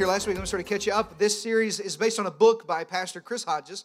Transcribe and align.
here 0.00 0.06
last 0.06 0.26
week, 0.26 0.32
I'm 0.32 0.36
going 0.36 0.44
to 0.44 0.48
sort 0.48 0.62
of 0.62 0.66
catch 0.66 0.86
you 0.86 0.94
up. 0.94 1.18
This 1.18 1.42
series 1.42 1.78
is 1.78 1.94
based 1.94 2.18
on 2.18 2.24
a 2.24 2.30
book 2.30 2.66
by 2.66 2.84
Pastor 2.84 3.20
Chris 3.20 3.44
Hodges 3.44 3.84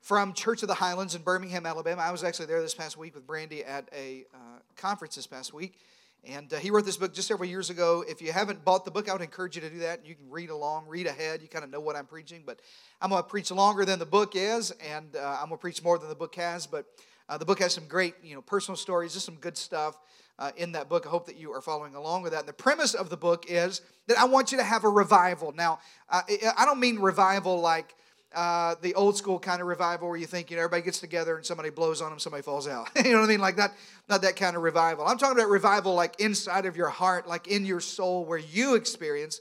from 0.00 0.32
Church 0.32 0.62
of 0.62 0.66
the 0.66 0.74
Highlands 0.74 1.14
in 1.14 1.22
Birmingham, 1.22 1.66
Alabama. 1.66 2.02
I 2.02 2.10
was 2.10 2.24
actually 2.24 2.46
there 2.46 2.60
this 2.60 2.74
past 2.74 2.96
week 2.96 3.14
with 3.14 3.28
Brandy 3.28 3.62
at 3.62 3.88
a 3.96 4.24
uh, 4.34 4.38
conference 4.74 5.14
this 5.14 5.28
past 5.28 5.54
week. 5.54 5.78
And 6.24 6.52
uh, 6.52 6.56
he 6.56 6.72
wrote 6.72 6.84
this 6.84 6.96
book 6.96 7.14
just 7.14 7.28
several 7.28 7.48
years 7.48 7.70
ago. 7.70 8.04
If 8.08 8.20
you 8.20 8.32
haven't 8.32 8.64
bought 8.64 8.84
the 8.84 8.90
book, 8.90 9.08
I 9.08 9.12
would 9.12 9.22
encourage 9.22 9.54
you 9.54 9.62
to 9.62 9.70
do 9.70 9.78
that. 9.78 10.04
You 10.04 10.16
can 10.16 10.28
read 10.28 10.50
along, 10.50 10.88
read 10.88 11.06
ahead. 11.06 11.42
You 11.42 11.48
kind 11.48 11.64
of 11.64 11.70
know 11.70 11.78
what 11.78 11.94
I'm 11.94 12.06
preaching. 12.06 12.42
But 12.44 12.58
I'm 13.00 13.10
going 13.10 13.22
to 13.22 13.28
preach 13.28 13.52
longer 13.52 13.84
than 13.84 14.00
the 14.00 14.04
book 14.04 14.32
is, 14.34 14.72
and 14.72 15.14
uh, 15.14 15.38
I'm 15.40 15.46
going 15.46 15.58
to 15.58 15.58
preach 15.58 15.80
more 15.80 15.96
than 15.96 16.08
the 16.08 16.16
book 16.16 16.34
has. 16.34 16.66
But 16.66 16.86
uh, 17.28 17.38
the 17.38 17.44
book 17.44 17.60
has 17.60 17.72
some 17.72 17.86
great, 17.86 18.16
you 18.20 18.34
know, 18.34 18.42
personal 18.42 18.76
stories, 18.76 19.12
just 19.14 19.26
some 19.26 19.36
good 19.36 19.56
stuff 19.56 19.96
uh, 20.38 20.52
in 20.56 20.72
that 20.72 20.88
book. 20.88 21.06
I 21.06 21.10
hope 21.10 21.26
that 21.26 21.36
you 21.36 21.52
are 21.52 21.60
following 21.60 21.94
along 21.94 22.22
with 22.22 22.32
that. 22.32 22.40
And 22.40 22.48
the 22.48 22.52
premise 22.52 22.94
of 22.94 23.10
the 23.10 23.16
book 23.16 23.46
is 23.48 23.80
that 24.06 24.18
I 24.18 24.24
want 24.24 24.52
you 24.52 24.58
to 24.58 24.64
have 24.64 24.84
a 24.84 24.88
revival. 24.88 25.52
Now, 25.52 25.78
uh, 26.08 26.22
I 26.56 26.64
don't 26.64 26.80
mean 26.80 26.98
revival 26.98 27.60
like 27.60 27.94
uh, 28.34 28.74
the 28.82 28.94
old 28.94 29.16
school 29.16 29.38
kind 29.38 29.62
of 29.62 29.66
revival 29.66 30.08
where 30.08 30.16
you 30.18 30.26
think 30.26 30.50
you 30.50 30.56
know 30.56 30.62
everybody 30.62 30.82
gets 30.82 31.00
together 31.00 31.36
and 31.36 31.46
somebody 31.46 31.70
blows 31.70 32.02
on 32.02 32.10
them, 32.10 32.18
somebody 32.18 32.42
falls 32.42 32.68
out. 32.68 32.88
you 32.96 33.12
know 33.12 33.20
what 33.20 33.24
I 33.24 33.28
mean? 33.28 33.40
Like 33.40 33.56
not 33.56 33.72
not 34.08 34.22
that 34.22 34.36
kind 34.36 34.56
of 34.56 34.62
revival. 34.62 35.06
I'm 35.06 35.16
talking 35.16 35.38
about 35.38 35.48
revival 35.48 35.94
like 35.94 36.20
inside 36.20 36.66
of 36.66 36.76
your 36.76 36.90
heart, 36.90 37.26
like 37.26 37.46
in 37.46 37.64
your 37.64 37.80
soul, 37.80 38.24
where 38.24 38.38
you 38.38 38.74
experience 38.74 39.40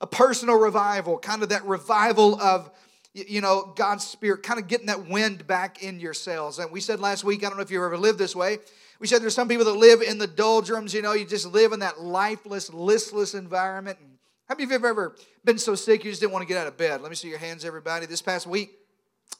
a 0.00 0.06
personal 0.06 0.58
revival, 0.58 1.18
kind 1.18 1.42
of 1.42 1.48
that 1.48 1.64
revival 1.64 2.40
of 2.40 2.70
you 3.14 3.40
know 3.40 3.72
God's 3.74 4.06
Spirit, 4.06 4.44
kind 4.44 4.60
of 4.60 4.68
getting 4.68 4.86
that 4.86 5.08
wind 5.08 5.46
back 5.46 5.82
in 5.82 5.98
your 5.98 6.14
sails. 6.14 6.60
And 6.60 6.70
we 6.70 6.80
said 6.80 7.00
last 7.00 7.24
week, 7.24 7.44
I 7.44 7.48
don't 7.48 7.56
know 7.56 7.64
if 7.64 7.70
you 7.70 7.84
ever 7.84 7.98
lived 7.98 8.18
this 8.18 8.36
way. 8.36 8.58
We 9.00 9.06
said 9.06 9.22
there's 9.22 9.34
some 9.34 9.48
people 9.48 9.64
that 9.64 9.76
live 9.76 10.02
in 10.02 10.18
the 10.18 10.26
doldrums, 10.26 10.92
you 10.92 11.00
know, 11.00 11.14
you 11.14 11.24
just 11.24 11.46
live 11.46 11.72
in 11.72 11.80
that 11.80 12.02
lifeless, 12.02 12.70
listless 12.70 13.32
environment. 13.32 13.98
And 13.98 14.18
how 14.46 14.54
many 14.54 14.64
of 14.64 14.70
you 14.70 14.74
have 14.74 14.84
ever 14.84 15.16
been 15.42 15.56
so 15.56 15.74
sick 15.74 16.04
you 16.04 16.10
just 16.10 16.20
didn't 16.20 16.32
want 16.32 16.42
to 16.42 16.46
get 16.46 16.58
out 16.58 16.66
of 16.66 16.76
bed? 16.76 17.00
Let 17.00 17.08
me 17.08 17.16
see 17.16 17.28
your 17.28 17.38
hands, 17.38 17.64
everybody. 17.64 18.04
This 18.04 18.20
past 18.20 18.46
week, 18.46 18.72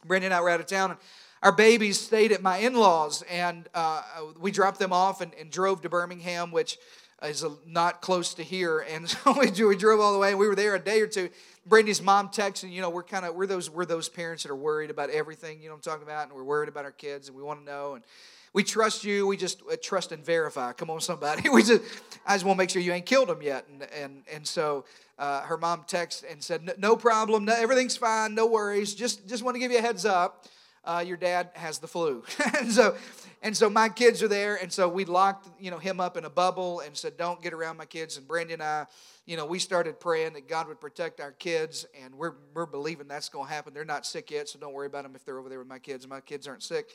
Brandy 0.06 0.24
and 0.24 0.34
I 0.34 0.40
were 0.40 0.48
out 0.48 0.60
of 0.60 0.66
town, 0.66 0.92
and 0.92 1.00
our 1.42 1.52
babies 1.52 2.00
stayed 2.00 2.32
at 2.32 2.42
my 2.42 2.56
in 2.56 2.72
laws, 2.72 3.22
and 3.30 3.68
uh, 3.74 4.02
we 4.40 4.50
dropped 4.50 4.78
them 4.78 4.94
off 4.94 5.20
and, 5.20 5.34
and, 5.38 5.50
drove 5.50 5.82
to 5.82 5.90
Birmingham, 5.90 6.52
which 6.52 6.78
is 7.22 7.44
not 7.66 8.00
close 8.00 8.32
to 8.34 8.42
here. 8.42 8.78
And 8.78 9.10
so 9.10 9.38
we, 9.38 9.76
drove 9.76 10.00
all 10.00 10.14
the 10.14 10.18
way, 10.18 10.30
and 10.30 10.38
we 10.38 10.48
were 10.48 10.54
there 10.54 10.74
a 10.74 10.80
day 10.80 11.02
or 11.02 11.06
two. 11.06 11.28
Brandy's 11.66 12.00
mom 12.00 12.28
texted, 12.28 12.72
you 12.72 12.80
know, 12.80 12.88
we're 12.88 13.02
kind 13.02 13.26
of 13.26 13.34
we're 13.34 13.46
those 13.46 13.68
we're 13.68 13.84
those 13.84 14.08
parents 14.08 14.42
that 14.44 14.50
are 14.50 14.56
worried 14.56 14.88
about 14.88 15.10
everything, 15.10 15.60
you 15.60 15.68
know 15.68 15.74
I'm 15.74 15.82
talking 15.82 16.02
about, 16.02 16.28
and 16.28 16.34
we're 16.34 16.44
worried 16.44 16.70
about 16.70 16.86
our 16.86 16.92
kids, 16.92 17.28
and 17.28 17.36
we 17.36 17.42
want 17.42 17.60
to 17.60 17.66
know. 17.66 17.94
And 17.94 18.04
we 18.52 18.64
trust 18.64 19.04
you. 19.04 19.26
We 19.26 19.36
just 19.36 19.62
uh, 19.70 19.76
trust 19.80 20.12
and 20.12 20.24
verify. 20.24 20.72
Come 20.72 20.90
on, 20.90 21.00
somebody. 21.00 21.48
We 21.50 21.62
just, 21.62 21.82
I 22.26 22.34
just 22.34 22.44
want 22.44 22.56
to 22.56 22.62
make 22.62 22.70
sure 22.70 22.82
you 22.82 22.92
ain't 22.92 23.06
killed 23.06 23.30
him 23.30 23.42
yet. 23.42 23.66
And 23.68 23.82
and 23.92 24.22
and 24.32 24.46
so 24.46 24.84
uh, 25.18 25.42
her 25.42 25.56
mom 25.56 25.84
texted 25.86 26.30
and 26.30 26.42
said, 26.42 26.78
"No 26.78 26.96
problem. 26.96 27.44
No, 27.44 27.54
everything's 27.54 27.96
fine. 27.96 28.34
No 28.34 28.46
worries. 28.46 28.94
Just 28.94 29.28
just 29.28 29.42
want 29.42 29.54
to 29.54 29.58
give 29.58 29.70
you 29.70 29.78
a 29.78 29.82
heads 29.82 30.04
up. 30.04 30.46
Uh, 30.82 31.04
your 31.06 31.16
dad 31.16 31.50
has 31.54 31.78
the 31.78 31.86
flu." 31.86 32.24
and 32.58 32.72
so 32.72 32.96
and 33.42 33.56
so 33.56 33.70
my 33.70 33.88
kids 33.88 34.22
are 34.22 34.28
there, 34.28 34.56
and 34.56 34.72
so 34.72 34.88
we 34.88 35.04
locked 35.04 35.48
you 35.60 35.70
know 35.70 35.78
him 35.78 36.00
up 36.00 36.16
in 36.16 36.24
a 36.24 36.30
bubble 36.30 36.80
and 36.80 36.96
said, 36.96 37.16
"Don't 37.16 37.40
get 37.42 37.52
around 37.52 37.76
my 37.76 37.86
kids." 37.86 38.16
And 38.16 38.26
Brandy 38.26 38.54
and 38.54 38.62
I, 38.62 38.86
you 39.26 39.36
know, 39.36 39.46
we 39.46 39.58
started 39.58 40.00
praying 40.00 40.32
that 40.32 40.48
God 40.48 40.66
would 40.68 40.80
protect 40.80 41.20
our 41.20 41.32
kids, 41.32 41.86
and 42.02 42.14
we're 42.14 42.34
we're 42.54 42.66
believing 42.66 43.06
that's 43.06 43.28
going 43.28 43.46
to 43.46 43.52
happen. 43.52 43.72
They're 43.74 43.84
not 43.84 44.06
sick 44.06 44.30
yet, 44.30 44.48
so 44.48 44.58
don't 44.58 44.72
worry 44.72 44.86
about 44.86 45.04
them 45.04 45.14
if 45.14 45.24
they're 45.24 45.38
over 45.38 45.48
there 45.48 45.58
with 45.58 45.68
my 45.68 45.78
kids. 45.78 46.08
My 46.08 46.20
kids 46.20 46.48
aren't 46.48 46.62
sick. 46.62 46.90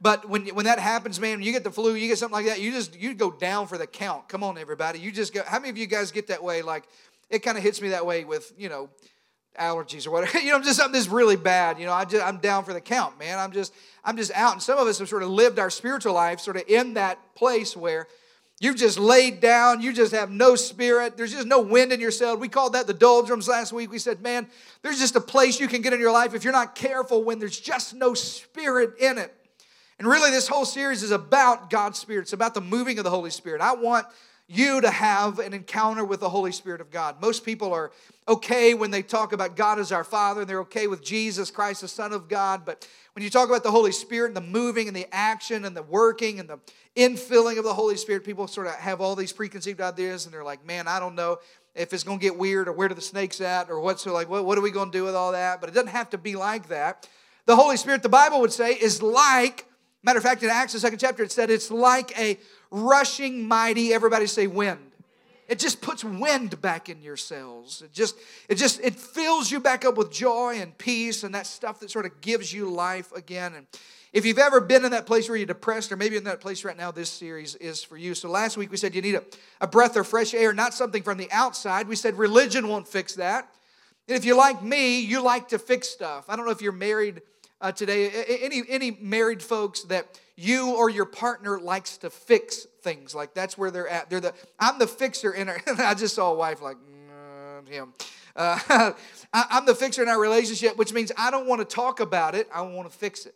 But 0.00 0.28
when, 0.28 0.46
when 0.48 0.66
that 0.66 0.78
happens, 0.78 1.18
man, 1.18 1.42
you 1.42 1.52
get 1.52 1.64
the 1.64 1.70
flu, 1.70 1.94
you 1.94 2.08
get 2.08 2.18
something 2.18 2.34
like 2.34 2.46
that, 2.46 2.60
you 2.60 2.70
just 2.70 2.98
you 2.98 3.14
go 3.14 3.30
down 3.30 3.66
for 3.66 3.78
the 3.78 3.86
count. 3.86 4.28
Come 4.28 4.42
on, 4.42 4.58
everybody. 4.58 4.98
You 4.98 5.10
just 5.10 5.32
go. 5.32 5.42
How 5.46 5.58
many 5.58 5.70
of 5.70 5.78
you 5.78 5.86
guys 5.86 6.12
get 6.12 6.26
that 6.28 6.42
way? 6.42 6.62
Like 6.62 6.84
it 7.30 7.40
kind 7.40 7.56
of 7.56 7.64
hits 7.64 7.80
me 7.80 7.88
that 7.90 8.04
way 8.04 8.24
with, 8.24 8.52
you 8.58 8.68
know, 8.68 8.90
allergies 9.58 10.06
or 10.06 10.10
whatever. 10.10 10.38
you 10.44 10.52
know, 10.52 10.60
just 10.60 10.76
something 10.76 10.92
that's 10.92 11.08
really 11.08 11.36
bad. 11.36 11.78
You 11.78 11.86
know, 11.86 11.92
I 11.92 12.04
just 12.04 12.24
I'm 12.24 12.38
down 12.38 12.64
for 12.64 12.74
the 12.74 12.80
count, 12.80 13.18
man. 13.18 13.38
I'm 13.38 13.52
just 13.52 13.72
I'm 14.04 14.16
just 14.16 14.32
out. 14.32 14.52
And 14.52 14.62
some 14.62 14.78
of 14.78 14.86
us 14.86 14.98
have 14.98 15.08
sort 15.08 15.22
of 15.22 15.30
lived 15.30 15.58
our 15.58 15.70
spiritual 15.70 16.12
life 16.12 16.40
sort 16.40 16.56
of 16.56 16.64
in 16.68 16.94
that 16.94 17.34
place 17.34 17.76
where 17.76 18.06
You've 18.58 18.76
just 18.76 18.98
laid 18.98 19.40
down. 19.40 19.82
You 19.82 19.92
just 19.92 20.12
have 20.12 20.30
no 20.30 20.54
spirit. 20.54 21.16
There's 21.16 21.32
just 21.32 21.46
no 21.46 21.60
wind 21.60 21.92
in 21.92 22.00
your 22.00 22.10
sail. 22.10 22.36
We 22.36 22.48
called 22.48 22.72
that 22.72 22.86
the 22.86 22.94
doldrums 22.94 23.48
last 23.48 23.70
week. 23.72 23.90
We 23.90 23.98
said, 23.98 24.22
man, 24.22 24.48
there's 24.80 24.98
just 24.98 25.14
a 25.14 25.20
place 25.20 25.60
you 25.60 25.68
can 25.68 25.82
get 25.82 25.92
in 25.92 26.00
your 26.00 26.12
life 26.12 26.34
if 26.34 26.42
you're 26.42 26.54
not 26.54 26.74
careful 26.74 27.22
when 27.22 27.38
there's 27.38 27.60
just 27.60 27.94
no 27.94 28.14
spirit 28.14 28.94
in 28.98 29.18
it. 29.18 29.34
And 29.98 30.06
really, 30.06 30.30
this 30.30 30.46
whole 30.46 30.66
series 30.66 31.02
is 31.02 31.10
about 31.10 31.70
God's 31.70 31.98
Spirit. 31.98 32.22
It's 32.22 32.32
about 32.34 32.54
the 32.54 32.60
moving 32.60 32.98
of 32.98 33.04
the 33.04 33.10
Holy 33.10 33.30
Spirit. 33.30 33.60
I 33.60 33.74
want 33.74 34.06
you 34.48 34.80
to 34.80 34.90
have 34.90 35.38
an 35.38 35.52
encounter 35.52 36.04
with 36.04 36.20
the 36.20 36.28
Holy 36.28 36.52
Spirit 36.52 36.80
of 36.80 36.90
God. 36.90 37.20
Most 37.20 37.44
people 37.44 37.72
are 37.72 37.90
okay 38.28 38.74
when 38.74 38.90
they 38.90 39.02
talk 39.02 39.32
about 39.32 39.56
God 39.56 39.78
as 39.78 39.90
our 39.90 40.04
Father, 40.04 40.42
and 40.42 40.50
they're 40.50 40.60
okay 40.60 40.86
with 40.86 41.02
Jesus 41.02 41.50
Christ, 41.50 41.80
the 41.80 41.88
Son 41.88 42.12
of 42.12 42.28
God. 42.28 42.64
But 42.64 42.86
when 43.14 43.24
you 43.24 43.30
talk 43.30 43.48
about 43.48 43.64
the 43.64 43.70
Holy 43.70 43.90
Spirit 43.90 44.28
and 44.28 44.36
the 44.36 44.40
moving 44.42 44.86
and 44.86 44.96
the 44.96 45.06
action 45.10 45.64
and 45.64 45.76
the 45.76 45.82
working 45.82 46.38
and 46.38 46.48
the 46.48 46.60
infilling 46.94 47.58
of 47.58 47.64
the 47.64 47.74
Holy 47.74 47.96
Spirit, 47.96 48.22
people 48.24 48.46
sort 48.46 48.68
of 48.68 48.74
have 48.74 49.00
all 49.00 49.16
these 49.16 49.32
preconceived 49.32 49.80
ideas, 49.80 50.26
and 50.26 50.34
they're 50.34 50.44
like, 50.44 50.64
man, 50.64 50.86
I 50.86 51.00
don't 51.00 51.14
know 51.14 51.38
if 51.74 51.92
it's 51.92 52.04
going 52.04 52.18
to 52.18 52.22
get 52.22 52.38
weird 52.38 52.68
or 52.68 52.72
where 52.72 52.88
do 52.88 52.94
the 52.94 53.00
snakes 53.00 53.40
at 53.40 53.68
or 53.68 53.80
what's 53.80 54.02
so 54.02 54.12
like, 54.12 54.28
what, 54.28 54.44
what 54.44 54.56
are 54.56 54.62
we 54.62 54.70
going 54.70 54.92
to 54.92 54.98
do 54.98 55.04
with 55.04 55.14
all 55.14 55.32
that? 55.32 55.60
But 55.60 55.70
it 55.70 55.72
doesn't 55.74 55.90
have 55.90 56.10
to 56.10 56.18
be 56.18 56.36
like 56.36 56.68
that. 56.68 57.08
The 57.46 57.56
Holy 57.56 57.76
Spirit, 57.76 58.02
the 58.02 58.08
Bible 58.08 58.40
would 58.40 58.52
say, 58.52 58.72
is 58.72 59.02
like 59.02 59.66
Matter 60.02 60.18
of 60.18 60.24
fact, 60.24 60.42
in 60.42 60.50
Acts, 60.50 60.72
the 60.72 60.80
second 60.80 60.98
chapter, 60.98 61.22
it 61.22 61.32
said 61.32 61.50
it's 61.50 61.70
like 61.70 62.16
a 62.18 62.38
rushing 62.70 63.46
mighty, 63.46 63.92
everybody 63.92 64.26
say 64.26 64.46
wind. 64.46 64.92
It 65.48 65.60
just 65.60 65.80
puts 65.80 66.02
wind 66.02 66.60
back 66.60 66.88
in 66.88 67.02
your 67.02 67.16
cells. 67.16 67.82
It 67.82 67.92
just, 67.92 68.16
it 68.48 68.56
just, 68.56 68.80
it 68.80 68.96
fills 68.96 69.50
you 69.50 69.60
back 69.60 69.84
up 69.84 69.96
with 69.96 70.10
joy 70.10 70.58
and 70.60 70.76
peace 70.76 71.22
and 71.22 71.34
that 71.34 71.46
stuff 71.46 71.78
that 71.80 71.90
sort 71.90 72.04
of 72.04 72.20
gives 72.20 72.52
you 72.52 72.68
life 72.68 73.12
again. 73.12 73.54
And 73.54 73.66
if 74.12 74.26
you've 74.26 74.38
ever 74.38 74.60
been 74.60 74.84
in 74.84 74.90
that 74.90 75.06
place 75.06 75.28
where 75.28 75.36
you're 75.36 75.46
depressed, 75.46 75.92
or 75.92 75.96
maybe 75.96 76.16
in 76.16 76.24
that 76.24 76.40
place 76.40 76.64
right 76.64 76.76
now, 76.76 76.90
this 76.90 77.10
series 77.10 77.54
is 77.56 77.82
for 77.82 77.96
you. 77.96 78.14
So 78.14 78.28
last 78.28 78.56
week 78.56 78.72
we 78.72 78.76
said 78.76 78.94
you 78.94 79.02
need 79.02 79.14
a, 79.14 79.22
a 79.60 79.68
breath 79.68 79.94
of 79.96 80.08
fresh 80.08 80.34
air, 80.34 80.52
not 80.52 80.74
something 80.74 81.04
from 81.04 81.16
the 81.16 81.30
outside. 81.30 81.86
We 81.86 81.96
said 81.96 82.18
religion 82.18 82.66
won't 82.66 82.88
fix 82.88 83.14
that. 83.14 83.48
And 84.08 84.16
if 84.16 84.24
you're 84.24 84.36
like 84.36 84.62
me, 84.62 85.00
you 85.00 85.22
like 85.22 85.48
to 85.48 85.58
fix 85.60 85.88
stuff. 85.88 86.24
I 86.28 86.34
don't 86.34 86.44
know 86.44 86.52
if 86.52 86.62
you're 86.62 86.72
married 86.72 87.22
uh, 87.60 87.72
today. 87.72 88.10
Any, 88.42 88.62
any 88.68 88.90
married 88.90 89.42
folks 89.42 89.82
that 89.84 90.20
you 90.36 90.74
or 90.76 90.90
your 90.90 91.06
partner 91.06 91.58
likes 91.58 91.98
to 91.98 92.10
fix 92.10 92.66
things, 92.82 93.14
like 93.14 93.34
that's 93.34 93.56
where 93.56 93.70
they're 93.70 93.88
at. 93.88 94.10
They're 94.10 94.20
the, 94.20 94.34
I'm 94.58 94.78
the 94.78 94.86
fixer 94.86 95.32
in 95.32 95.48
our, 95.48 95.60
I 95.78 95.94
just 95.94 96.14
saw 96.14 96.32
a 96.32 96.34
wife 96.34 96.62
like, 96.62 96.76
mm, 96.76 97.68
him. 97.68 97.94
Uh, 98.34 98.58
I, 99.32 99.44
I'm 99.50 99.66
the 99.66 99.74
fixer 99.74 100.02
in 100.02 100.08
our 100.08 100.20
relationship, 100.20 100.76
which 100.76 100.92
means 100.92 101.12
I 101.16 101.30
don't 101.30 101.46
want 101.46 101.60
to 101.60 101.74
talk 101.74 102.00
about 102.00 102.34
it, 102.34 102.48
I 102.52 102.62
want 102.62 102.90
to 102.90 102.96
fix 102.96 103.26
it. 103.26 103.34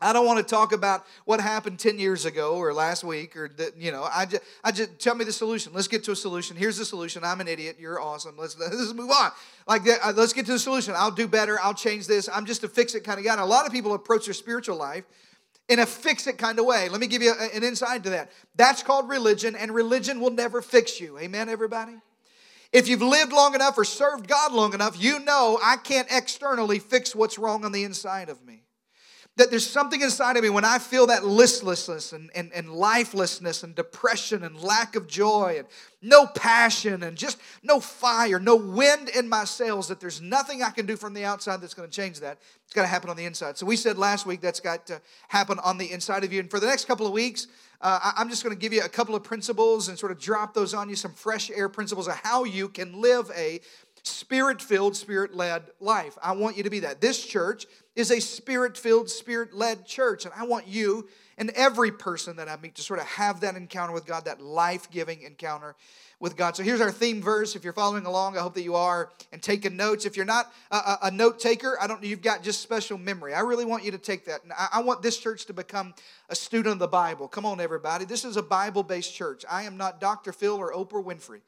I 0.00 0.12
don't 0.12 0.26
want 0.26 0.38
to 0.38 0.44
talk 0.44 0.72
about 0.72 1.04
what 1.24 1.40
happened 1.40 1.78
10 1.78 1.98
years 1.98 2.24
ago 2.24 2.56
or 2.56 2.72
last 2.72 3.02
week 3.02 3.36
or 3.36 3.48
that, 3.56 3.76
you 3.76 3.90
know, 3.90 4.08
I 4.12 4.26
just, 4.26 4.42
I 4.62 4.70
just 4.70 4.98
tell 5.00 5.16
me 5.16 5.24
the 5.24 5.32
solution. 5.32 5.72
Let's 5.74 5.88
get 5.88 6.04
to 6.04 6.12
a 6.12 6.16
solution. 6.16 6.56
Here's 6.56 6.76
the 6.76 6.84
solution. 6.84 7.24
I'm 7.24 7.40
an 7.40 7.48
idiot. 7.48 7.76
You're 7.80 8.00
awesome. 8.00 8.36
Let's, 8.38 8.56
let's 8.60 8.94
move 8.94 9.10
on. 9.10 9.32
Like 9.66 9.84
that, 9.84 9.98
uh, 10.04 10.12
let's 10.16 10.32
get 10.32 10.46
to 10.46 10.52
the 10.52 10.58
solution. 10.58 10.94
I'll 10.96 11.10
do 11.10 11.26
better. 11.26 11.58
I'll 11.60 11.74
change 11.74 12.06
this. 12.06 12.28
I'm 12.32 12.46
just 12.46 12.62
a 12.62 12.68
fix 12.68 12.94
it 12.94 13.02
kind 13.02 13.18
of 13.18 13.24
guy. 13.24 13.32
And 13.32 13.40
a 13.40 13.46
lot 13.46 13.66
of 13.66 13.72
people 13.72 13.94
approach 13.94 14.26
their 14.26 14.34
spiritual 14.34 14.76
life 14.76 15.04
in 15.68 15.80
a 15.80 15.86
fix 15.86 16.26
it 16.28 16.38
kind 16.38 16.58
of 16.58 16.64
way. 16.64 16.88
Let 16.88 17.00
me 17.00 17.08
give 17.08 17.20
you 17.20 17.34
an 17.52 17.64
insight 17.64 18.04
to 18.04 18.10
that. 18.10 18.30
That's 18.54 18.82
called 18.82 19.08
religion, 19.08 19.54
and 19.54 19.74
religion 19.74 20.20
will 20.20 20.30
never 20.30 20.62
fix 20.62 21.00
you. 21.00 21.18
Amen, 21.18 21.48
everybody? 21.48 21.92
If 22.72 22.88
you've 22.88 23.02
lived 23.02 23.32
long 23.32 23.54
enough 23.54 23.76
or 23.76 23.84
served 23.84 24.28
God 24.28 24.52
long 24.52 24.74
enough, 24.74 25.02
you 25.02 25.18
know 25.20 25.58
I 25.62 25.76
can't 25.76 26.08
externally 26.10 26.78
fix 26.78 27.14
what's 27.14 27.38
wrong 27.38 27.64
on 27.64 27.72
the 27.72 27.84
inside 27.84 28.28
of 28.28 28.44
me 28.46 28.62
that 29.38 29.50
there's 29.50 29.68
something 29.68 30.02
inside 30.02 30.36
of 30.36 30.42
me 30.42 30.50
when 30.50 30.64
I 30.64 30.78
feel 30.78 31.06
that 31.06 31.24
listlessness 31.24 32.12
and, 32.12 32.28
and, 32.34 32.52
and 32.52 32.68
lifelessness 32.70 33.62
and 33.62 33.72
depression 33.72 34.42
and 34.42 34.60
lack 34.60 34.96
of 34.96 35.06
joy 35.06 35.54
and 35.58 35.68
no 36.02 36.26
passion 36.26 37.04
and 37.04 37.16
just 37.16 37.38
no 37.62 37.78
fire, 37.78 38.40
no 38.40 38.56
wind 38.56 39.08
in 39.10 39.28
my 39.28 39.44
sails, 39.44 39.88
that 39.88 40.00
there's 40.00 40.20
nothing 40.20 40.62
I 40.62 40.70
can 40.70 40.86
do 40.86 40.96
from 40.96 41.14
the 41.14 41.24
outside 41.24 41.60
that's 41.60 41.74
going 41.74 41.88
to 41.88 41.94
change 41.94 42.18
that. 42.20 42.38
It's 42.64 42.74
got 42.74 42.82
to 42.82 42.88
happen 42.88 43.10
on 43.10 43.16
the 43.16 43.24
inside. 43.24 43.56
So 43.56 43.64
we 43.64 43.76
said 43.76 43.96
last 43.96 44.26
week 44.26 44.40
that's 44.40 44.60
got 44.60 44.86
to 44.88 45.00
happen 45.28 45.60
on 45.60 45.78
the 45.78 45.90
inside 45.90 46.24
of 46.24 46.32
you. 46.32 46.40
And 46.40 46.50
for 46.50 46.58
the 46.58 46.66
next 46.66 46.86
couple 46.86 47.06
of 47.06 47.12
weeks, 47.12 47.46
uh, 47.80 48.12
I'm 48.16 48.28
just 48.28 48.42
going 48.42 48.54
to 48.54 48.60
give 48.60 48.72
you 48.72 48.82
a 48.82 48.88
couple 48.88 49.14
of 49.14 49.22
principles 49.22 49.88
and 49.88 49.96
sort 49.96 50.10
of 50.10 50.18
drop 50.18 50.52
those 50.52 50.74
on 50.74 50.88
you, 50.88 50.96
some 50.96 51.12
fresh 51.12 51.48
air 51.48 51.68
principles 51.68 52.08
of 52.08 52.14
how 52.24 52.42
you 52.42 52.68
can 52.68 53.00
live 53.00 53.30
a 53.36 53.60
spirit 54.08 54.60
filled, 54.60 54.96
spirit 54.96 55.34
led 55.34 55.64
life. 55.80 56.16
I 56.22 56.32
want 56.32 56.56
you 56.56 56.62
to 56.64 56.70
be 56.70 56.80
that. 56.80 57.00
This 57.00 57.24
church 57.24 57.66
is 57.94 58.10
a 58.10 58.20
spirit 58.20 58.76
filled, 58.76 59.10
spirit 59.10 59.52
led 59.52 59.86
church. 59.86 60.24
And 60.24 60.34
I 60.36 60.44
want 60.44 60.66
you 60.66 61.08
and 61.38 61.50
every 61.50 61.92
person 61.92 62.36
that 62.36 62.48
I 62.48 62.56
meet 62.56 62.74
to 62.76 62.82
sort 62.82 63.00
of 63.00 63.06
have 63.06 63.40
that 63.40 63.54
encounter 63.54 63.92
with 63.92 64.06
God, 64.06 64.24
that 64.24 64.40
life 64.40 64.90
giving 64.90 65.22
encounter 65.22 65.76
with 66.20 66.36
God. 66.36 66.56
So 66.56 66.64
here's 66.64 66.80
our 66.80 66.90
theme 66.90 67.22
verse. 67.22 67.54
If 67.54 67.62
you're 67.62 67.72
following 67.72 68.04
along, 68.04 68.36
I 68.36 68.40
hope 68.40 68.54
that 68.54 68.62
you 68.62 68.74
are 68.74 69.10
and 69.32 69.40
taking 69.40 69.76
notes. 69.76 70.04
If 70.04 70.16
you're 70.16 70.26
not 70.26 70.52
a, 70.70 70.96
a 71.02 71.10
note 71.10 71.38
taker, 71.38 71.78
I 71.80 71.86
don't 71.86 72.02
know, 72.02 72.08
you've 72.08 72.22
got 72.22 72.42
just 72.42 72.60
special 72.60 72.98
memory. 72.98 73.34
I 73.34 73.40
really 73.40 73.64
want 73.64 73.84
you 73.84 73.92
to 73.92 73.98
take 73.98 74.24
that. 74.26 74.42
And 74.42 74.52
I, 74.52 74.68
I 74.74 74.82
want 74.82 75.00
this 75.02 75.16
church 75.16 75.46
to 75.46 75.52
become 75.52 75.94
a 76.28 76.34
student 76.34 76.72
of 76.72 76.78
the 76.80 76.88
Bible. 76.88 77.28
Come 77.28 77.46
on, 77.46 77.60
everybody. 77.60 78.04
This 78.04 78.24
is 78.24 78.36
a 78.36 78.42
Bible 78.42 78.82
based 78.82 79.14
church. 79.14 79.44
I 79.48 79.62
am 79.62 79.76
not 79.76 80.00
Dr. 80.00 80.32
Phil 80.32 80.56
or 80.56 80.72
Oprah 80.72 81.04
Winfrey. 81.04 81.40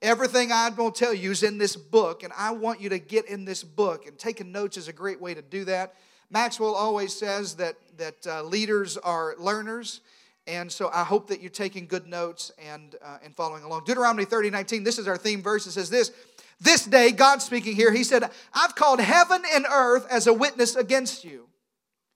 Everything 0.00 0.52
I'm 0.52 0.74
going 0.74 0.92
to 0.92 0.98
tell 0.98 1.14
you 1.14 1.32
is 1.32 1.42
in 1.42 1.58
this 1.58 1.74
book, 1.74 2.22
and 2.22 2.32
I 2.36 2.52
want 2.52 2.80
you 2.80 2.88
to 2.90 2.98
get 3.00 3.26
in 3.26 3.44
this 3.44 3.64
book. 3.64 4.06
And 4.06 4.16
taking 4.16 4.52
notes 4.52 4.76
is 4.76 4.86
a 4.86 4.92
great 4.92 5.20
way 5.20 5.34
to 5.34 5.42
do 5.42 5.64
that. 5.64 5.94
Maxwell 6.30 6.74
always 6.74 7.14
says 7.14 7.56
that, 7.56 7.74
that 7.96 8.26
uh, 8.26 8.42
leaders 8.42 8.96
are 8.96 9.34
learners, 9.38 10.00
and 10.46 10.70
so 10.70 10.88
I 10.92 11.02
hope 11.02 11.28
that 11.28 11.40
you're 11.40 11.50
taking 11.50 11.86
good 11.86 12.06
notes 12.06 12.52
and, 12.64 12.94
uh, 13.04 13.18
and 13.24 13.34
following 13.34 13.64
along. 13.64 13.84
Deuteronomy 13.84 14.24
30, 14.24 14.50
19, 14.50 14.84
this 14.84 14.98
is 14.98 15.08
our 15.08 15.16
theme 15.16 15.42
verse. 15.42 15.66
It 15.66 15.72
says 15.72 15.90
this 15.90 16.12
This 16.60 16.84
day, 16.84 17.10
God 17.10 17.42
speaking 17.42 17.74
here, 17.74 17.92
He 17.92 18.04
said, 18.04 18.30
I've 18.54 18.74
called 18.76 19.00
heaven 19.00 19.42
and 19.52 19.66
earth 19.70 20.06
as 20.10 20.26
a 20.26 20.32
witness 20.32 20.76
against 20.76 21.24
you. 21.24 21.48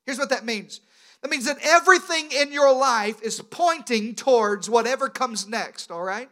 Here's 0.06 0.18
what 0.18 0.30
that 0.30 0.44
means 0.44 0.80
that 1.22 1.30
means 1.30 1.46
that 1.46 1.58
everything 1.62 2.30
in 2.32 2.52
your 2.52 2.72
life 2.72 3.22
is 3.22 3.40
pointing 3.40 4.14
towards 4.14 4.68
whatever 4.68 5.08
comes 5.08 5.48
next, 5.48 5.90
all 5.90 6.02
right? 6.02 6.28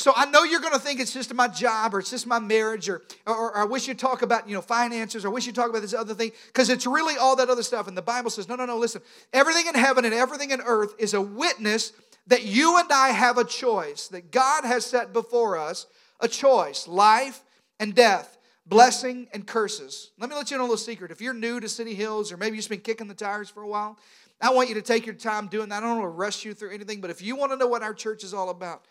So 0.00 0.14
I 0.16 0.24
know 0.30 0.44
you're 0.44 0.60
going 0.60 0.72
to 0.72 0.78
think 0.78 0.98
it's 0.98 1.12
just 1.12 1.34
my 1.34 1.46
job 1.46 1.94
or 1.94 1.98
it's 1.98 2.08
just 2.08 2.26
my 2.26 2.38
marriage 2.38 2.88
or, 2.88 3.02
or, 3.26 3.36
or 3.36 3.58
I 3.58 3.64
wish 3.64 3.86
you'd 3.86 3.98
talk 3.98 4.22
about, 4.22 4.48
you 4.48 4.54
know, 4.54 4.62
finances 4.62 5.26
or 5.26 5.28
I 5.28 5.30
wish 5.30 5.44
you'd 5.44 5.54
talk 5.54 5.68
about 5.68 5.82
this 5.82 5.92
other 5.92 6.14
thing 6.14 6.32
because 6.46 6.70
it's 6.70 6.86
really 6.86 7.18
all 7.18 7.36
that 7.36 7.50
other 7.50 7.62
stuff. 7.62 7.86
And 7.86 7.94
the 7.94 8.00
Bible 8.00 8.30
says, 8.30 8.48
no, 8.48 8.56
no, 8.56 8.64
no, 8.64 8.78
listen. 8.78 9.02
Everything 9.34 9.66
in 9.66 9.74
heaven 9.74 10.06
and 10.06 10.14
everything 10.14 10.52
in 10.52 10.62
earth 10.62 10.94
is 10.98 11.12
a 11.12 11.20
witness 11.20 11.92
that 12.28 12.44
you 12.44 12.78
and 12.78 12.90
I 12.90 13.08
have 13.10 13.36
a 13.36 13.44
choice, 13.44 14.08
that 14.08 14.30
God 14.30 14.64
has 14.64 14.86
set 14.86 15.12
before 15.12 15.58
us 15.58 15.86
a 16.18 16.28
choice, 16.28 16.88
life 16.88 17.42
and 17.78 17.94
death, 17.94 18.38
blessing 18.64 19.28
and 19.34 19.46
curses. 19.46 20.12
Let 20.18 20.30
me 20.30 20.36
let 20.36 20.50
you 20.50 20.56
know 20.56 20.62
a 20.62 20.64
little 20.64 20.78
secret. 20.78 21.10
If 21.10 21.20
you're 21.20 21.34
new 21.34 21.60
to 21.60 21.68
City 21.68 21.94
Hills 21.94 22.32
or 22.32 22.38
maybe 22.38 22.56
you've 22.56 22.70
been 22.70 22.80
kicking 22.80 23.06
the 23.06 23.12
tires 23.12 23.50
for 23.50 23.62
a 23.62 23.68
while, 23.68 23.98
I 24.40 24.48
want 24.48 24.70
you 24.70 24.76
to 24.76 24.82
take 24.82 25.04
your 25.04 25.14
time 25.14 25.48
doing 25.48 25.68
that. 25.68 25.82
I 25.82 25.86
don't 25.86 25.98
want 25.98 26.04
to 26.04 26.16
rush 26.16 26.46
you 26.46 26.54
through 26.54 26.70
anything, 26.70 27.02
but 27.02 27.10
if 27.10 27.20
you 27.20 27.36
want 27.36 27.52
to 27.52 27.58
know 27.58 27.66
what 27.66 27.82
our 27.82 27.92
church 27.92 28.24
is 28.24 28.32
all 28.32 28.48
about, 28.48 28.86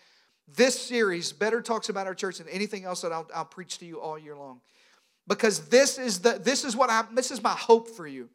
this 0.55 0.79
series 0.79 1.31
better 1.31 1.61
talks 1.61 1.89
about 1.89 2.07
our 2.07 2.15
church 2.15 2.37
than 2.37 2.49
anything 2.49 2.85
else 2.85 3.01
that 3.01 3.11
I'll, 3.11 3.29
I'll 3.33 3.45
preach 3.45 3.77
to 3.79 3.85
you 3.85 3.99
all 3.99 4.17
year 4.17 4.35
long. 4.35 4.61
Because 5.27 5.67
this 5.69 5.97
is 5.97 6.19
the 6.19 6.39
this 6.43 6.65
is 6.65 6.75
what 6.75 6.89
I 6.89 7.03
this 7.13 7.29
is 7.31 7.41
my 7.43 7.51
hope 7.51 7.89
for 7.89 8.07
you. 8.07 8.29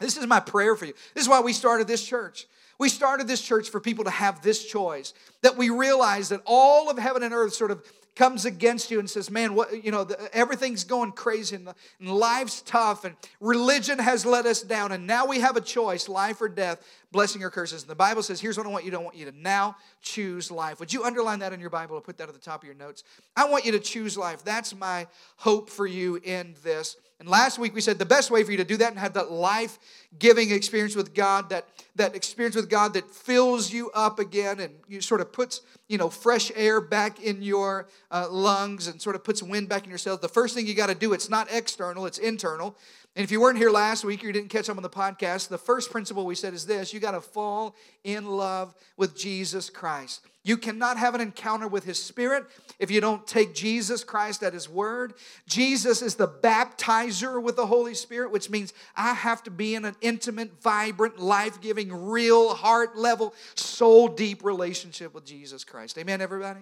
This 0.00 0.16
is 0.16 0.26
my 0.26 0.40
prayer 0.40 0.74
for 0.74 0.86
you. 0.86 0.94
This 1.14 1.24
is 1.24 1.28
why 1.28 1.40
we 1.40 1.52
started 1.52 1.86
this 1.86 2.04
church. 2.04 2.46
We 2.78 2.88
started 2.88 3.28
this 3.28 3.40
church 3.40 3.70
for 3.70 3.78
people 3.78 4.04
to 4.04 4.10
have 4.10 4.42
this 4.42 4.64
choice 4.64 5.14
that 5.42 5.56
we 5.56 5.70
realize 5.70 6.30
that 6.30 6.40
all 6.44 6.90
of 6.90 6.98
heaven 6.98 7.22
and 7.22 7.32
earth 7.32 7.54
sort 7.54 7.70
of 7.70 7.84
comes 8.16 8.44
against 8.44 8.90
you 8.90 8.98
and 8.98 9.08
says, 9.08 9.30
Man, 9.30 9.54
what, 9.54 9.84
you 9.84 9.90
know, 9.90 10.04
the, 10.04 10.34
everything's 10.34 10.84
going 10.84 11.12
crazy 11.12 11.56
and, 11.56 11.66
the, 11.66 11.74
and 12.00 12.08
life's 12.10 12.62
tough 12.62 13.04
and 13.04 13.16
religion 13.40 13.98
has 13.98 14.24
let 14.24 14.46
us 14.46 14.62
down. 14.62 14.92
And 14.92 15.06
now 15.06 15.26
we 15.26 15.40
have 15.40 15.56
a 15.56 15.60
choice 15.60 16.08
life 16.08 16.40
or 16.40 16.48
death, 16.48 16.82
blessing 17.14 17.42
or 17.44 17.48
curses. 17.48 17.82
And 17.82 17.90
the 17.90 17.94
Bible 17.94 18.22
says, 18.22 18.40
Here's 18.40 18.58
what 18.58 18.66
I 18.66 18.70
want 18.70 18.84
you 18.84 18.90
to 18.90 18.98
I 18.98 19.02
want 19.02 19.16
you 19.16 19.30
to 19.30 19.40
now 19.40 19.76
choose 20.02 20.50
life. 20.50 20.80
Would 20.80 20.92
you 20.92 21.04
underline 21.04 21.38
that 21.38 21.54
in 21.54 21.60
your 21.60 21.70
Bible 21.70 21.96
or 21.96 22.02
put 22.02 22.18
that 22.18 22.28
at 22.28 22.34
the 22.34 22.40
top 22.40 22.62
of 22.62 22.66
your 22.66 22.74
notes? 22.74 23.04
I 23.36 23.48
want 23.48 23.64
you 23.64 23.72
to 23.72 23.80
choose 23.80 24.18
life. 24.18 24.44
That's 24.44 24.74
my 24.74 25.06
hope 25.36 25.70
for 25.70 25.86
you 25.86 26.20
in 26.22 26.54
this. 26.62 26.96
And 27.20 27.28
last 27.28 27.58
week 27.58 27.74
we 27.74 27.80
said 27.80 27.98
the 27.98 28.04
best 28.04 28.30
way 28.30 28.42
for 28.42 28.50
you 28.50 28.56
to 28.56 28.64
do 28.64 28.76
that 28.78 28.90
and 28.90 28.98
have 28.98 29.14
that 29.14 29.30
life 29.30 29.78
giving 30.18 30.50
experience 30.50 30.96
with 30.96 31.14
God, 31.14 31.48
that, 31.50 31.68
that 31.94 32.16
experience 32.16 32.56
with 32.56 32.68
God 32.68 32.92
that 32.94 33.08
fills 33.08 33.72
you 33.72 33.90
up 33.92 34.18
again 34.18 34.58
and 34.58 34.74
you 34.88 35.00
sort 35.00 35.20
of 35.20 35.32
puts, 35.32 35.60
you 35.88 35.96
know, 35.96 36.10
fresh 36.10 36.50
air 36.56 36.80
back 36.80 37.22
in 37.22 37.40
your 37.40 37.88
uh, 38.10 38.26
lungs 38.28 38.88
and 38.88 39.00
sort 39.00 39.14
of 39.14 39.22
puts 39.22 39.42
wind 39.42 39.68
back 39.68 39.84
in 39.84 39.90
your 39.90 39.98
cells. 39.98 40.20
The 40.20 40.28
first 40.28 40.54
thing 40.54 40.66
you 40.66 40.74
got 40.74 40.88
to 40.88 40.94
do, 40.94 41.12
it's 41.12 41.30
not 41.30 41.48
external, 41.52 42.04
it's 42.04 42.18
internal. 42.18 42.76
And 43.16 43.22
if 43.22 43.30
you 43.30 43.40
weren't 43.40 43.58
here 43.58 43.70
last 43.70 44.04
week 44.04 44.24
or 44.24 44.26
you 44.26 44.32
didn't 44.32 44.50
catch 44.50 44.68
up 44.68 44.76
on 44.76 44.82
the 44.82 44.90
podcast, 44.90 45.48
the 45.48 45.58
first 45.58 45.92
principle 45.92 46.26
we 46.26 46.34
said 46.34 46.52
is 46.52 46.66
this 46.66 46.92
you 46.92 46.98
got 46.98 47.12
to 47.12 47.20
fall 47.20 47.76
in 48.02 48.26
love 48.26 48.74
with 48.96 49.16
Jesus 49.16 49.70
Christ. 49.70 50.20
You 50.42 50.56
cannot 50.56 50.98
have 50.98 51.14
an 51.14 51.20
encounter 51.20 51.68
with 51.68 51.84
His 51.84 52.02
Spirit 52.02 52.44
if 52.78 52.90
you 52.90 53.00
don't 53.00 53.24
take 53.24 53.54
Jesus 53.54 54.02
Christ 54.02 54.42
at 54.42 54.52
His 54.52 54.68
word. 54.68 55.14
Jesus 55.46 56.02
is 56.02 56.16
the 56.16 56.26
baptizer 56.26 57.40
with 57.40 57.54
the 57.54 57.66
Holy 57.66 57.94
Spirit, 57.94 58.32
which 58.32 58.50
means 58.50 58.74
I 58.96 59.14
have 59.14 59.44
to 59.44 59.50
be 59.50 59.76
in 59.76 59.84
an 59.84 59.94
intimate, 60.00 60.60
vibrant, 60.60 61.18
life 61.20 61.60
giving, 61.60 62.08
real, 62.08 62.52
heart 62.52 62.96
level, 62.96 63.32
soul 63.54 64.08
deep 64.08 64.44
relationship 64.44 65.14
with 65.14 65.24
Jesus 65.24 65.62
Christ. 65.62 65.96
Amen, 65.98 66.20
everybody? 66.20 66.60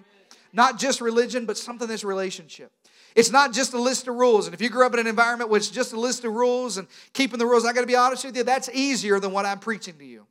Not 0.53 0.79
just 0.79 1.01
religion, 1.01 1.47
but 1.47 1.57
something 1.57 1.89
that's 1.89 2.05
relationship. 2.05 2.71
It's 3.15 3.31
not 3.31 3.53
just 3.53 3.75
a 3.75 3.81
list 3.81 4.09
of 4.09 4.15
rules. 4.15 4.47
And 4.47 4.55
if 4.55 4.61
you 4.61 4.71
grew 4.71 4.87
up 4.87 4.95
in 4.95 5.01
an 5.01 5.07
environment 5.07 5.51
where 5.51 5.59
it's 5.59 5.69
just 5.69 5.93
a 5.93 6.01
list 6.01 6.25
of 6.25 6.33
rules 6.33 6.79
and 6.79 6.89
keeping 7.13 7.39
the 7.39 7.47
rules, 7.47 7.65
I 7.65 7.73
got 7.73 7.83
to 7.83 7.87
be 7.87 7.97
honest 7.97 8.25
with 8.25 8.37
you, 8.37 8.43
that's 8.43 8.69
easier 8.71 9.21
than 9.21 9.33
what 9.33 9.45
I'm 9.45 9.59
preaching 9.59 9.99
to 9.99 10.05
you. 10.05 10.27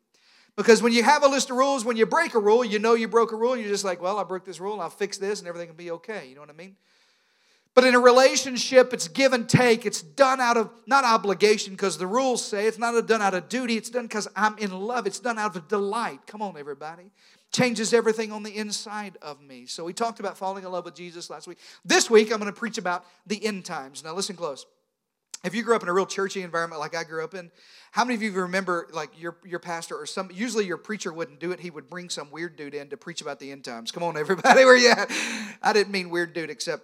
Because 0.56 0.82
when 0.82 0.92
you 0.92 1.04
have 1.04 1.24
a 1.24 1.28
list 1.28 1.50
of 1.50 1.58
rules, 1.58 1.86
when 1.86 1.96
you 1.96 2.06
break 2.06 2.34
a 2.34 2.40
rule, 2.40 2.66
you 2.66 2.80
know 2.80 2.94
you 2.94 3.08
broke 3.08 3.32
a 3.32 3.36
rule, 3.36 3.54
and 3.54 3.62
you're 3.62 3.72
just 3.72 3.86
like, 3.86 4.02
well, 4.02 4.20
I 4.20 4.24
broke 4.24 4.46
this 4.46 4.60
rule, 4.60 4.82
I'll 4.82 4.90
fix 4.90 5.18
this, 5.18 5.40
and 5.40 5.48
everything 5.48 5.70
will 5.70 5.76
be 5.76 5.92
okay. 5.92 6.28
You 6.28 6.36
know 6.36 6.42
what 6.42 6.50
I 6.50 6.54
mean? 6.54 6.76
But 7.74 7.86
in 7.86 7.96
a 7.96 8.00
relationship, 8.00 8.94
it's 8.94 9.08
give 9.08 9.32
and 9.32 9.48
take. 9.48 9.86
It's 9.86 10.02
done 10.02 10.42
out 10.42 10.58
of 10.58 10.70
not 10.88 11.06
obligation, 11.06 11.74
because 11.74 11.98
the 11.98 12.08
rules 12.08 12.44
say 12.44 12.68
it's 12.68 12.78
not 12.78 13.08
done 13.08 13.22
out 13.22 13.34
of 13.34 13.48
duty. 13.48 13.78
It's 13.78 13.90
done 13.90 14.08
because 14.08 14.28
I'm 14.36 14.58
in 14.58 14.72
love. 14.72 15.08
It's 15.08 15.20
done 15.20 15.40
out 15.40 15.56
of 15.56 15.70
delight. 15.70 16.28
Come 16.28 16.42
on, 16.42 16.58
everybody 16.58 17.12
changes 17.52 17.94
everything 17.94 18.32
on 18.32 18.44
the 18.44 18.56
inside 18.56 19.18
of 19.22 19.42
me. 19.42 19.66
So 19.66 19.84
we 19.84 19.94
talked 19.94 20.20
about 20.20 20.38
falling 20.38 20.64
in 20.64 20.72
love 20.72 20.86
with 20.86 20.96
Jesus 20.96 21.30
last 21.30 21.48
week. 21.48 21.60
This 21.84 22.10
week, 22.10 22.32
I'm 22.32 22.40
going 22.40 22.52
to 22.52 22.58
preach 22.58 22.78
about 22.78 23.06
the 23.28 23.44
end 23.46 23.66
times. 23.66 24.04
Now, 24.04 24.14
listen 24.14 24.36
close. 24.36 24.66
If 25.44 25.56
you 25.56 25.64
grew 25.64 25.76
up 25.76 25.82
in 25.82 25.90
a 25.90 25.94
real 25.94 26.06
churchy 26.06 26.44
environment 26.44 26.80
like 26.80 26.96
I 26.96 27.04
grew 27.04 27.24
up 27.24 27.34
in, 27.34 27.50
how 27.92 28.06
many 28.06 28.16
of 28.16 28.22
you 28.22 28.32
remember 28.32 28.88
like 28.94 29.10
your, 29.20 29.38
your 29.44 29.60
pastor 29.60 29.96
or 29.96 30.06
some, 30.06 30.30
usually 30.32 30.66
your 30.66 30.78
preacher 30.78 31.12
wouldn't 31.12 31.40
do 31.40 31.52
it. 31.52 31.60
He 31.60 31.72
would 31.72 31.90
bring 31.90 32.10
some 32.10 32.30
weird 32.30 32.56
dude 32.56 32.76
in 32.76 32.90
to 32.90 32.98
preach 32.98 33.22
about 33.22 33.40
the 33.40 33.52
end 33.52 33.64
times. 33.64 33.92
Come 33.92 34.04
on, 34.04 34.18
everybody, 34.18 34.64
where 34.66 34.78
you 34.78 34.90
at? 34.90 35.12
I 35.64 35.74
didn't 35.74 35.92
mean 35.92 36.12
weird 36.12 36.34
dude, 36.34 36.52
except 36.52 36.84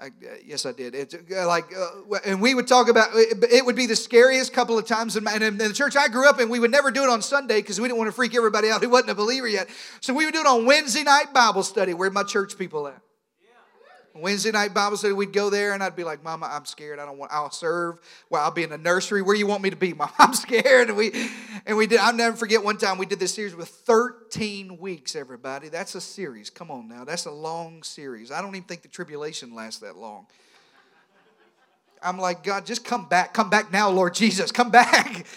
I, 0.00 0.06
uh, 0.06 0.10
yes, 0.44 0.64
I 0.64 0.72
did. 0.72 0.94
It's 0.94 1.14
uh, 1.14 1.46
like, 1.46 1.72
uh, 1.76 2.18
and 2.24 2.40
we 2.40 2.54
would 2.54 2.68
talk 2.68 2.88
about 2.88 3.08
it, 3.14 3.42
it. 3.50 3.66
Would 3.66 3.74
be 3.74 3.86
the 3.86 3.96
scariest 3.96 4.52
couple 4.52 4.78
of 4.78 4.86
times 4.86 5.16
in, 5.16 5.24
my, 5.24 5.34
in 5.34 5.58
the 5.58 5.72
church 5.72 5.96
I 5.96 6.06
grew 6.06 6.28
up 6.28 6.40
in. 6.40 6.48
We 6.48 6.60
would 6.60 6.70
never 6.70 6.92
do 6.92 7.02
it 7.02 7.10
on 7.10 7.20
Sunday 7.20 7.60
because 7.60 7.80
we 7.80 7.88
didn't 7.88 7.98
want 7.98 8.08
to 8.08 8.12
freak 8.12 8.34
everybody 8.36 8.70
out 8.70 8.82
who 8.82 8.90
wasn't 8.90 9.10
a 9.10 9.14
believer 9.16 9.48
yet. 9.48 9.68
So 10.00 10.14
we 10.14 10.24
would 10.24 10.34
do 10.34 10.40
it 10.40 10.46
on 10.46 10.66
Wednesday 10.66 11.02
night 11.02 11.34
Bible 11.34 11.64
study. 11.64 11.94
Where 11.94 12.10
my 12.10 12.22
church 12.22 12.56
people 12.56 12.86
at? 12.86 13.02
Wednesday 14.20 14.50
night 14.50 14.74
Bible 14.74 14.96
study, 14.96 15.12
we'd 15.14 15.32
go 15.32 15.50
there, 15.50 15.72
and 15.72 15.82
I'd 15.82 15.96
be 15.96 16.04
like, 16.04 16.22
"Mama, 16.22 16.48
I'm 16.50 16.64
scared. 16.64 16.98
I 16.98 17.06
don't 17.06 17.18
want. 17.18 17.32
I'll 17.32 17.50
serve. 17.50 18.00
Well, 18.30 18.42
I'll 18.42 18.50
be 18.50 18.62
in 18.62 18.70
the 18.70 18.78
nursery. 18.78 19.22
Where 19.22 19.34
you 19.34 19.46
want 19.46 19.62
me 19.62 19.70
to 19.70 19.76
be, 19.76 19.92
Mom? 19.94 20.10
I'm 20.18 20.34
scared." 20.34 20.88
And 20.88 20.96
we, 20.96 21.12
and 21.66 21.76
we 21.76 21.86
did. 21.86 22.00
I'll 22.00 22.14
never 22.14 22.36
forget 22.36 22.62
one 22.62 22.78
time 22.78 22.98
we 22.98 23.06
did 23.06 23.18
this 23.18 23.34
series 23.34 23.54
with 23.54 23.68
13 23.68 24.78
weeks. 24.78 25.16
Everybody, 25.16 25.68
that's 25.68 25.94
a 25.94 26.00
series. 26.00 26.50
Come 26.50 26.70
on 26.70 26.88
now, 26.88 27.04
that's 27.04 27.26
a 27.26 27.30
long 27.30 27.82
series. 27.82 28.30
I 28.30 28.40
don't 28.40 28.54
even 28.54 28.66
think 28.66 28.82
the 28.82 28.88
tribulation 28.88 29.54
lasts 29.54 29.80
that 29.80 29.96
long. 29.96 30.26
I'm 32.02 32.18
like, 32.18 32.44
God, 32.44 32.64
just 32.64 32.84
come 32.84 33.06
back. 33.08 33.34
Come 33.34 33.50
back 33.50 33.72
now, 33.72 33.90
Lord 33.90 34.14
Jesus. 34.14 34.52
Come 34.52 34.70
back. 34.70 35.26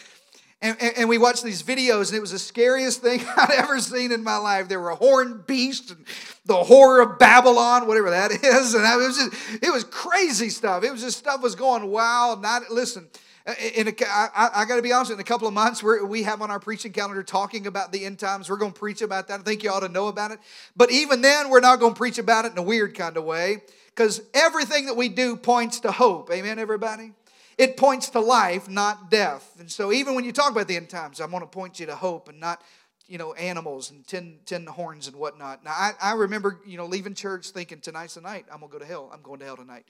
And, 0.63 0.77
and, 0.79 0.97
and, 0.99 1.09
we 1.09 1.17
watched 1.17 1.43
these 1.43 1.63
videos, 1.63 2.09
and 2.09 2.17
it 2.17 2.21
was 2.21 2.31
the 2.31 2.39
scariest 2.39 3.01
thing 3.01 3.21
I'd 3.37 3.49
ever 3.57 3.79
seen 3.79 4.11
in 4.11 4.23
my 4.23 4.37
life. 4.37 4.67
There 4.67 4.79
were 4.79 4.91
a 4.91 4.95
horned 4.95 5.47
beasts 5.47 5.89
and 5.89 6.05
the 6.45 6.63
horror 6.63 7.01
of 7.01 7.17
Babylon, 7.17 7.87
whatever 7.87 8.11
that 8.11 8.31
is. 8.43 8.75
And 8.75 8.85
it 8.85 8.97
was 8.97 9.17
just, 9.17 9.63
it 9.63 9.73
was 9.73 9.83
crazy 9.83 10.49
stuff. 10.49 10.83
It 10.83 10.91
was 10.91 11.01
just 11.01 11.17
stuff 11.17 11.41
was 11.41 11.55
going 11.55 11.87
wild. 11.87 12.43
Not 12.43 12.69
listen. 12.69 13.09
Uh, 13.47 13.55
in 13.73 13.87
a, 13.87 13.93
I, 14.07 14.49
I 14.53 14.65
got 14.65 14.75
to 14.75 14.83
be 14.83 14.91
honest. 14.91 15.11
In 15.11 15.19
a 15.19 15.23
couple 15.23 15.47
of 15.47 15.53
months, 15.55 15.81
we 15.81 16.21
have 16.23 16.43
on 16.43 16.51
our 16.51 16.59
preaching 16.59 16.91
calendar 16.91 17.23
talking 17.23 17.65
about 17.65 17.91
the 17.91 18.05
end 18.05 18.19
times. 18.19 18.47
We're 18.47 18.57
going 18.57 18.73
to 18.73 18.79
preach 18.79 19.01
about 19.01 19.29
that. 19.29 19.39
I 19.39 19.43
think 19.43 19.63
you 19.63 19.71
ought 19.71 19.79
to 19.79 19.89
know 19.89 20.09
about 20.09 20.29
it. 20.29 20.39
But 20.75 20.91
even 20.91 21.21
then, 21.21 21.49
we're 21.49 21.59
not 21.59 21.79
going 21.79 21.93
to 21.93 21.97
preach 21.97 22.19
about 22.19 22.45
it 22.45 22.51
in 22.51 22.57
a 22.59 22.63
weird 22.63 22.95
kind 22.95 23.17
of 23.17 23.23
way 23.23 23.63
because 23.87 24.21
everything 24.35 24.85
that 24.85 24.95
we 24.95 25.09
do 25.09 25.35
points 25.35 25.79
to 25.79 25.91
hope. 25.91 26.29
Amen, 26.31 26.59
everybody. 26.59 27.13
It 27.61 27.77
points 27.77 28.09
to 28.09 28.19
life, 28.19 28.67
not 28.67 29.11
death. 29.11 29.55
And 29.59 29.69
so 29.69 29.91
even 29.91 30.15
when 30.15 30.25
you 30.25 30.31
talk 30.31 30.51
about 30.51 30.67
the 30.67 30.75
end 30.77 30.89
times, 30.89 31.21
I'm 31.21 31.29
going 31.29 31.41
to 31.41 31.47
point 31.47 31.79
you 31.79 31.85
to 31.85 31.95
hope 31.95 32.27
and 32.27 32.39
not, 32.39 32.63
you 33.05 33.19
know, 33.19 33.33
animals 33.33 33.91
and 33.91 34.03
tin, 34.07 34.39
tin 34.47 34.65
horns 34.65 35.05
and 35.05 35.15
whatnot. 35.15 35.63
Now, 35.63 35.69
I, 35.69 35.91
I 36.01 36.13
remember, 36.13 36.59
you 36.65 36.75
know, 36.75 36.87
leaving 36.87 37.13
church 37.13 37.51
thinking, 37.51 37.79
tonight's 37.79 38.15
the 38.15 38.21
night. 38.21 38.47
I'm 38.51 38.61
going 38.61 38.71
to 38.71 38.79
go 38.79 38.79
to 38.79 38.85
hell. 38.87 39.11
I'm 39.13 39.21
going 39.21 39.41
to 39.41 39.45
hell 39.45 39.57
tonight. 39.57 39.85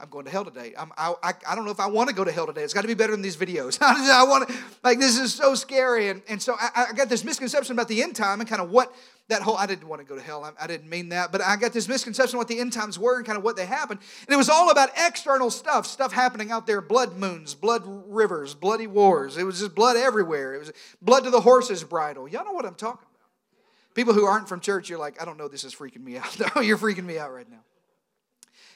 I'm 0.00 0.08
going 0.08 0.24
to 0.24 0.32
hell 0.32 0.44
today. 0.44 0.74
I'm, 0.76 0.90
I, 0.98 1.14
I, 1.22 1.32
I 1.46 1.54
don't 1.54 1.64
know 1.64 1.70
if 1.70 1.78
I 1.78 1.86
want 1.86 2.08
to 2.08 2.14
go 2.16 2.24
to 2.24 2.32
hell 2.32 2.48
today. 2.48 2.64
It's 2.64 2.74
got 2.74 2.82
to 2.82 2.88
be 2.88 2.94
better 2.94 3.12
than 3.12 3.22
these 3.22 3.36
videos. 3.36 3.78
I 3.80 4.24
want 4.24 4.48
to, 4.48 4.54
like, 4.82 4.98
this 4.98 5.16
is 5.16 5.32
so 5.32 5.54
scary. 5.54 6.08
And, 6.08 6.22
and 6.28 6.42
so 6.42 6.56
I, 6.60 6.86
I 6.88 6.92
got 6.92 7.08
this 7.08 7.22
misconception 7.22 7.72
about 7.72 7.86
the 7.86 8.02
end 8.02 8.16
time 8.16 8.40
and 8.40 8.50
kind 8.50 8.60
of 8.60 8.68
what 8.68 8.92
that 9.28 9.42
whole, 9.42 9.56
I 9.56 9.66
didn't 9.66 9.88
want 9.88 10.00
to 10.00 10.06
go 10.06 10.16
to 10.16 10.20
hell. 10.20 10.44
I, 10.44 10.64
I, 10.64 10.66
didn't 10.66 10.90
mean 10.90 11.10
that. 11.10 11.32
But 11.32 11.40
I 11.40 11.56
got 11.56 11.72
this 11.72 11.88
misconception 11.88 12.38
what 12.38 12.48
the 12.48 12.58
end 12.58 12.72
times 12.72 12.98
were 12.98 13.16
and 13.16 13.26
kind 13.26 13.38
of 13.38 13.44
what 13.44 13.56
they 13.56 13.66
happened. 13.66 14.00
And 14.26 14.34
it 14.34 14.36
was 14.36 14.48
all 14.48 14.70
about 14.70 14.90
external 14.96 15.50
stuff, 15.50 15.86
stuff 15.86 16.12
happening 16.12 16.50
out 16.50 16.66
there 16.66 16.80
blood 16.80 17.16
moons, 17.16 17.54
blood 17.54 17.82
rivers, 17.86 18.54
bloody 18.54 18.86
wars. 18.86 19.36
It 19.36 19.44
was 19.44 19.60
just 19.60 19.74
blood 19.74 19.96
everywhere. 19.96 20.54
It 20.54 20.58
was 20.58 20.72
blood 21.00 21.24
to 21.24 21.30
the 21.30 21.40
horse's 21.40 21.84
bridle. 21.84 22.28
Y'all 22.28 22.44
know 22.44 22.52
what 22.52 22.66
I'm 22.66 22.74
talking 22.74 23.06
about. 23.14 23.94
People 23.94 24.14
who 24.14 24.24
aren't 24.24 24.48
from 24.48 24.60
church, 24.60 24.88
you're 24.88 24.98
like, 24.98 25.20
I 25.20 25.24
don't 25.24 25.38
know, 25.38 25.48
this 25.48 25.64
is 25.64 25.74
freaking 25.74 26.02
me 26.02 26.18
out. 26.18 26.36
No, 26.54 26.60
you're 26.60 26.78
freaking 26.78 27.04
me 27.04 27.18
out 27.18 27.32
right 27.32 27.48
now. 27.50 27.60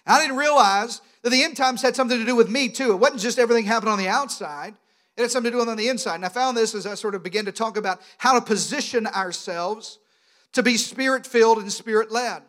I 0.07 0.21
didn't 0.21 0.37
realize 0.37 1.00
that 1.23 1.31
the 1.31 1.43
end 1.43 1.57
times 1.57 1.83
had 1.83 1.97
something 1.97 2.19
to 2.19 2.25
do 2.25 2.37
with 2.37 2.49
me 2.49 2.69
too. 2.69 2.93
It 2.93 2.97
wasn't 2.97 3.21
just 3.21 3.38
everything 3.38 3.65
happened 3.65 3.91
on 3.91 3.99
the 3.99 4.09
outside. 4.09 4.75
It 5.17 5.23
had 5.23 5.31
something 5.31 5.50
to 5.50 5.57
do 5.57 5.61
with 5.61 5.69
on 5.69 5.76
the 5.76 5.88
inside. 5.88 6.17
And 6.17 6.25
I 6.25 6.29
found 6.29 6.57
this 6.57 6.75
as 6.75 6.87
I 6.87 6.95
sort 6.95 7.15
of 7.15 7.23
began 7.23 7.47
to 7.47 7.53
talk 7.53 7.76
about 7.76 8.00
how 8.19 8.38
to 8.38 8.45
position 8.45 9.07
ourselves 9.07 9.99
to 10.56 10.62
be 10.62 10.78
spirit 10.78 11.26
filled 11.26 11.58
and 11.58 11.70
spirit 11.70 12.10
led. 12.10 12.42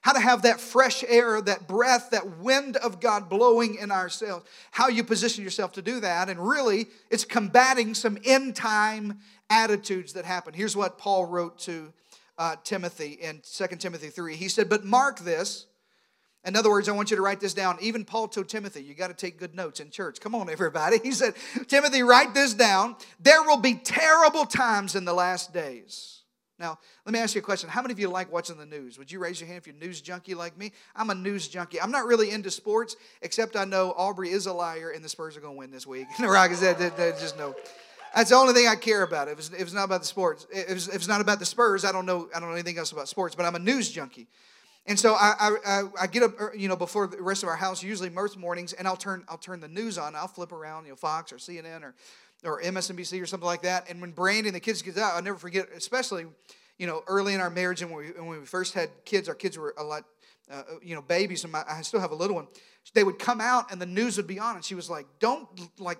how 0.00 0.12
to 0.12 0.18
have 0.18 0.42
that 0.42 0.60
fresh 0.60 1.04
air, 1.06 1.40
that 1.40 1.68
breath, 1.68 2.10
that 2.10 2.38
wind 2.38 2.76
of 2.78 2.98
God 2.98 3.28
blowing 3.28 3.76
in 3.76 3.92
ourselves, 3.92 4.44
how 4.72 4.88
you 4.88 5.04
position 5.04 5.44
yourself 5.44 5.70
to 5.74 5.80
do 5.80 6.00
that. 6.00 6.28
And 6.28 6.40
really, 6.40 6.88
it's 7.08 7.24
combating 7.24 7.94
some 7.94 8.18
end 8.24 8.56
time 8.56 9.20
attitudes 9.48 10.14
that 10.14 10.24
happen. 10.24 10.54
Here's 10.54 10.74
what 10.74 10.98
Paul 10.98 11.26
wrote 11.26 11.56
to 11.60 11.92
uh, 12.36 12.56
Timothy 12.64 13.12
in 13.12 13.42
2 13.44 13.66
Timothy 13.76 14.08
3. 14.08 14.34
He 14.34 14.48
said, 14.48 14.68
But 14.68 14.84
mark 14.84 15.20
this. 15.20 15.66
In 16.44 16.56
other 16.56 16.68
words, 16.68 16.88
I 16.88 16.92
want 16.92 17.12
you 17.12 17.16
to 17.16 17.22
write 17.22 17.38
this 17.38 17.54
down. 17.54 17.78
Even 17.80 18.04
Paul 18.04 18.26
told 18.26 18.48
Timothy, 18.48 18.82
you 18.82 18.94
got 18.94 19.06
to 19.06 19.14
take 19.14 19.38
good 19.38 19.54
notes 19.54 19.78
in 19.78 19.90
church. 19.90 20.18
Come 20.18 20.34
on, 20.34 20.50
everybody. 20.50 20.98
He 21.04 21.12
said, 21.12 21.34
Timothy, 21.68 22.02
write 22.02 22.34
this 22.34 22.54
down. 22.54 22.96
There 23.20 23.44
will 23.44 23.58
be 23.58 23.74
terrible 23.74 24.46
times 24.46 24.96
in 24.96 25.04
the 25.04 25.14
last 25.14 25.54
days. 25.54 26.21
Now, 26.58 26.78
let 27.04 27.12
me 27.12 27.18
ask 27.18 27.34
you 27.34 27.40
a 27.40 27.44
question. 27.44 27.68
How 27.68 27.82
many 27.82 27.92
of 27.92 27.98
you 27.98 28.08
like 28.08 28.30
watching 28.30 28.56
the 28.56 28.66
news? 28.66 28.98
Would 28.98 29.10
you 29.10 29.18
raise 29.18 29.40
your 29.40 29.48
hand 29.48 29.58
if 29.58 29.66
you're 29.66 29.76
a 29.76 29.78
news 29.78 30.00
junkie 30.00 30.34
like 30.34 30.56
me? 30.56 30.72
I'm 30.94 31.10
a 31.10 31.14
news 31.14 31.48
junkie. 31.48 31.80
I'm 31.80 31.90
not 31.90 32.06
really 32.06 32.30
into 32.30 32.50
sports, 32.50 32.96
except 33.22 33.56
I 33.56 33.64
know 33.64 33.92
Aubrey 33.96 34.30
is 34.30 34.46
a 34.46 34.52
liar 34.52 34.90
and 34.90 35.04
the 35.04 35.08
Spurs 35.08 35.36
are 35.36 35.40
going 35.40 35.54
to 35.54 35.58
win 35.58 35.70
this 35.70 35.86
week. 35.86 36.06
the 36.20 36.28
Rockets, 36.28 36.60
just 36.60 37.36
know. 37.36 37.54
That's 38.14 38.30
the 38.30 38.36
only 38.36 38.52
thing 38.52 38.68
I 38.68 38.76
care 38.76 39.02
about. 39.02 39.28
If 39.28 39.38
it's, 39.38 39.48
if 39.48 39.60
it's 39.60 39.72
not 39.72 39.84
about 39.84 40.02
the 40.02 40.06
sports, 40.06 40.46
if 40.52 40.70
it's, 40.70 40.88
if 40.88 40.96
it's, 40.96 41.08
not 41.08 41.20
about 41.20 41.38
the 41.38 41.46
Spurs, 41.46 41.84
I 41.84 41.92
don't 41.92 42.04
know. 42.04 42.28
I 42.34 42.40
don't 42.40 42.50
know 42.50 42.54
anything 42.54 42.78
else 42.78 42.92
about 42.92 43.08
sports. 43.08 43.34
But 43.34 43.46
I'm 43.46 43.54
a 43.54 43.58
news 43.58 43.90
junkie, 43.90 44.28
and 44.86 44.98
so 44.98 45.14
I, 45.14 45.56
I, 45.64 45.82
I 46.00 46.06
get 46.08 46.22
up, 46.22 46.32
you 46.56 46.68
know, 46.68 46.76
before 46.76 47.06
the 47.06 47.22
rest 47.22 47.42
of 47.42 47.48
our 47.48 47.56
house, 47.56 47.82
usually 47.82 48.10
most 48.10 48.36
mornings, 48.36 48.72
and 48.74 48.86
I'll 48.86 48.96
turn 48.96 49.24
I'll 49.28 49.38
turn 49.38 49.60
the 49.60 49.68
news 49.68 49.96
on. 49.96 50.14
I'll 50.14 50.28
flip 50.28 50.52
around, 50.52 50.84
you 50.84 50.90
know, 50.90 50.96
Fox 50.96 51.32
or 51.32 51.36
CNN 51.36 51.82
or 51.82 51.94
or 52.44 52.60
MSNBC 52.62 53.22
or 53.22 53.26
something 53.26 53.46
like 53.46 53.62
that. 53.62 53.88
And 53.90 54.00
when 54.00 54.12
Brandon 54.12 54.52
the 54.52 54.60
kids 54.60 54.82
get 54.82 54.98
out, 54.98 55.14
I'll 55.14 55.22
never 55.22 55.38
forget, 55.38 55.68
especially 55.76 56.26
you 56.78 56.86
know, 56.86 57.04
early 57.06 57.34
in 57.34 57.40
our 57.40 57.48
marriage 57.48 57.82
and 57.82 57.92
when 57.92 58.04
we, 58.04 58.10
when 58.20 58.40
we 58.40 58.46
first 58.46 58.74
had 58.74 58.90
kids, 59.04 59.28
our 59.28 59.34
kids 59.34 59.56
were 59.56 59.74
a 59.78 59.84
lot, 59.84 60.04
uh, 60.50 60.62
you 60.82 60.96
know, 60.96 61.02
babies, 61.02 61.44
and 61.44 61.52
my, 61.52 61.62
I 61.68 61.82
still 61.82 62.00
have 62.00 62.10
a 62.10 62.14
little 62.16 62.34
one. 62.34 62.48
They 62.94 63.04
would 63.04 63.20
come 63.20 63.40
out 63.40 63.70
and 63.70 63.80
the 63.80 63.86
news 63.86 64.16
would 64.16 64.26
be 64.26 64.40
on, 64.40 64.56
and 64.56 64.64
she 64.64 64.74
was 64.74 64.90
like, 64.90 65.06
"Don't 65.20 65.46
like." 65.78 65.98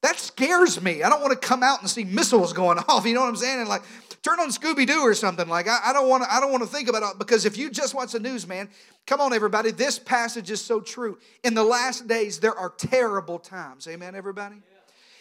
That 0.00 0.18
scares 0.18 0.82
me. 0.82 1.02
I 1.02 1.08
don't 1.08 1.20
want 1.20 1.32
to 1.32 1.46
come 1.48 1.62
out 1.62 1.80
and 1.80 1.88
see 1.88 2.04
missiles 2.04 2.52
going 2.52 2.78
off. 2.88 3.06
You 3.06 3.14
know 3.14 3.20
what 3.20 3.28
I'm 3.28 3.36
saying? 3.36 3.60
And 3.60 3.68
like, 3.68 3.82
turn 4.22 4.38
on 4.38 4.50
Scooby 4.50 4.86
Doo 4.86 5.00
or 5.00 5.14
something. 5.14 5.48
Like, 5.48 5.68
I, 5.68 5.78
I 5.82 5.92
don't 5.92 6.08
want 6.08 6.24
to. 6.24 6.32
I 6.32 6.40
don't 6.40 6.50
want 6.50 6.62
to 6.62 6.68
think 6.68 6.88
about 6.88 7.02
it 7.02 7.18
because 7.18 7.44
if 7.44 7.58
you 7.58 7.70
just 7.70 7.94
watch 7.94 8.12
the 8.12 8.20
news, 8.20 8.46
man, 8.46 8.70
come 9.06 9.20
on, 9.20 9.34
everybody. 9.34 9.70
This 9.70 9.98
passage 9.98 10.50
is 10.50 10.62
so 10.62 10.80
true. 10.80 11.18
In 11.42 11.52
the 11.52 11.64
last 11.64 12.08
days, 12.08 12.40
there 12.40 12.54
are 12.54 12.70
terrible 12.70 13.38
times. 13.38 13.86
Amen, 13.86 14.14
everybody. 14.14 14.56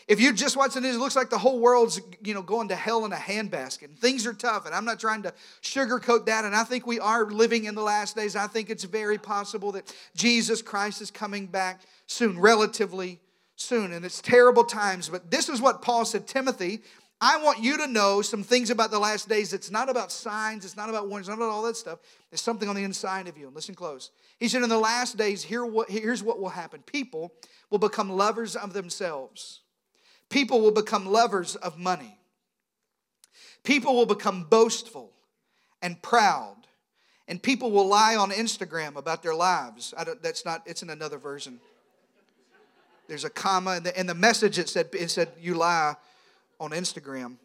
If 0.07 0.19
you 0.19 0.33
just 0.33 0.57
watch 0.57 0.73
the 0.73 0.81
news, 0.81 0.95
it 0.95 0.99
looks 0.99 1.15
like 1.15 1.29
the 1.29 1.37
whole 1.37 1.59
world's 1.59 2.01
you 2.23 2.33
know 2.33 2.41
going 2.41 2.69
to 2.69 2.75
hell 2.75 3.05
in 3.05 3.13
a 3.13 3.17
handbasket. 3.17 3.83
And 3.83 3.97
things 3.97 4.25
are 4.25 4.33
tough, 4.33 4.65
and 4.65 4.75
I'm 4.75 4.85
not 4.85 4.99
trying 4.99 5.23
to 5.23 5.33
sugarcoat 5.61 6.25
that. 6.25 6.45
And 6.45 6.55
I 6.55 6.63
think 6.63 6.85
we 6.85 6.99
are 6.99 7.25
living 7.25 7.65
in 7.65 7.75
the 7.75 7.81
last 7.81 8.15
days. 8.15 8.35
I 8.35 8.47
think 8.47 8.69
it's 8.69 8.83
very 8.83 9.17
possible 9.17 9.71
that 9.73 9.93
Jesus 10.15 10.61
Christ 10.61 11.01
is 11.01 11.09
coming 11.09 11.47
back 11.47 11.81
soon, 12.07 12.39
relatively 12.39 13.19
soon. 13.55 13.93
And 13.93 14.03
it's 14.03 14.21
terrible 14.21 14.65
times. 14.65 15.09
But 15.09 15.31
this 15.31 15.47
is 15.47 15.61
what 15.61 15.81
Paul 15.81 16.05
said, 16.05 16.27
Timothy. 16.27 16.81
I 17.21 17.37
want 17.37 17.63
you 17.63 17.77
to 17.77 17.87
know 17.87 18.21
some 18.21 18.43
things 18.43 18.69
about 18.69 18.91
the 18.91 18.99
last 18.99 19.29
days. 19.29 19.53
It's 19.53 19.71
not 19.71 19.89
about 19.89 20.11
signs, 20.11 20.65
it's 20.65 20.75
not 20.75 20.89
about 20.89 21.09
it's 21.09 21.29
not 21.29 21.37
about 21.37 21.49
all 21.49 21.63
that 21.63 21.77
stuff. 21.77 21.99
There's 22.29 22.41
something 22.41 22.67
on 22.67 22.75
the 22.75 22.83
inside 22.83 23.29
of 23.29 23.37
you. 23.37 23.45
And 23.45 23.55
listen 23.55 23.75
close. 23.75 24.11
He 24.39 24.49
said, 24.49 24.61
In 24.61 24.67
the 24.67 24.77
last 24.77 25.15
days, 25.15 25.43
here 25.43 25.65
what, 25.65 25.89
here's 25.89 26.21
what 26.21 26.39
will 26.41 26.49
happen 26.49 26.81
people 26.81 27.31
will 27.69 27.79
become 27.79 28.09
lovers 28.09 28.57
of 28.57 28.73
themselves 28.73 29.61
People 30.29 30.61
will 30.61 30.71
become 30.71 31.05
lovers 31.05 31.55
of 31.55 31.77
money. 31.77 32.17
People 33.63 33.95
will 33.95 34.05
become 34.05 34.45
boastful 34.49 35.11
and 35.81 36.01
proud. 36.01 36.55
And 37.27 37.41
people 37.41 37.71
will 37.71 37.87
lie 37.87 38.15
on 38.15 38.31
Instagram 38.31 38.95
about 38.95 39.23
their 39.23 39.35
lives. 39.35 39.93
that's 40.21 40.45
not, 40.45 40.63
it's 40.65 40.83
in 40.83 40.89
another 40.89 41.17
version. 41.17 41.59
There's 43.07 43.23
a 43.23 43.29
comma 43.29 43.77
in 43.77 43.83
the, 43.83 44.03
the 44.07 44.15
message 44.15 44.59
it 44.59 44.69
said, 44.69 44.89
it 44.93 45.09
said, 45.09 45.29
you 45.39 45.55
lie 45.55 45.95
on 46.59 46.71
Instagram. 46.71 47.35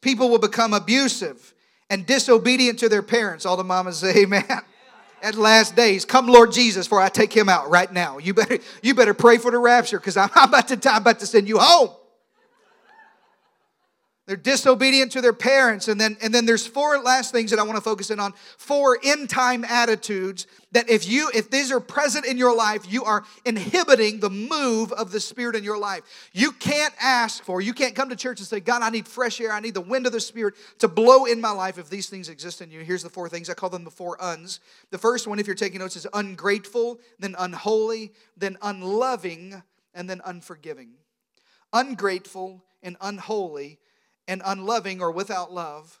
People 0.00 0.30
will 0.30 0.38
become 0.38 0.72
abusive 0.72 1.54
and 1.90 2.06
disobedient 2.06 2.78
to 2.78 2.88
their 2.88 3.02
parents. 3.02 3.44
All 3.44 3.56
the 3.56 3.64
mamas 3.64 3.98
say, 3.98 4.22
Amen 4.22 4.44
at 5.22 5.34
last 5.34 5.76
days. 5.76 6.04
Come, 6.04 6.26
Lord 6.26 6.52
Jesus, 6.52 6.86
for 6.86 7.00
I 7.00 7.08
take 7.08 7.32
him 7.32 7.48
out 7.48 7.70
right 7.70 7.92
now. 7.92 8.18
You 8.18 8.34
better, 8.34 8.58
you 8.82 8.94
better 8.94 9.14
pray 9.14 9.38
for 9.38 9.50
the 9.50 9.58
rapture 9.58 9.98
because 9.98 10.16
I'm, 10.16 10.30
I'm, 10.34 10.48
about 10.48 10.68
to, 10.68 10.90
I'm 10.90 11.02
about 11.02 11.18
to 11.20 11.26
send 11.26 11.48
you 11.48 11.58
home. 11.58 11.90
They're 14.26 14.36
disobedient 14.36 15.10
to 15.12 15.20
their 15.20 15.32
parents. 15.32 15.88
And 15.88 16.00
then, 16.00 16.16
and 16.22 16.32
then 16.32 16.46
there's 16.46 16.64
four 16.64 16.98
last 16.98 17.32
things 17.32 17.50
that 17.50 17.58
I 17.58 17.64
want 17.64 17.76
to 17.76 17.82
focus 17.82 18.10
in 18.10 18.20
on. 18.20 18.32
Four 18.58 18.98
end 19.02 19.28
time 19.28 19.64
attitudes 19.64 20.46
that 20.70 20.88
if 20.88 21.08
you, 21.08 21.32
if 21.34 21.50
these 21.50 21.72
are 21.72 21.80
present 21.80 22.26
in 22.26 22.38
your 22.38 22.54
life, 22.54 22.84
you 22.88 23.02
are 23.02 23.24
inhibiting 23.44 24.20
the 24.20 24.30
move 24.30 24.92
of 24.92 25.10
the 25.10 25.18
Spirit 25.18 25.56
in 25.56 25.64
your 25.64 25.78
life. 25.78 26.02
You 26.32 26.52
can't 26.52 26.94
ask 27.00 27.42
for, 27.42 27.60
you 27.60 27.72
can't 27.72 27.96
come 27.96 28.10
to 28.10 28.14
church 28.14 28.38
and 28.38 28.46
say, 28.46 28.60
God, 28.60 28.82
I 28.82 28.90
need 28.90 29.08
fresh 29.08 29.40
air. 29.40 29.52
I 29.52 29.58
need 29.58 29.74
the 29.74 29.80
wind 29.80 30.06
of 30.06 30.12
the 30.12 30.20
Spirit 30.20 30.54
to 30.78 30.86
blow 30.86 31.24
in 31.24 31.40
my 31.40 31.50
life 31.50 31.76
if 31.76 31.90
these 31.90 32.08
things 32.08 32.28
exist 32.28 32.60
in 32.60 32.70
you. 32.70 32.80
Here's 32.80 33.02
the 33.02 33.10
four 33.10 33.28
things. 33.28 33.50
I 33.50 33.54
call 33.54 33.70
them 33.70 33.82
the 33.82 33.90
four 33.90 34.22
uns. 34.22 34.60
The 34.90 34.98
first 34.98 35.26
one, 35.26 35.40
if 35.40 35.48
you're 35.48 35.56
taking 35.56 35.80
notes, 35.80 35.96
is 35.96 36.06
ungrateful, 36.14 37.00
then 37.18 37.34
unholy, 37.36 38.12
then 38.36 38.58
unloving, 38.62 39.60
and 39.92 40.08
then 40.08 40.20
unforgiving. 40.24 40.90
Ungrateful 41.72 42.62
and 42.80 42.96
unholy 43.00 43.79
and 44.30 44.40
unloving 44.44 45.02
or 45.02 45.10
without 45.10 45.52
love 45.52 45.98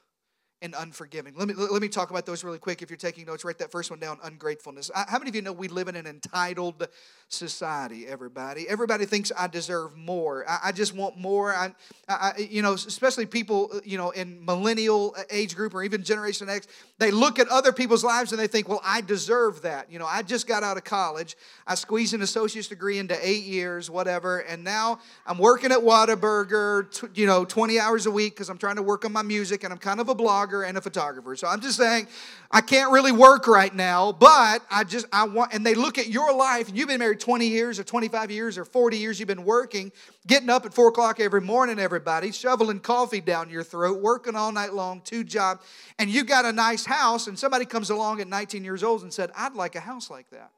and 0.62 0.74
unforgiving. 0.74 1.32
Let 1.36 1.48
me, 1.48 1.54
let 1.54 1.80
me 1.80 1.88
talk 1.88 2.10
about 2.10 2.26
those 2.26 2.44
really 2.44 2.58
quick. 2.58 2.82
If 2.82 2.90
you're 2.90 2.98
taking 2.98 3.24
notes, 3.24 3.44
write 3.44 3.58
that 3.58 3.72
first 3.72 3.90
one 3.90 3.98
down 3.98 4.18
ungratefulness. 4.22 4.90
How 4.94 5.18
many 5.18 5.30
of 5.30 5.34
you 5.34 5.40
know 5.40 5.52
we 5.52 5.68
live 5.68 5.88
in 5.88 5.96
an 5.96 6.06
entitled 6.06 6.86
society, 7.28 8.06
everybody? 8.06 8.68
Everybody 8.68 9.06
thinks 9.06 9.32
I 9.36 9.46
deserve 9.46 9.96
more. 9.96 10.48
I, 10.48 10.58
I 10.64 10.72
just 10.72 10.94
want 10.94 11.16
more. 11.16 11.54
I, 11.54 11.72
I, 12.08 12.46
you 12.50 12.60
know, 12.60 12.74
especially 12.74 13.24
people, 13.24 13.70
uh, 13.72 13.80
you 13.84 13.96
know, 13.96 14.10
in 14.10 14.44
millennial 14.44 15.14
uh, 15.16 15.22
age 15.30 15.56
group 15.56 15.74
or 15.74 15.82
even 15.82 16.02
Generation 16.02 16.50
X, 16.50 16.66
they 16.98 17.10
look 17.10 17.38
at 17.38 17.48
other 17.48 17.72
people's 17.72 18.04
lives 18.04 18.32
and 18.32 18.40
they 18.40 18.46
think, 18.46 18.68
well, 18.68 18.82
I 18.84 19.00
deserve 19.00 19.62
that. 19.62 19.90
You 19.90 19.98
know, 19.98 20.06
I 20.06 20.20
just 20.22 20.46
got 20.46 20.62
out 20.62 20.76
of 20.76 20.84
college. 20.84 21.36
I 21.66 21.74
squeezed 21.74 22.12
an 22.12 22.20
associate's 22.20 22.68
degree 22.68 22.98
into 22.98 23.16
eight 23.26 23.44
years, 23.44 23.88
whatever, 23.88 24.40
and 24.40 24.62
now 24.62 24.98
I'm 25.26 25.38
working 25.38 25.72
at 25.72 25.78
Whataburger, 25.78 27.16
you 27.16 27.26
know, 27.26 27.46
20 27.46 27.80
hours 27.80 28.04
a 28.04 28.10
week 28.10 28.34
because 28.34 28.50
I'm 28.50 28.58
trying 28.58 28.76
to 28.76 28.82
work 28.82 29.06
on 29.06 29.12
my 29.12 29.22
music 29.22 29.64
and 29.64 29.72
I'm 29.72 29.78
kind 29.78 30.00
of 30.00 30.10
a 30.10 30.14
blogger 30.14 30.49
and 30.50 30.76
a 30.76 30.80
photographer. 30.80 31.34
So 31.36 31.46
I'm 31.46 31.60
just 31.60 31.76
saying, 31.76 32.06
I 32.50 32.60
can't 32.60 32.92
really 32.92 33.12
work 33.12 33.46
right 33.46 33.74
now, 33.74 34.12
but 34.12 34.62
I 34.70 34.84
just, 34.84 35.06
I 35.12 35.24
want, 35.24 35.54
and 35.54 35.64
they 35.64 35.74
look 35.74 35.98
at 35.98 36.08
your 36.08 36.34
life 36.34 36.68
and 36.68 36.76
you've 36.76 36.88
been 36.88 36.98
married 36.98 37.20
20 37.20 37.46
years 37.46 37.78
or 37.78 37.84
25 37.84 38.30
years 38.30 38.58
or 38.58 38.64
40 38.64 38.98
years, 38.98 39.18
you've 39.18 39.28
been 39.28 39.44
working, 39.44 39.92
getting 40.26 40.50
up 40.50 40.66
at 40.66 40.74
four 40.74 40.88
o'clock 40.88 41.20
every 41.20 41.40
morning, 41.40 41.78
everybody, 41.78 42.32
shoveling 42.32 42.80
coffee 42.80 43.20
down 43.20 43.48
your 43.48 43.62
throat, 43.62 44.00
working 44.00 44.34
all 44.34 44.52
night 44.52 44.74
long, 44.74 45.00
two 45.02 45.24
jobs, 45.24 45.64
and 45.98 46.10
you 46.10 46.24
got 46.24 46.44
a 46.44 46.52
nice 46.52 46.84
house, 46.84 47.26
and 47.26 47.38
somebody 47.38 47.64
comes 47.64 47.90
along 47.90 48.20
at 48.20 48.28
19 48.28 48.64
years 48.64 48.82
old 48.82 49.02
and 49.02 49.12
said, 49.12 49.30
I'd 49.36 49.54
like 49.54 49.76
a 49.76 49.80
house 49.80 50.10
like 50.10 50.28
that. 50.30 50.50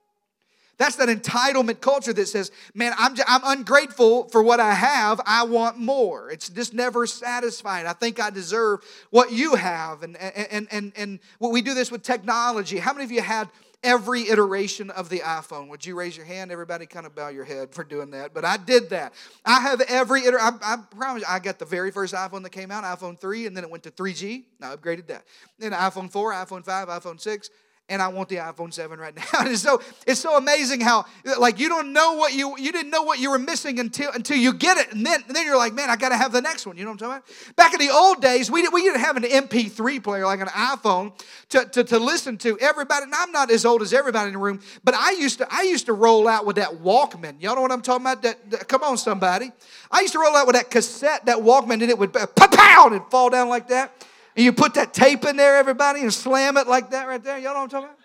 That's 0.83 0.97
that 0.97 1.09
entitlement 1.09 1.81
culture 1.81 2.13
that 2.13 2.27
says, 2.27 2.51
man, 2.75 2.93
I'm, 2.99 3.15
I'm 3.29 3.59
ungrateful 3.59 4.29
for 4.31 4.43
what 4.43 4.59
I 4.59 4.75
have. 4.75 5.21
I 5.25 5.45
want 5.45 5.79
more. 5.79 6.29
It's 6.29 6.49
just 6.49 6.75
never 6.75 7.07
satisfied. 7.07 7.87
I 7.87 7.93
think 7.93 8.19
I 8.19 8.31
deserve 8.31 8.81
what 9.11 9.31
you 9.31 9.55
have. 9.55 10.03
And, 10.03 10.17
and, 10.17 10.67
and, 10.73 10.93
and 10.97 11.21
we 11.39 11.63
do 11.63 11.75
this 11.75 11.93
with 11.93 12.03
technology. 12.03 12.79
How 12.79 12.93
many 12.93 13.05
of 13.05 13.13
you 13.13 13.23
had 13.23 13.49
every 13.85 14.29
iteration 14.29 14.91
of 14.91 15.09
the 15.09 15.21
iPhone. 15.21 15.69
Would 15.69 15.87
you 15.87 15.97
raise 15.97 16.17
your 16.17 16.27
hand? 16.27 16.51
Everybody 16.51 16.87
kind 16.87 17.07
of 17.07 17.15
bow 17.15 17.29
your 17.29 17.45
head 17.45 17.73
for 17.73 17.85
doing 17.85 18.11
that. 18.11 18.35
But 18.35 18.45
I 18.45 18.57
did 18.57 18.91
that. 18.91 19.13
I 19.45 19.61
have 19.61 19.81
every 19.83 20.27
iter- 20.27 20.41
I, 20.41 20.51
I 20.63 20.77
promise 20.97 21.23
you, 21.23 21.29
I 21.29 21.39
got 21.39 21.61
the 21.61 21.65
very 21.65 21.93
first 21.93 22.13
iPhone 22.13 22.43
that 22.43 22.51
came 22.51 22.73
out, 22.73 22.83
iPhone 22.83 23.17
3, 23.21 23.47
and 23.47 23.57
then 23.57 23.63
it 23.63 23.71
went 23.71 23.85
to 23.85 23.91
3G. 23.93 24.45
I 24.61 24.75
upgraded 24.75 25.07
that. 25.09 25.25
Then 25.61 25.71
iPhone 25.73 26.11
4, 26.11 26.33
iPhone 26.33 26.65
5, 26.65 26.89
iPhone 26.89 27.21
6 27.21 27.51
and 27.93 28.01
I 28.01 28.09
want 28.09 28.31
the 28.31 28.37
iPhone 28.37 28.73
7 28.73 28.99
right 28.99 29.15
now. 29.15 29.23
and 29.41 29.59
so 29.59 29.81
it's 30.07 30.19
so 30.19 30.39
amazing 30.39 30.81
how 30.81 31.05
like 31.39 31.61
you 31.61 31.69
don't 31.69 31.93
know 31.93 32.15
what 32.15 32.33
you 32.33 32.57
you 32.59 32.73
didn't 32.73 32.91
know 32.91 33.03
what 33.03 33.19
you 33.19 33.31
were 33.31 33.39
missing 33.39 33.79
until 33.79 34.11
until 34.13 34.39
you 34.39 34.55
get 34.55 34.79
it. 34.79 34.93
And 34.93 35.05
then, 35.05 35.23
and 35.27 35.37
then 35.37 35.45
you're 35.45 35.59
like, 35.59 35.75
man, 35.75 35.91
I 35.91 35.97
gotta 35.97 36.17
have 36.17 36.33
the 36.33 36.41
next 36.41 36.67
one. 36.67 36.77
You 36.79 36.85
know 36.85 36.91
what 36.91 37.03
I'm 37.03 37.23
talking 37.23 37.35
about? 37.47 37.57
Back 37.57 37.75
in 37.75 37.87
the 37.87 37.93
old 37.93 38.23
days, 38.23 38.51
we, 38.51 38.67
we 38.69 38.83
didn't 38.83 39.01
have 39.01 39.17
an 39.19 39.25
MP3 39.25 40.03
player 40.03 40.25
like 40.25 40.41
an 40.41 40.49
iPhone 40.49 41.13
to, 41.51 41.67
to, 41.67 41.85
to 41.85 41.99
listen 41.99 42.39
to. 42.39 42.59
Everybody, 42.59 43.05
and 43.05 43.15
I'm 43.15 43.31
not 43.31 43.51
as 43.51 43.67
old 43.67 43.83
as 43.83 43.93
everybody 43.93 44.29
in 44.29 44.33
the 44.33 44.39
room, 44.39 44.61
but 44.83 44.95
I 44.95 45.13
used 45.13 45.39
to 45.39 45.47
I 45.51 45.63
used 45.63 45.87
to 45.87 45.93
roll 45.93 46.27
out 46.29 46.47
with 46.47 46.57
that 46.57 46.83
Walkman. 46.83 47.43
Y'all 47.43 47.55
know 47.55 47.63
what 47.63 47.73
I'm 47.73 47.83
talking 47.83 48.07
about? 48.07 48.23
That, 48.23 48.51
that 48.51 48.69
come 48.69 48.83
on, 48.83 48.97
somebody. 48.97 49.53
I 49.91 50.01
used 50.01 50.15
to 50.15 50.19
roll 50.19 50.35
out 50.35 50.47
with 50.47 50.57
that 50.57 50.71
cassette, 50.71 51.27
that 51.27 51.39
Walkman, 51.39 51.83
and 51.83 51.91
it 51.91 51.99
would 51.99 52.17
uh, 52.17 52.27
pow 52.27 52.89
and 52.91 53.03
fall 53.11 53.29
down 53.29 53.51
like 53.51 53.69
that. 53.69 54.07
And 54.37 54.45
you 54.45 54.53
put 54.53 54.75
that 54.75 54.95
tape 54.95 55.25
in 55.25 55.37
there, 55.37 55.57
everybody, 55.57 56.01
and 56.01 56.13
slam 56.13 56.57
it 56.57 56.67
like 56.67 56.91
that 56.91 57.07
right 57.07 57.23
there. 57.23 57.39
Y'all 57.39 57.53
know 57.53 57.61
what 57.61 57.65
I'm 57.65 57.69
talking 57.69 57.89
about? 57.89 57.99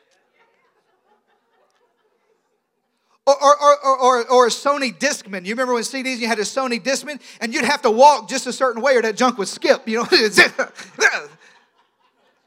Or, 3.27 3.35
or, 3.43 3.85
or, 3.85 3.97
or, 3.97 4.31
or 4.31 4.47
a 4.47 4.49
Sony 4.49 4.97
Discman. 4.97 5.45
You 5.45 5.53
remember 5.53 5.73
when 5.73 5.83
CDs, 5.83 6.19
you 6.19 6.27
had 6.27 6.39
a 6.39 6.43
Sony 6.43 6.81
Discman, 6.81 7.19
and 7.41 7.53
you'd 7.53 7.65
have 7.65 7.81
to 7.81 7.91
walk 7.91 8.29
just 8.29 8.47
a 8.47 8.53
certain 8.53 8.81
way 8.81 8.95
or 8.95 9.01
that 9.01 9.17
junk 9.17 9.37
would 9.37 9.49
skip, 9.49 9.87
you 9.87 9.97
know? 9.97 10.07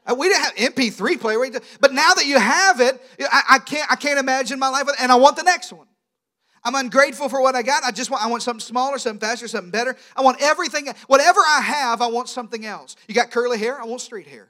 Uh, 0.03 0.15
We 0.15 0.29
didn't 0.29 0.43
have 0.43 0.55
MP3 0.73 1.19
player, 1.19 1.37
but 1.79 1.93
now 1.93 2.13
that 2.15 2.25
you 2.25 2.39
have 2.39 2.81
it, 2.81 2.99
I, 3.19 3.43
I 3.51 3.59
can't 3.59 3.91
I 3.91 3.95
can't 3.95 4.17
imagine 4.17 4.57
my 4.57 4.69
life, 4.69 4.87
and 4.99 5.11
I 5.11 5.15
want 5.15 5.35
the 5.35 5.43
next 5.43 5.71
one. 5.71 5.85
I'm 6.63 6.75
ungrateful 6.75 7.27
for 7.29 7.41
what 7.41 7.55
I 7.55 7.63
got. 7.63 7.83
I 7.83 7.91
just 7.91 8.11
want 8.11 8.23
I 8.23 8.27
want 8.27 8.43
something 8.43 8.59
smaller, 8.61 8.97
something 8.99 9.19
faster, 9.19 9.47
something 9.47 9.71
better. 9.71 9.95
I 10.15 10.21
want 10.21 10.41
everything, 10.41 10.87
whatever 11.07 11.39
I 11.41 11.61
have, 11.61 12.01
I 12.01 12.07
want 12.07 12.29
something 12.29 12.65
else. 12.65 12.95
You 13.07 13.15
got 13.15 13.31
curly 13.31 13.57
hair, 13.57 13.81
I 13.81 13.85
want 13.85 14.01
straight 14.01 14.27
hair. 14.27 14.49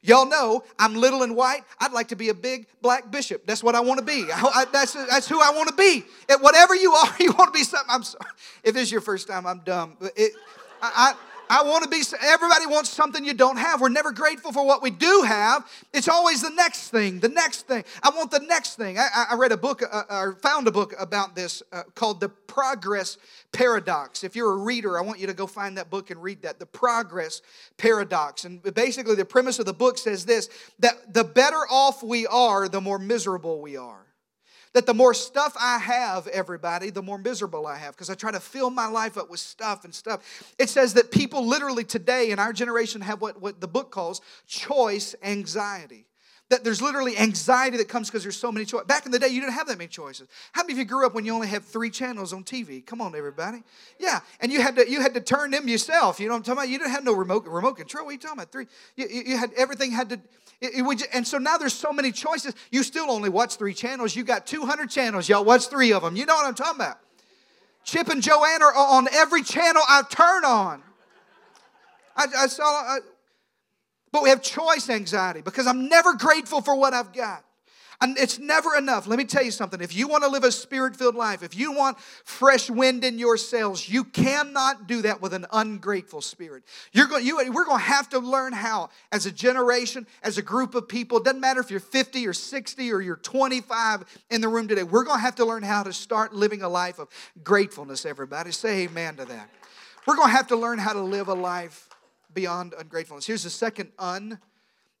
Y'all 0.00 0.26
know 0.26 0.62
I'm 0.78 0.94
little 0.94 1.24
and 1.24 1.34
white. 1.34 1.62
I'd 1.80 1.92
like 1.92 2.08
to 2.08 2.16
be 2.16 2.28
a 2.28 2.34
big 2.34 2.68
black 2.80 3.10
bishop. 3.10 3.44
That's 3.46 3.64
what 3.64 3.74
I 3.74 3.80
want 3.80 3.98
to 3.98 4.04
be. 4.04 4.30
I- 4.32 4.40
I- 4.54 4.64
that's, 4.66 4.92
that's 4.92 5.28
who 5.28 5.40
I 5.40 5.50
want 5.50 5.68
to 5.70 5.74
be. 5.74 6.04
Whatever 6.40 6.76
you 6.76 6.92
are, 6.92 7.08
you 7.20 7.32
want 7.32 7.52
to 7.52 7.58
be 7.58 7.64
something. 7.64 7.88
I'm 7.90 8.04
sorry. 8.04 8.24
If 8.62 8.74
this 8.74 8.84
is 8.84 8.92
your 8.92 9.00
first 9.00 9.26
time, 9.26 9.44
I'm 9.46 9.58
dumb. 9.64 9.96
But 9.98 10.12
It, 10.16 10.32
I, 10.80 11.14
I, 11.50 11.62
want 11.62 11.84
to 11.84 11.90
be, 11.90 12.02
everybody 12.22 12.66
wants 12.66 12.90
something 12.90 13.24
you 13.24 13.34
don't 13.34 13.56
have. 13.56 13.80
We're 13.80 13.88
never 13.88 14.12
grateful 14.12 14.52
for 14.52 14.66
what 14.66 14.82
we 14.82 14.90
do 14.90 15.22
have. 15.26 15.66
It's 15.92 16.08
always 16.08 16.42
the 16.42 16.50
next 16.50 16.90
thing, 16.90 17.20
the 17.20 17.28
next 17.28 17.66
thing. 17.66 17.84
I 18.02 18.10
want 18.10 18.30
the 18.30 18.40
next 18.40 18.76
thing. 18.76 18.98
I, 18.98 19.26
I- 19.30 19.34
read 19.38 19.52
a 19.52 19.56
book, 19.56 19.82
uh, 19.88 20.02
or 20.10 20.34
found 20.42 20.66
a 20.66 20.72
book 20.72 20.94
about 20.98 21.36
this 21.36 21.62
uh, 21.72 21.84
called 21.94 22.18
The 22.20 22.28
Progress 22.28 23.18
Paradox. 23.52 24.24
If 24.24 24.34
you're 24.34 24.52
a 24.52 24.56
reader, 24.56 24.98
I 24.98 25.02
want 25.02 25.20
you 25.20 25.28
to 25.28 25.34
go 25.34 25.46
find 25.46 25.78
that 25.78 25.90
book 25.90 26.10
and 26.10 26.20
read 26.20 26.42
that. 26.42 26.58
The 26.58 26.66
Progress 26.66 27.40
Paradox. 27.76 28.44
And 28.44 28.60
basically, 28.74 29.14
the 29.14 29.24
premise 29.24 29.60
of 29.60 29.66
the 29.66 29.72
book 29.72 29.96
says 29.96 30.24
this 30.26 30.48
that 30.80 31.14
the 31.14 31.22
better 31.22 31.62
off 31.70 32.02
we 32.02 32.26
are, 32.26 32.68
the 32.68 32.80
more 32.80 32.98
miserable 32.98 33.60
we 33.60 33.76
are. 33.76 34.07
That 34.74 34.86
the 34.86 34.94
more 34.94 35.14
stuff 35.14 35.56
I 35.58 35.78
have, 35.78 36.26
everybody, 36.28 36.90
the 36.90 37.02
more 37.02 37.18
miserable 37.18 37.66
I 37.66 37.76
have 37.76 37.94
because 37.94 38.10
I 38.10 38.14
try 38.14 38.30
to 38.30 38.40
fill 38.40 38.70
my 38.70 38.86
life 38.86 39.16
up 39.16 39.30
with 39.30 39.40
stuff 39.40 39.84
and 39.84 39.94
stuff. 39.94 40.52
It 40.58 40.68
says 40.68 40.94
that 40.94 41.10
people 41.10 41.46
literally 41.46 41.84
today 41.84 42.30
in 42.30 42.38
our 42.38 42.52
generation 42.52 43.00
have 43.00 43.20
what, 43.20 43.40
what 43.40 43.60
the 43.60 43.68
book 43.68 43.90
calls 43.90 44.20
choice 44.46 45.14
anxiety. 45.22 46.04
That 46.50 46.64
there's 46.64 46.80
literally 46.80 47.16
anxiety 47.18 47.76
that 47.76 47.88
comes 47.88 48.08
because 48.08 48.22
there's 48.22 48.36
so 48.38 48.50
many 48.50 48.64
choices. 48.64 48.86
Back 48.86 49.04
in 49.04 49.12
the 49.12 49.18
day, 49.18 49.28
you 49.28 49.40
didn't 49.40 49.52
have 49.52 49.66
that 49.68 49.76
many 49.76 49.88
choices. 49.88 50.28
How 50.52 50.62
many 50.62 50.72
of 50.72 50.78
you 50.78 50.86
grew 50.86 51.04
up 51.04 51.14
when 51.14 51.26
you 51.26 51.34
only 51.34 51.46
had 51.48 51.62
three 51.62 51.90
channels 51.90 52.32
on 52.32 52.42
TV? 52.42 52.84
Come 52.84 53.02
on, 53.02 53.14
everybody. 53.14 53.62
Yeah, 53.98 54.20
and 54.40 54.50
you 54.50 54.62
had 54.62 54.74
to 54.76 54.90
you 54.90 55.02
had 55.02 55.12
to 55.12 55.20
turn 55.20 55.50
them 55.50 55.68
yourself. 55.68 56.18
You 56.18 56.26
know 56.28 56.32
what 56.32 56.38
I'm 56.38 56.42
talking 56.44 56.58
about? 56.60 56.68
You 56.70 56.78
didn't 56.78 56.92
have 56.92 57.04
no 57.04 57.12
remote 57.12 57.44
remote 57.46 57.74
control. 57.76 58.06
What 58.06 58.10
are 58.10 58.12
you 58.14 58.18
talking 58.18 58.38
about? 58.38 58.50
Three. 58.50 58.66
You, 58.96 59.06
you- 59.10 59.22
you 59.26 59.36
had 59.36 59.52
everything 59.58 59.90
had 59.92 60.08
to. 60.08 60.20
It, 60.60 60.74
it 60.78 60.82
would, 60.82 61.02
and 61.12 61.26
so 61.26 61.38
now 61.38 61.56
there's 61.56 61.72
so 61.72 61.92
many 61.92 62.12
choices. 62.12 62.54
You 62.70 62.82
still 62.82 63.10
only 63.10 63.28
watch 63.28 63.56
three 63.56 63.74
channels. 63.74 64.16
You 64.16 64.24
got 64.24 64.46
200 64.46 64.90
channels. 64.90 65.28
Y'all 65.28 65.44
watch 65.44 65.68
three 65.68 65.92
of 65.92 66.02
them. 66.02 66.16
You 66.16 66.26
know 66.26 66.34
what 66.34 66.46
I'm 66.46 66.54
talking 66.54 66.80
about? 66.80 66.98
Chip 67.84 68.08
and 68.08 68.22
Joanna 68.22 68.66
are 68.66 68.74
on 68.74 69.08
every 69.12 69.42
channel 69.42 69.82
I 69.88 70.02
turn 70.10 70.44
on. 70.44 70.82
I, 72.16 72.26
I 72.36 72.46
saw, 72.48 72.64
I, 72.64 72.98
but 74.12 74.22
we 74.22 74.28
have 74.30 74.42
choice 74.42 74.90
anxiety 74.90 75.40
because 75.40 75.66
I'm 75.66 75.88
never 75.88 76.14
grateful 76.14 76.60
for 76.60 76.74
what 76.74 76.92
I've 76.92 77.12
got. 77.12 77.44
And 78.00 78.16
it's 78.16 78.38
never 78.38 78.76
enough. 78.76 79.08
Let 79.08 79.18
me 79.18 79.24
tell 79.24 79.42
you 79.42 79.50
something. 79.50 79.80
If 79.80 79.96
you 79.96 80.06
want 80.06 80.22
to 80.22 80.30
live 80.30 80.44
a 80.44 80.52
spirit 80.52 80.94
filled 80.94 81.16
life, 81.16 81.42
if 81.42 81.56
you 81.56 81.72
want 81.72 81.98
fresh 81.98 82.70
wind 82.70 83.02
in 83.02 83.18
your 83.18 83.36
sails, 83.36 83.88
you 83.88 84.04
cannot 84.04 84.86
do 84.86 85.02
that 85.02 85.20
with 85.20 85.34
an 85.34 85.46
ungrateful 85.52 86.20
spirit. 86.20 86.62
You're 86.92 87.08
going, 87.08 87.26
you, 87.26 87.36
we're 87.52 87.64
going 87.64 87.78
to 87.80 87.84
have 87.84 88.08
to 88.10 88.20
learn 88.20 88.52
how, 88.52 88.90
as 89.10 89.26
a 89.26 89.32
generation, 89.32 90.06
as 90.22 90.38
a 90.38 90.42
group 90.42 90.76
of 90.76 90.86
people, 90.86 91.18
it 91.18 91.24
doesn't 91.24 91.40
matter 91.40 91.60
if 91.60 91.72
you're 91.72 91.80
50 91.80 92.24
or 92.24 92.32
60 92.32 92.92
or 92.92 93.00
you're 93.00 93.16
25 93.16 94.04
in 94.30 94.40
the 94.42 94.48
room 94.48 94.68
today, 94.68 94.84
we're 94.84 95.04
going 95.04 95.18
to 95.18 95.22
have 95.22 95.34
to 95.36 95.44
learn 95.44 95.64
how 95.64 95.82
to 95.82 95.92
start 95.92 96.32
living 96.32 96.62
a 96.62 96.68
life 96.68 97.00
of 97.00 97.08
gratefulness, 97.42 98.06
everybody. 98.06 98.52
Say 98.52 98.84
amen 98.84 99.16
to 99.16 99.24
that. 99.24 99.50
We're 100.06 100.16
going 100.16 100.28
to 100.28 100.36
have 100.36 100.46
to 100.48 100.56
learn 100.56 100.78
how 100.78 100.92
to 100.92 101.00
live 101.00 101.26
a 101.26 101.34
life 101.34 101.88
beyond 102.32 102.74
ungratefulness. 102.78 103.26
Here's 103.26 103.42
the 103.42 103.50
second 103.50 103.90
un, 103.98 104.38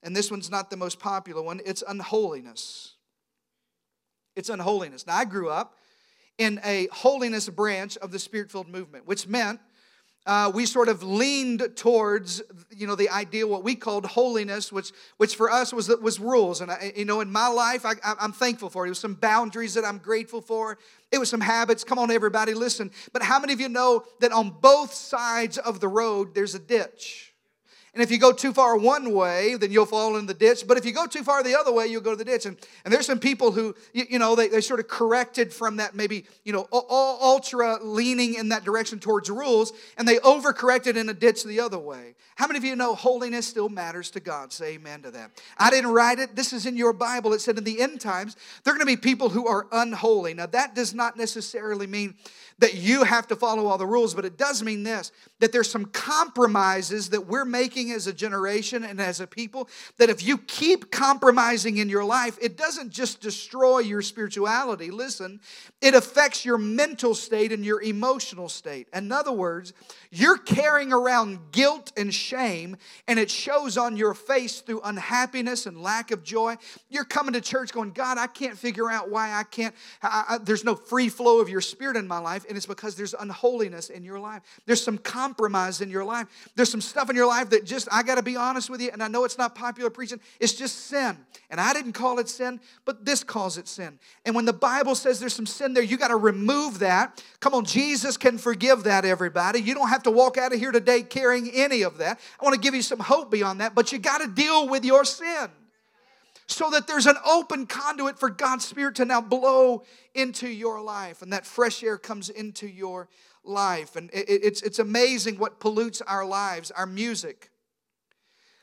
and 0.02 0.14
this 0.14 0.30
one's 0.30 0.50
not 0.50 0.70
the 0.70 0.76
most 0.76 0.98
popular 0.98 1.42
one. 1.42 1.60
It's 1.64 1.82
unholiness. 1.86 2.94
It's 4.36 4.48
unholiness. 4.48 5.06
Now, 5.06 5.16
I 5.16 5.24
grew 5.24 5.50
up 5.50 5.74
in 6.38 6.60
a 6.64 6.88
holiness 6.92 7.48
branch 7.48 7.96
of 7.98 8.12
the 8.12 8.18
spirit 8.18 8.50
filled 8.50 8.68
movement, 8.68 9.06
which 9.06 9.26
meant 9.26 9.60
uh, 10.26 10.50
we 10.54 10.66
sort 10.66 10.88
of 10.88 11.02
leaned 11.02 11.66
towards 11.74 12.42
you 12.70 12.86
know 12.86 12.94
the 12.94 13.08
idea 13.08 13.46
what 13.46 13.64
we 13.64 13.74
called 13.74 14.04
holiness 14.04 14.70
which 14.70 14.92
which 15.16 15.34
for 15.36 15.50
us 15.50 15.72
was 15.72 15.88
was 15.88 16.20
rules. 16.20 16.60
And 16.60 16.70
I, 16.70 16.92
you 16.94 17.06
know 17.06 17.20
in 17.20 17.32
my 17.32 17.48
life 17.48 17.86
I, 17.86 17.94
i'm 18.04 18.32
thankful 18.32 18.68
for 18.68 18.84
it. 18.84 18.88
It 18.88 18.90
was 18.90 18.98
some 18.98 19.14
boundaries 19.14 19.72
that 19.74 19.86
i'm 19.86 19.98
grateful 19.98 20.42
for. 20.42 20.78
It 21.10 21.18
was 21.18 21.30
some 21.30 21.40
habits. 21.40 21.82
Come 21.82 21.98
on 21.98 22.10
everybody 22.10 22.52
listen. 22.52 22.90
But 23.12 23.22
how 23.22 23.40
many 23.40 23.54
of 23.54 23.60
you 23.60 23.70
know 23.70 24.04
that 24.20 24.30
on 24.30 24.50
both 24.50 24.92
sides 24.92 25.56
of 25.56 25.80
the 25.80 25.88
road 25.88 26.34
there's 26.34 26.54
a 26.54 26.58
ditch 26.58 27.27
and 27.98 28.04
if 28.04 28.12
you 28.12 28.18
go 28.18 28.30
too 28.30 28.52
far 28.52 28.76
one 28.76 29.12
way, 29.12 29.56
then 29.56 29.72
you'll 29.72 29.84
fall 29.84 30.18
in 30.18 30.26
the 30.26 30.32
ditch. 30.32 30.68
But 30.68 30.78
if 30.78 30.84
you 30.84 30.92
go 30.92 31.08
too 31.08 31.24
far 31.24 31.42
the 31.42 31.58
other 31.58 31.72
way, 31.72 31.88
you'll 31.88 32.00
go 32.00 32.12
to 32.12 32.16
the 32.16 32.24
ditch. 32.24 32.46
And, 32.46 32.56
and 32.84 32.94
there's 32.94 33.06
some 33.06 33.18
people 33.18 33.50
who, 33.50 33.74
you, 33.92 34.04
you 34.08 34.18
know, 34.20 34.36
they, 34.36 34.46
they 34.46 34.60
sort 34.60 34.78
of 34.78 34.86
corrected 34.86 35.52
from 35.52 35.78
that 35.78 35.96
maybe, 35.96 36.24
you 36.44 36.52
know, 36.52 36.68
ultra 36.70 37.82
leaning 37.82 38.34
in 38.34 38.50
that 38.50 38.62
direction 38.62 39.00
towards 39.00 39.28
rules, 39.28 39.72
and 39.96 40.06
they 40.06 40.18
overcorrected 40.18 40.94
in 40.94 41.08
a 41.08 41.12
ditch 41.12 41.42
the 41.42 41.58
other 41.58 41.76
way. 41.76 42.14
How 42.36 42.46
many 42.46 42.58
of 42.58 42.64
you 42.64 42.76
know 42.76 42.94
holiness 42.94 43.48
still 43.48 43.68
matters 43.68 44.12
to 44.12 44.20
God? 44.20 44.52
Say 44.52 44.74
amen 44.74 45.02
to 45.02 45.10
that. 45.10 45.32
I 45.58 45.68
didn't 45.68 45.90
write 45.90 46.20
it. 46.20 46.36
This 46.36 46.52
is 46.52 46.66
in 46.66 46.76
your 46.76 46.92
Bible. 46.92 47.32
It 47.32 47.40
said 47.40 47.58
in 47.58 47.64
the 47.64 47.80
end 47.80 48.00
times, 48.00 48.36
there 48.62 48.72
are 48.72 48.76
going 48.76 48.86
to 48.86 48.96
be 48.96 48.96
people 48.96 49.28
who 49.28 49.48
are 49.48 49.66
unholy. 49.72 50.34
Now, 50.34 50.46
that 50.46 50.76
does 50.76 50.94
not 50.94 51.16
necessarily 51.16 51.88
mean 51.88 52.14
that 52.58 52.74
you 52.74 53.04
have 53.04 53.26
to 53.28 53.36
follow 53.36 53.66
all 53.66 53.78
the 53.78 53.86
rules, 53.86 54.14
but 54.14 54.24
it 54.24 54.36
does 54.36 54.62
mean 54.62 54.82
this 54.82 55.12
that 55.40 55.52
there's 55.52 55.70
some 55.70 55.84
compromises 55.84 57.10
that 57.10 57.26
we're 57.26 57.44
making 57.44 57.92
as 57.92 58.08
a 58.08 58.12
generation 58.12 58.82
and 58.84 59.00
as 59.00 59.20
a 59.20 59.26
people. 59.26 59.68
That 59.98 60.10
if 60.10 60.26
you 60.26 60.38
keep 60.38 60.90
compromising 60.90 61.76
in 61.76 61.88
your 61.88 62.04
life, 62.04 62.36
it 62.42 62.56
doesn't 62.56 62.90
just 62.90 63.20
destroy 63.20 63.78
your 63.78 64.02
spirituality. 64.02 64.90
Listen, 64.90 65.40
it 65.80 65.94
affects 65.94 66.44
your 66.44 66.58
mental 66.58 67.14
state 67.14 67.52
and 67.52 67.64
your 67.64 67.80
emotional 67.82 68.48
state. 68.48 68.88
In 68.92 69.12
other 69.12 69.30
words, 69.32 69.72
you're 70.10 70.38
carrying 70.38 70.92
around 70.92 71.52
guilt 71.52 71.92
and 71.96 72.12
shame, 72.12 72.76
and 73.06 73.18
it 73.18 73.30
shows 73.30 73.76
on 73.76 73.96
your 73.96 74.14
face 74.14 74.60
through 74.60 74.80
unhappiness 74.82 75.66
and 75.66 75.80
lack 75.80 76.10
of 76.10 76.24
joy. 76.24 76.56
You're 76.88 77.04
coming 77.04 77.34
to 77.34 77.40
church 77.40 77.72
going, 77.72 77.92
God, 77.92 78.18
I 78.18 78.26
can't 78.26 78.58
figure 78.58 78.90
out 78.90 79.10
why 79.10 79.32
I 79.32 79.44
can't. 79.44 79.74
I, 80.02 80.24
I- 80.30 80.38
there's 80.38 80.64
no 80.64 80.74
free 80.74 81.08
flow 81.08 81.40
of 81.40 81.48
your 81.48 81.60
spirit 81.60 81.96
in 81.96 82.08
my 82.08 82.18
life, 82.18 82.44
and 82.48 82.56
it's 82.56 82.66
because 82.66 82.96
there's 82.96 83.14
unholiness 83.14 83.90
in 83.90 84.02
your 84.02 84.18
life. 84.18 84.42
There's 84.66 84.82
some 84.82 84.98
compromise 84.98 85.80
in 85.80 85.90
your 85.90 86.04
life. 86.04 86.26
There's 86.54 86.70
some 86.70 86.80
stuff 86.80 87.10
in 87.10 87.16
your 87.16 87.26
life 87.26 87.50
that 87.50 87.64
just, 87.64 87.88
I 87.92 88.02
got 88.02 88.16
to 88.16 88.22
be 88.22 88.36
honest 88.36 88.70
with 88.70 88.80
you, 88.80 88.90
and 88.92 89.02
I 89.02 89.08
know 89.08 89.24
it's 89.24 89.38
not 89.38 89.54
popular 89.54 89.90
preaching, 89.90 90.20
it's 90.40 90.54
just 90.54 90.86
sin. 90.86 91.16
And 91.50 91.60
I 91.60 91.72
didn't 91.72 91.92
call 91.92 92.18
it 92.18 92.28
sin, 92.28 92.60
but 92.84 93.04
this 93.04 93.22
calls 93.22 93.58
it 93.58 93.68
sin. 93.68 93.98
And 94.24 94.34
when 94.34 94.44
the 94.44 94.52
Bible 94.52 94.94
says 94.94 95.20
there's 95.20 95.34
some 95.34 95.46
sin 95.46 95.74
there, 95.74 95.82
you 95.82 95.96
got 95.96 96.08
to 96.08 96.16
remove 96.16 96.80
that. 96.80 97.22
Come 97.40 97.54
on, 97.54 97.64
Jesus 97.64 98.16
can 98.16 98.38
forgive 98.38 98.84
that, 98.84 99.04
everybody. 99.04 99.60
You 99.60 99.74
don't 99.74 99.88
have 99.88 100.02
to 100.04 100.10
walk 100.10 100.38
out 100.38 100.52
of 100.52 100.58
here 100.58 100.72
today 100.72 101.02
carrying 101.02 101.50
any 101.50 101.82
of 101.82 101.98
that. 101.98 102.18
I 102.40 102.44
want 102.44 102.54
to 102.54 102.60
give 102.60 102.74
you 102.74 102.82
some 102.82 103.00
hope 103.00 103.30
beyond 103.30 103.60
that, 103.60 103.74
but 103.74 103.92
you 103.92 103.98
got 103.98 104.18
to 104.18 104.26
deal 104.26 104.68
with 104.68 104.84
your 104.84 105.04
sin 105.04 105.48
so 106.48 106.70
that 106.70 106.86
there's 106.86 107.06
an 107.06 107.16
open 107.26 107.66
conduit 107.66 108.18
for 108.18 108.30
God's 108.30 108.64
Spirit 108.64 108.94
to 108.96 109.04
now 109.04 109.20
blow 109.20 109.84
into 110.14 110.48
your 110.48 110.80
life 110.80 111.20
and 111.22 111.32
that 111.32 111.46
fresh 111.46 111.84
air 111.84 111.98
comes 111.98 112.30
into 112.30 112.66
your 112.66 113.08
life. 113.44 113.96
And 113.96 114.10
it- 114.12 114.28
it- 114.28 114.44
it's, 114.44 114.62
it's 114.62 114.78
amazing 114.78 115.38
what 115.38 115.60
pollutes 115.60 116.00
our 116.02 116.24
lives, 116.24 116.70
our 116.70 116.86
music. 116.86 117.50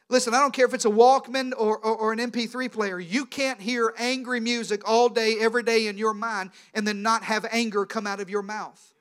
Listen, 0.10 0.34
I 0.34 0.40
don't 0.40 0.54
care 0.54 0.66
if 0.66 0.74
it's 0.74 0.86
a 0.86 0.90
Walkman 0.90 1.52
or, 1.58 1.78
or, 1.78 1.96
or 1.96 2.14
an 2.14 2.20
MP3 2.20 2.72
player. 2.72 3.00
You 3.00 3.26
can't 3.26 3.62
hear 3.62 3.94
angry 3.98 4.40
music 4.40 4.82
all 4.88 5.08
day, 5.10 5.38
every 5.40 5.64
day 5.64 5.88
in 5.88 5.98
your 5.98 6.14
mind 6.14 6.52
and 6.74 6.88
then 6.88 7.04
not 7.04 7.24
have 7.24 7.46
anger 7.52 7.86
come 7.86 8.08
out 8.08 8.20
of 8.20 8.30
your 8.30 8.44
mouth. 8.44 8.95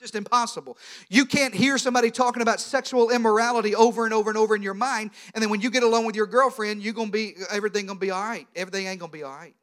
Just 0.00 0.14
impossible. 0.14 0.78
You 1.10 1.26
can't 1.26 1.54
hear 1.54 1.76
somebody 1.76 2.10
talking 2.10 2.40
about 2.40 2.58
sexual 2.58 3.10
immorality 3.10 3.74
over 3.74 4.06
and 4.06 4.14
over 4.14 4.30
and 4.30 4.38
over 4.38 4.56
in 4.56 4.62
your 4.62 4.74
mind, 4.74 5.10
and 5.34 5.42
then 5.42 5.50
when 5.50 5.60
you 5.60 5.70
get 5.70 5.82
alone 5.82 6.06
with 6.06 6.16
your 6.16 6.26
girlfriend, 6.26 6.82
you're 6.82 6.94
gonna 6.94 7.10
be 7.10 7.34
everything 7.50 7.86
gonna 7.86 7.98
be 7.98 8.10
all 8.10 8.22
right. 8.22 8.46
Everything 8.56 8.86
ain't 8.86 8.98
gonna 8.98 9.12
be 9.12 9.22
all 9.22 9.36
right 9.36 9.54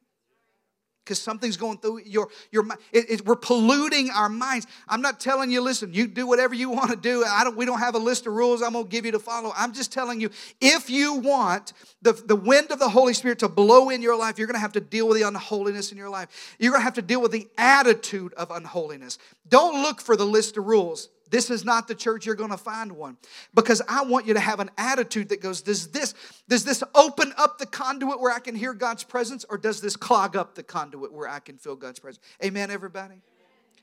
because 1.08 1.22
something's 1.22 1.56
going 1.56 1.78
through 1.78 2.02
your 2.06 2.28
your 2.52 2.64
mind. 2.64 2.82
We're 3.26 3.38
polluting 3.38 4.10
our 4.12 4.28
minds. 4.28 4.68
I'm 4.90 5.02
not 5.02 5.20
telling 5.22 5.50
you, 5.50 5.62
listen, 5.62 5.94
you 5.94 6.06
do 6.06 6.28
whatever 6.28 6.54
you 6.54 6.70
want 6.70 6.92
to 6.92 6.98
do. 6.98 7.24
I 7.24 7.46
don't. 7.46 7.56
We 7.56 7.66
don't 7.66 7.80
have 7.80 7.96
a 7.96 8.00
list 8.00 8.28
of 8.28 8.34
rules 8.34 8.62
I'm 8.62 8.74
going 8.74 8.86
to 8.86 8.92
give 8.92 9.06
you 9.06 9.14
to 9.14 9.20
follow. 9.20 9.54
I'm 9.56 9.74
just 9.74 9.94
telling 9.94 10.20
you, 10.20 10.30
if 10.60 10.90
you 10.90 11.14
want 11.14 11.72
the 12.02 12.12
the 12.12 12.36
wind 12.36 12.72
of 12.72 12.80
the 12.80 12.90
Holy 12.90 13.14
Spirit 13.14 13.40
to 13.40 13.48
blow 13.48 13.90
in 13.90 14.02
your 14.02 14.18
life, 14.18 14.38
you're 14.38 14.48
going 14.48 14.56
to 14.56 14.62
have 14.62 14.74
to 14.74 14.82
deal 14.82 15.08
with 15.08 15.18
the 15.18 15.28
unholiness 15.28 15.92
in 15.92 15.98
your 15.98 16.10
life. 16.10 16.56
You're 16.60 16.72
going 16.72 16.82
to 16.82 16.86
have 16.86 16.96
to 16.96 17.02
deal 17.02 17.22
with 17.22 17.32
the 17.32 17.48
attitude 17.58 18.34
of 18.34 18.52
unholiness. 18.52 19.18
Don't 19.48 19.82
look 19.82 20.02
for 20.02 20.18
the 20.18 20.26
list 20.26 20.58
of 20.58 20.66
rules. 20.66 21.10
This 21.30 21.50
is 21.50 21.66
not 21.66 21.88
the 21.88 21.96
church 21.96 22.26
you're 22.26 22.36
going 22.36 22.52
to 22.52 22.58
find 22.58 22.92
one 22.92 23.18
because 23.54 23.82
I 23.88 24.04
want 24.04 24.26
you 24.26 24.34
to 24.34 24.40
have 24.40 24.60
an 24.60 24.72
attitude 24.78 25.30
that 25.30 25.42
goes 25.42 25.62
does 25.62 25.88
this 25.90 26.14
does 26.48 26.64
this 26.64 26.84
open 26.96 27.34
up 27.38 27.58
the 27.58 27.66
conduit 27.66 28.20
where 28.20 28.34
I 28.34 28.40
can 28.40 28.56
hear 28.56 28.74
God's 28.74 29.04
presence 29.04 29.46
or 29.50 29.58
does 29.58 29.82
this 29.82 29.96
clog 29.96 30.36
up 30.36 30.56
the 30.56 30.64
conduit 30.64 31.12
where 31.12 31.28
I 31.28 31.40
can 31.40 31.58
feel 31.58 31.76
God's 31.76 32.00
presence? 32.00 32.24
Amen 32.44 32.72
everybody. 32.72 33.22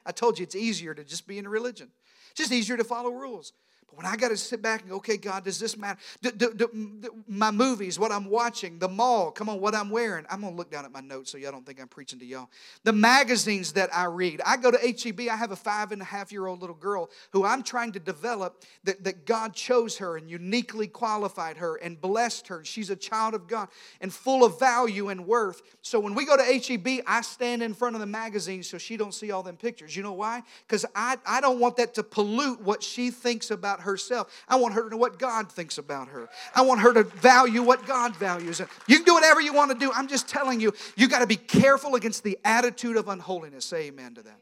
I 0.06 0.12
told 0.12 0.38
you 0.38 0.42
it's 0.42 0.56
easier 0.56 0.94
to 0.94 1.04
just 1.04 1.26
be 1.26 1.38
in 1.38 1.46
a 1.46 1.50
religion. 1.50 1.90
Just 2.34 2.52
easier 2.52 2.76
to 2.76 2.84
follow 2.84 3.10
rules. 3.10 3.52
But 3.86 3.96
when 3.96 4.06
I 4.06 4.16
got 4.16 4.28
to 4.28 4.36
sit 4.36 4.62
back 4.62 4.82
and 4.82 4.90
go, 4.90 4.96
okay, 4.96 5.16
God, 5.16 5.44
does 5.44 5.58
this 5.58 5.76
matter? 5.76 5.98
Do, 6.22 6.30
do, 6.30 6.54
do, 6.54 7.10
my 7.28 7.50
movies, 7.50 7.98
what 7.98 8.12
I'm 8.12 8.26
watching, 8.26 8.78
the 8.78 8.88
mall, 8.88 9.30
come 9.30 9.48
on, 9.48 9.60
what 9.60 9.74
I'm 9.74 9.90
wearing. 9.90 10.24
I'm 10.30 10.40
going 10.40 10.52
to 10.52 10.56
look 10.56 10.70
down 10.70 10.84
at 10.84 10.92
my 10.92 11.00
notes 11.00 11.30
so 11.30 11.38
y'all 11.38 11.52
don't 11.52 11.66
think 11.66 11.80
I'm 11.80 11.88
preaching 11.88 12.18
to 12.18 12.24
y'all. 12.24 12.48
The 12.84 12.92
magazines 12.92 13.72
that 13.72 13.94
I 13.94 14.04
read. 14.04 14.40
I 14.44 14.56
go 14.56 14.70
to 14.70 14.78
HEB, 14.78 15.28
I 15.30 15.36
have 15.36 15.50
a 15.50 15.56
five 15.56 15.92
and 15.92 16.02
a 16.02 16.04
half 16.04 16.32
year 16.32 16.46
old 16.46 16.60
little 16.60 16.76
girl 16.76 17.10
who 17.30 17.44
I'm 17.44 17.62
trying 17.62 17.92
to 17.92 18.00
develop 18.00 18.64
that, 18.84 19.04
that 19.04 19.26
God 19.26 19.54
chose 19.54 19.98
her 19.98 20.16
and 20.16 20.30
uniquely 20.30 20.86
qualified 20.86 21.56
her 21.58 21.76
and 21.76 22.00
blessed 22.00 22.48
her. 22.48 22.64
She's 22.64 22.90
a 22.90 22.96
child 22.96 23.34
of 23.34 23.46
God 23.46 23.68
and 24.00 24.12
full 24.12 24.44
of 24.44 24.58
value 24.58 25.08
and 25.08 25.26
worth. 25.26 25.62
So 25.82 26.00
when 26.00 26.14
we 26.14 26.24
go 26.24 26.36
to 26.36 26.42
HEB, 26.42 27.04
I 27.06 27.20
stand 27.20 27.62
in 27.62 27.74
front 27.74 27.96
of 27.96 28.00
the 28.00 28.06
magazine 28.06 28.62
so 28.62 28.78
she 28.78 28.96
don't 28.96 29.14
see 29.14 29.30
all 29.30 29.42
them 29.42 29.56
pictures. 29.56 29.94
You 29.96 30.02
know 30.02 30.12
why? 30.12 30.42
Because 30.66 30.84
I, 30.94 31.16
I 31.26 31.40
don't 31.40 31.58
want 31.58 31.76
that 31.76 31.94
to 31.94 32.02
pollute 32.02 32.60
what 32.60 32.82
she 32.82 33.10
thinks 33.10 33.50
about 33.50 33.73
herself. 33.80 34.30
I 34.48 34.56
want 34.56 34.74
her 34.74 34.84
to 34.84 34.90
know 34.90 34.96
what 34.96 35.18
God 35.18 35.50
thinks 35.50 35.78
about 35.78 36.08
her. 36.08 36.28
I 36.54 36.62
want 36.62 36.80
her 36.80 36.92
to 36.94 37.04
value 37.04 37.62
what 37.62 37.86
God 37.86 38.16
values. 38.16 38.60
You 38.86 38.96
can 38.96 39.04
do 39.04 39.14
whatever 39.14 39.40
you 39.40 39.52
want 39.52 39.70
to 39.72 39.78
do. 39.78 39.90
I'm 39.94 40.08
just 40.08 40.28
telling 40.28 40.60
you, 40.60 40.72
you 40.96 41.08
got 41.08 41.20
to 41.20 41.26
be 41.26 41.36
careful 41.36 41.94
against 41.94 42.22
the 42.22 42.38
attitude 42.44 42.96
of 42.96 43.08
unholiness. 43.08 43.64
Say 43.64 43.86
amen 43.86 44.14
to 44.14 44.22
that. 44.22 44.38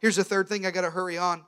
Here's 0.00 0.16
the 0.16 0.24
third 0.24 0.48
thing 0.48 0.66
I 0.66 0.70
got 0.70 0.82
to 0.82 0.90
hurry 0.90 1.18
on. 1.18 1.44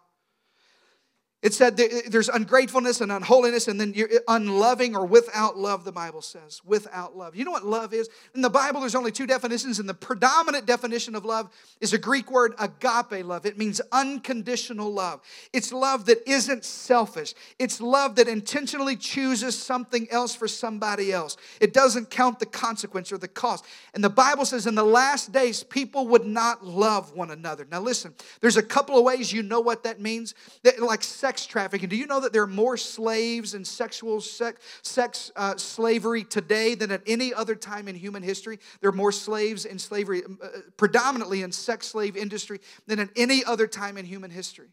It 1.45 1.53
said 1.53 1.77
there's 1.77 2.31
ungratefulness 2.31 3.03
and 3.03 3.13
unholiness, 3.13 3.69
and 3.69 3.79
then 3.79 3.93
you're 3.93 4.09
unloving 4.29 4.97
or 4.97 5.05
without 5.05 5.59
love, 5.59 5.85
the 5.85 5.93
Bible 5.93 6.23
says. 6.23 6.63
Without 6.65 7.19
love. 7.19 7.37
You 7.37 7.45
know 7.45 7.51
what 7.51 7.67
love 7.67 7.93
is? 7.93 8.09
In 8.35 8.41
the 8.41 8.49
Bible, 8.49 8.81
there's 8.81 8.95
only 8.95 9.13
two 9.13 9.27
definitions, 9.27 9.79
and 9.79 9.87
the 9.87 9.93
predominant 9.93 10.65
definition 10.65 11.15
of 11.15 11.27
love 11.27 11.51
is 11.83 11.93
a 11.93 11.99
Greek 11.99 12.31
word, 12.31 12.55
agape 12.59 13.27
love. 13.27 13.45
It 13.45 13.59
means 13.59 13.83
unconditional 13.93 14.91
love. 14.91 15.21
It's 15.53 15.71
love 15.71 16.07
that 16.07 16.27
isn't 16.27 16.65
selfish, 16.65 17.35
it's 17.59 17.79
love 17.79 18.17
that 18.17 18.27
intentionally 18.27 18.97
chooses 18.97 19.55
something 19.59 20.11
else 20.11 20.35
for 20.35 20.49
somebody 20.49 21.13
else. 21.13 21.37
It 21.61 21.75
doesn't 21.75 22.09
count 22.09 22.39
the 22.39 22.47
consequence 22.47 23.13
or 23.13 23.19
the 23.19 23.29
cost. 23.29 23.67
And 23.93 24.03
the 24.03 24.09
Bible 24.09 24.47
says 24.47 24.67
in 24.67 24.77
the 24.77 24.83
last 24.83 25.31
days, 25.31 25.63
people 25.63 26.09
would 26.09 26.25
not 26.25 26.65
love 26.65 27.13
one 27.13 27.31
another. 27.31 27.67
Now, 27.71 27.83
listen, 27.83 28.15
there's 28.41 28.57
a 28.57 28.63
couple 28.63 28.97
of 28.97 29.05
ways 29.05 29.31
you 29.31 29.43
know 29.43 29.61
what 29.61 29.83
that 29.83 30.01
means. 30.01 30.35
That, 30.63 30.81
like 30.81 31.03
sex 31.03 31.34
sex 31.35 31.47
trafficking. 31.47 31.89
Do 31.89 31.97
you 31.97 32.07
know 32.07 32.21
that 32.21 32.33
there 32.33 32.43
are 32.43 32.47
more 32.47 32.77
slaves 32.77 33.55
and 33.55 33.67
sexual 33.67 34.21
sex, 34.21 34.61
sex 34.83 35.33
uh, 35.35 35.57
slavery 35.57 36.23
today 36.23 36.77
than 36.77 36.93
at 36.93 37.03
any 37.09 37.35
other 37.35 37.57
time 37.57 37.89
in 37.89 37.97
human 37.97 38.23
history? 38.23 38.61
There 38.81 38.89
are 38.89 38.93
more 38.93 39.11
slaves 39.11 39.65
in 39.65 39.81
slavery, 39.81 40.23
uh, 40.25 40.49
predominantly 40.77 41.43
in 41.43 41.51
sex 41.51 41.89
slave 41.89 42.17
industry, 42.17 42.61
than 42.87 43.01
at 43.01 43.09
any 43.17 43.45
other 43.45 43.67
time 43.67 43.97
in 43.97 44.05
human 44.05 44.31
history. 44.31 44.69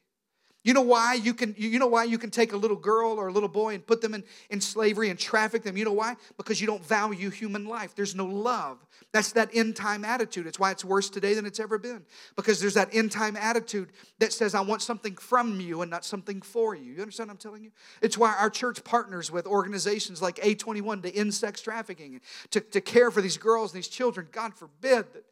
You 0.64 0.76
know 0.76 0.82
why 0.82 1.16
you 1.16 1.34
can 1.34 1.56
you 1.58 1.80
know 1.80 1.88
why 1.88 2.04
you 2.04 2.20
can 2.20 2.30
take 2.30 2.54
a 2.54 2.58
little 2.58 2.78
girl 2.78 3.14
or 3.14 3.30
a 3.30 3.32
little 3.32 3.50
boy 3.50 3.74
and 3.74 3.86
put 3.86 4.00
them 4.00 4.14
in, 4.14 4.24
in 4.52 4.62
slavery 4.62 5.10
and 5.10 5.18
traffic 5.18 5.64
them? 5.64 5.76
You 5.76 5.86
know 5.86 5.92
why? 5.92 6.18
Because 6.38 6.62
you 6.62 6.68
don't 6.68 6.86
value 6.86 7.32
human 7.32 7.66
life. 7.66 7.96
There's 7.96 8.14
no 8.14 8.28
love. 8.28 8.78
That's 9.12 9.32
that 9.32 9.50
end 9.56 9.76
time 9.76 10.06
attitude. 10.06 10.46
It's 10.46 10.60
why 10.60 10.70
it's 10.70 10.86
worse 10.86 11.10
today 11.10 11.34
than 11.34 11.48
it's 11.48 11.60
ever 11.60 11.80
been. 11.80 12.04
Because 12.36 12.62
there's 12.62 12.76
that 12.76 12.94
end 12.94 13.12
time 13.12 13.36
attitude 13.38 13.90
that 14.20 14.34
says, 14.34 14.54
I 14.54 14.62
want 14.62 14.84
something 14.84 15.16
from 15.16 15.60
you 15.60 15.82
and 15.82 15.90
not 15.90 16.06
something 16.06 16.44
for 16.44 16.76
you. 16.76 16.94
You 16.94 17.02
understand 17.02 17.30
what 17.30 17.34
I'm 17.34 17.38
telling 17.40 17.64
you? 17.64 17.72
It's 18.04 18.18
why 18.18 18.36
our 18.38 18.52
church 18.52 18.84
partners 18.84 19.32
with 19.32 19.48
organizations 19.48 20.22
like 20.22 20.36
A21 20.36 21.02
to 21.04 21.16
end 21.16 21.34
sex 21.34 21.62
trafficking, 21.62 22.22
to, 22.52 22.62
to 22.62 22.82
care 22.82 23.10
for 23.10 23.22
these 23.22 23.38
girls 23.38 23.74
and 23.74 23.80
these 23.80 23.88
children, 23.88 24.28
God 24.32 24.54
forbid, 24.54 25.06
that, 25.14 25.24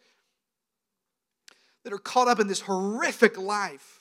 that 1.84 1.94
are 1.94 2.00
caught 2.00 2.28
up 2.28 2.40
in 2.40 2.48
this 2.48 2.62
horrific 2.62 3.38
life 3.38 3.99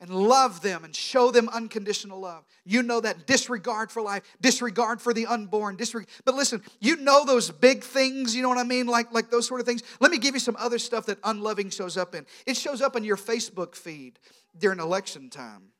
and 0.00 0.10
love 0.10 0.62
them 0.62 0.84
and 0.84 0.94
show 0.94 1.30
them 1.30 1.48
unconditional 1.48 2.20
love. 2.20 2.44
You 2.64 2.82
know 2.82 3.00
that 3.00 3.26
disregard 3.26 3.90
for 3.90 4.00
life, 4.02 4.22
disregard 4.40 5.00
for 5.00 5.12
the 5.12 5.26
unborn. 5.26 5.76
But 6.24 6.34
listen, 6.34 6.62
you 6.80 6.96
know 6.96 7.24
those 7.24 7.50
big 7.50 7.84
things, 7.84 8.34
you 8.34 8.42
know 8.42 8.48
what 8.48 8.58
I 8.58 8.64
mean? 8.64 8.86
Like, 8.86 9.12
like 9.12 9.30
those 9.30 9.46
sort 9.46 9.60
of 9.60 9.66
things. 9.66 9.82
Let 10.00 10.10
me 10.10 10.18
give 10.18 10.34
you 10.34 10.40
some 10.40 10.56
other 10.58 10.78
stuff 10.78 11.06
that 11.06 11.18
unloving 11.24 11.70
shows 11.70 11.96
up 11.96 12.14
in. 12.14 12.26
It 12.46 12.56
shows 12.56 12.80
up 12.80 12.96
in 12.96 13.04
your 13.04 13.16
Facebook 13.16 13.74
feed 13.74 14.18
during 14.58 14.80
election 14.80 15.30
time 15.30 15.70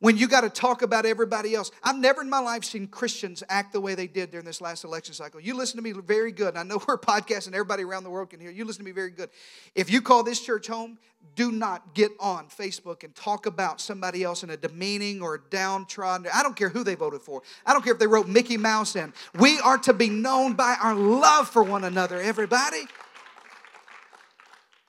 when 0.00 0.16
you 0.16 0.28
got 0.28 0.42
to 0.42 0.50
talk 0.50 0.82
about 0.82 1.06
everybody 1.06 1.54
else. 1.54 1.70
I've 1.82 1.96
never 1.96 2.20
in 2.20 2.30
my 2.30 2.38
life 2.38 2.64
seen 2.64 2.86
Christians 2.86 3.42
act 3.48 3.72
the 3.72 3.80
way 3.80 3.94
they 3.94 4.06
did 4.06 4.30
during 4.30 4.46
this 4.46 4.60
last 4.60 4.84
election 4.84 5.14
cycle. 5.14 5.40
You 5.40 5.54
listen 5.54 5.76
to 5.76 5.82
me 5.82 5.92
very 5.92 6.32
good. 6.32 6.56
I 6.56 6.62
know 6.62 6.80
we're 6.88 6.98
podcasting, 6.98 7.52
everybody 7.52 7.82
around 7.82 8.04
the 8.04 8.10
world 8.10 8.30
can 8.30 8.40
hear. 8.40 8.50
You 8.50 8.64
listen 8.64 8.80
to 8.80 8.84
me 8.84 8.92
very 8.92 9.10
good. 9.10 9.30
If 9.74 9.90
you 9.90 10.00
call 10.00 10.22
this 10.22 10.40
church 10.40 10.66
home, 10.66 10.98
do 11.34 11.50
not 11.50 11.94
get 11.94 12.12
on 12.20 12.46
Facebook 12.46 13.02
and 13.02 13.14
talk 13.14 13.46
about 13.46 13.80
somebody 13.80 14.22
else 14.22 14.42
in 14.42 14.50
a 14.50 14.56
demeaning 14.56 15.20
or 15.20 15.38
downtrodden. 15.50 16.28
I 16.32 16.42
don't 16.42 16.56
care 16.56 16.68
who 16.68 16.84
they 16.84 16.94
voted 16.94 17.22
for. 17.22 17.42
I 17.66 17.72
don't 17.72 17.82
care 17.82 17.92
if 17.92 17.98
they 17.98 18.06
wrote 18.06 18.28
Mickey 18.28 18.56
Mouse 18.56 18.94
in. 18.94 19.12
We 19.34 19.58
are 19.60 19.78
to 19.78 19.92
be 19.92 20.08
known 20.08 20.54
by 20.54 20.76
our 20.80 20.94
love 20.94 21.48
for 21.48 21.62
one 21.62 21.84
another, 21.84 22.20
everybody. 22.20 22.84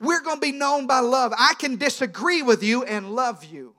We're 0.00 0.22
going 0.22 0.36
to 0.36 0.40
be 0.40 0.52
known 0.52 0.86
by 0.86 1.00
love. 1.00 1.34
I 1.36 1.54
can 1.58 1.76
disagree 1.76 2.42
with 2.42 2.62
you 2.62 2.84
and 2.84 3.14
love 3.14 3.44
you. 3.44 3.74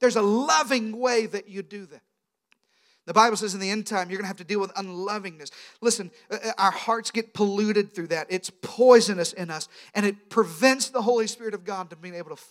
There's 0.00 0.16
a 0.16 0.22
loving 0.22 0.98
way 0.98 1.26
that 1.26 1.48
you 1.48 1.62
do 1.62 1.86
that. 1.86 2.02
The 3.06 3.14
Bible 3.14 3.36
says 3.36 3.54
in 3.54 3.60
the 3.60 3.70
end 3.70 3.86
time, 3.86 4.08
you're 4.08 4.18
going 4.18 4.24
to 4.24 4.28
have 4.28 4.36
to 4.36 4.44
deal 4.44 4.60
with 4.60 4.72
unlovingness. 4.76 5.50
Listen, 5.80 6.10
uh, 6.30 6.38
uh, 6.44 6.52
our 6.58 6.70
hearts 6.70 7.10
get 7.10 7.34
polluted 7.34 7.94
through 7.94 8.08
that. 8.08 8.26
It's 8.30 8.50
poisonous 8.62 9.32
in 9.32 9.50
us, 9.50 9.68
and 9.94 10.06
it 10.06 10.30
prevents 10.30 10.90
the 10.90 11.02
Holy 11.02 11.26
Spirit 11.26 11.54
of 11.54 11.64
God 11.64 11.90
from 11.90 12.00
being 12.00 12.14
able 12.14 12.36
to 12.36 12.42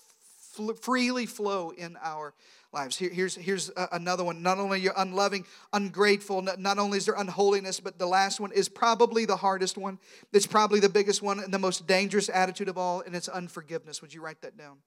freely 0.81 1.25
flow 1.25 1.69
in 1.69 1.97
our 2.03 2.33
lives. 2.73 2.97
Here, 2.97 3.09
here's 3.09 3.35
here's 3.35 3.71
another 3.91 4.23
one. 4.23 4.43
Not 4.43 4.57
only 4.57 4.81
you're 4.81 4.93
unloving, 4.97 5.45
ungrateful, 5.71 6.41
not 6.41 6.77
only 6.77 6.97
is 6.97 7.05
there 7.05 7.15
unholiness, 7.15 7.79
but 7.79 7.97
the 7.97 8.05
last 8.05 8.39
one 8.39 8.51
is 8.51 8.67
probably 8.67 9.25
the 9.25 9.37
hardest 9.37 9.77
one. 9.77 9.97
It's 10.33 10.47
probably 10.47 10.79
the 10.79 10.89
biggest 10.89 11.21
one 11.21 11.39
and 11.39 11.53
the 11.53 11.59
most 11.59 11.87
dangerous 11.87 12.27
attitude 12.27 12.67
of 12.67 12.77
all, 12.77 13.01
and 13.01 13.15
it's 13.15 13.29
unforgiveness. 13.29 14.01
Would 14.01 14.13
you 14.13 14.21
write 14.21 14.41
that 14.41 14.57
down? 14.57 14.79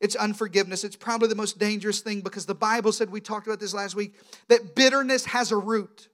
It's 0.00 0.16
unforgiveness. 0.16 0.84
It's 0.84 0.96
probably 0.96 1.28
the 1.28 1.34
most 1.34 1.58
dangerous 1.58 2.00
thing 2.00 2.20
because 2.20 2.46
the 2.46 2.54
Bible 2.54 2.92
said, 2.92 3.10
we 3.10 3.20
talked 3.20 3.46
about 3.46 3.60
this 3.60 3.74
last 3.74 3.94
week, 3.94 4.14
that 4.48 4.74
bitterness 4.74 5.24
has 5.26 5.52
a 5.52 5.56
root. 5.56 6.08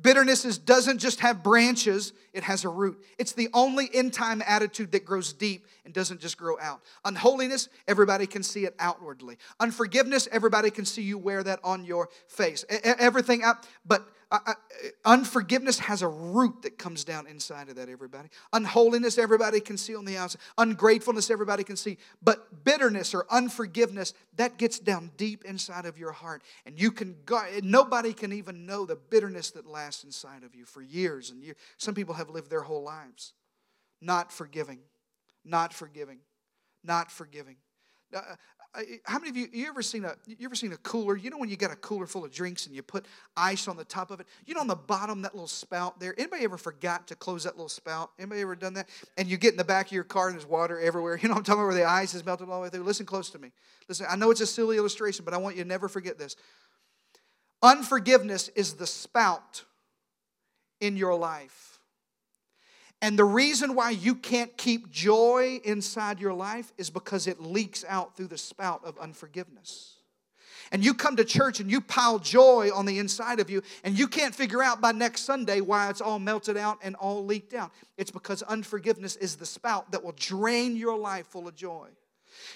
Bitterness 0.00 0.44
is, 0.44 0.58
doesn't 0.58 0.98
just 0.98 1.20
have 1.20 1.44
branches, 1.44 2.12
it 2.32 2.42
has 2.42 2.64
a 2.64 2.68
root. 2.68 3.04
It's 3.16 3.30
the 3.32 3.48
only 3.54 3.88
end 3.94 4.12
time 4.12 4.42
attitude 4.44 4.90
that 4.90 5.04
grows 5.04 5.32
deep 5.32 5.68
and 5.84 5.94
doesn't 5.94 6.20
just 6.20 6.36
grow 6.36 6.58
out. 6.60 6.80
Unholiness, 7.04 7.68
everybody 7.86 8.26
can 8.26 8.42
see 8.42 8.64
it 8.64 8.74
outwardly. 8.80 9.38
Unforgiveness, 9.60 10.26
everybody 10.32 10.70
can 10.70 10.84
see 10.84 11.02
you 11.02 11.16
wear 11.16 11.44
that 11.44 11.60
on 11.62 11.84
your 11.84 12.08
face. 12.26 12.64
Everything 12.68 13.44
but 13.84 14.08
unforgiveness 15.04 15.78
has 15.78 16.02
a 16.02 16.08
root 16.08 16.62
that 16.62 16.78
comes 16.78 17.04
down 17.04 17.26
inside 17.26 17.68
of 17.68 17.76
that, 17.76 17.88
everybody. 17.88 18.28
Unholiness, 18.52 19.18
everybody 19.18 19.60
can 19.60 19.76
see 19.76 19.94
on 19.94 20.04
the 20.04 20.16
outside. 20.16 20.40
Ungratefulness, 20.58 21.30
everybody 21.30 21.64
can 21.64 21.76
see. 21.76 21.98
But 22.22 22.64
bitterness 22.64 23.14
or 23.14 23.26
unforgiveness, 23.30 24.14
that 24.36 24.56
gets 24.56 24.78
down 24.78 25.10
deep 25.16 25.44
inside 25.44 25.86
of 25.86 25.98
your 25.98 26.12
heart. 26.12 26.42
And 26.66 26.80
you 26.80 26.90
can, 26.90 27.16
go, 27.24 27.42
nobody 27.62 28.12
can 28.12 28.32
even 28.32 28.66
know 28.66 28.86
the 28.86 28.96
bitterness 28.96 29.50
that 29.52 29.66
lasts 29.66 30.04
inside 30.04 30.42
of 30.42 30.54
you 30.54 30.64
for 30.64 30.82
years 30.82 31.30
and 31.30 31.42
years. 31.42 31.56
Some 31.76 31.94
people 31.94 32.14
have 32.14 32.30
lived 32.30 32.50
their 32.50 32.62
whole 32.62 32.82
lives 32.82 33.32
not 34.00 34.30
forgiving, 34.30 34.80
not 35.44 35.72
forgiving, 35.72 36.18
not 36.82 37.10
forgiving. 37.10 37.56
Uh, 38.12 38.20
how 39.04 39.18
many 39.18 39.30
of 39.30 39.36
you 39.36 39.46
you 39.52 39.68
ever 39.68 39.82
seen 39.82 40.04
a 40.04 40.14
you 40.26 40.44
ever 40.44 40.56
seen 40.56 40.72
a 40.72 40.76
cooler? 40.78 41.16
You 41.16 41.30
know 41.30 41.38
when 41.38 41.48
you 41.48 41.56
got 41.56 41.70
a 41.70 41.76
cooler 41.76 42.06
full 42.06 42.24
of 42.24 42.32
drinks 42.32 42.66
and 42.66 42.74
you 42.74 42.82
put 42.82 43.06
ice 43.36 43.68
on 43.68 43.76
the 43.76 43.84
top 43.84 44.10
of 44.10 44.18
it. 44.18 44.26
You 44.46 44.54
know 44.54 44.60
on 44.60 44.66
the 44.66 44.74
bottom 44.74 45.22
that 45.22 45.32
little 45.32 45.46
spout 45.46 46.00
there. 46.00 46.14
Anybody 46.18 46.42
ever 46.44 46.56
forgot 46.56 47.06
to 47.08 47.14
close 47.14 47.44
that 47.44 47.54
little 47.54 47.68
spout? 47.68 48.10
Anybody 48.18 48.40
ever 48.40 48.56
done 48.56 48.74
that? 48.74 48.88
And 49.16 49.28
you 49.28 49.36
get 49.36 49.52
in 49.52 49.58
the 49.58 49.64
back 49.64 49.86
of 49.86 49.92
your 49.92 50.02
car 50.02 50.28
and 50.28 50.36
there's 50.36 50.46
water 50.46 50.80
everywhere. 50.80 51.18
You 51.24 51.28
know 51.28 51.36
I'm 51.36 51.44
talking 51.44 51.60
about 51.60 51.68
where 51.68 51.76
the 51.76 51.88
ice 51.88 52.12
is 52.14 52.26
melted 52.26 52.48
all 52.50 52.58
the 52.58 52.62
way 52.64 52.68
through. 52.68 52.82
Listen 52.82 53.06
close 53.06 53.30
to 53.30 53.38
me. 53.38 53.52
Listen, 53.88 54.06
I 54.10 54.16
know 54.16 54.30
it's 54.30 54.40
a 54.40 54.46
silly 54.46 54.76
illustration, 54.76 55.24
but 55.24 55.32
I 55.32 55.38
want 55.38 55.56
you 55.56 55.62
to 55.62 55.68
never 55.68 55.88
forget 55.88 56.18
this. 56.18 56.36
Unforgiveness 57.62 58.50
is 58.50 58.74
the 58.74 58.86
spout 58.86 59.64
in 60.80 60.96
your 60.96 61.14
life 61.14 61.73
and 63.02 63.18
the 63.18 63.24
reason 63.24 63.74
why 63.74 63.90
you 63.90 64.14
can't 64.14 64.56
keep 64.56 64.90
joy 64.90 65.60
inside 65.64 66.20
your 66.20 66.32
life 66.32 66.72
is 66.78 66.90
because 66.90 67.26
it 67.26 67.40
leaks 67.40 67.84
out 67.86 68.16
through 68.16 68.28
the 68.28 68.38
spout 68.38 68.82
of 68.84 68.98
unforgiveness. 68.98 69.94
And 70.72 70.84
you 70.84 70.94
come 70.94 71.16
to 71.16 71.24
church 71.24 71.60
and 71.60 71.70
you 71.70 71.80
pile 71.80 72.18
joy 72.18 72.70
on 72.74 72.86
the 72.86 72.98
inside 72.98 73.40
of 73.40 73.50
you, 73.50 73.62
and 73.84 73.98
you 73.98 74.08
can't 74.08 74.34
figure 74.34 74.62
out 74.62 74.80
by 74.80 74.92
next 74.92 75.22
Sunday 75.22 75.60
why 75.60 75.90
it's 75.90 76.00
all 76.00 76.18
melted 76.18 76.56
out 76.56 76.78
and 76.82 76.96
all 76.96 77.24
leaked 77.24 77.54
out. 77.54 77.72
It's 77.98 78.10
because 78.10 78.42
unforgiveness 78.42 79.16
is 79.16 79.36
the 79.36 79.46
spout 79.46 79.92
that 79.92 80.02
will 80.02 80.14
drain 80.16 80.74
your 80.76 80.96
life 80.96 81.26
full 81.26 81.46
of 81.46 81.54
joy. 81.54 81.88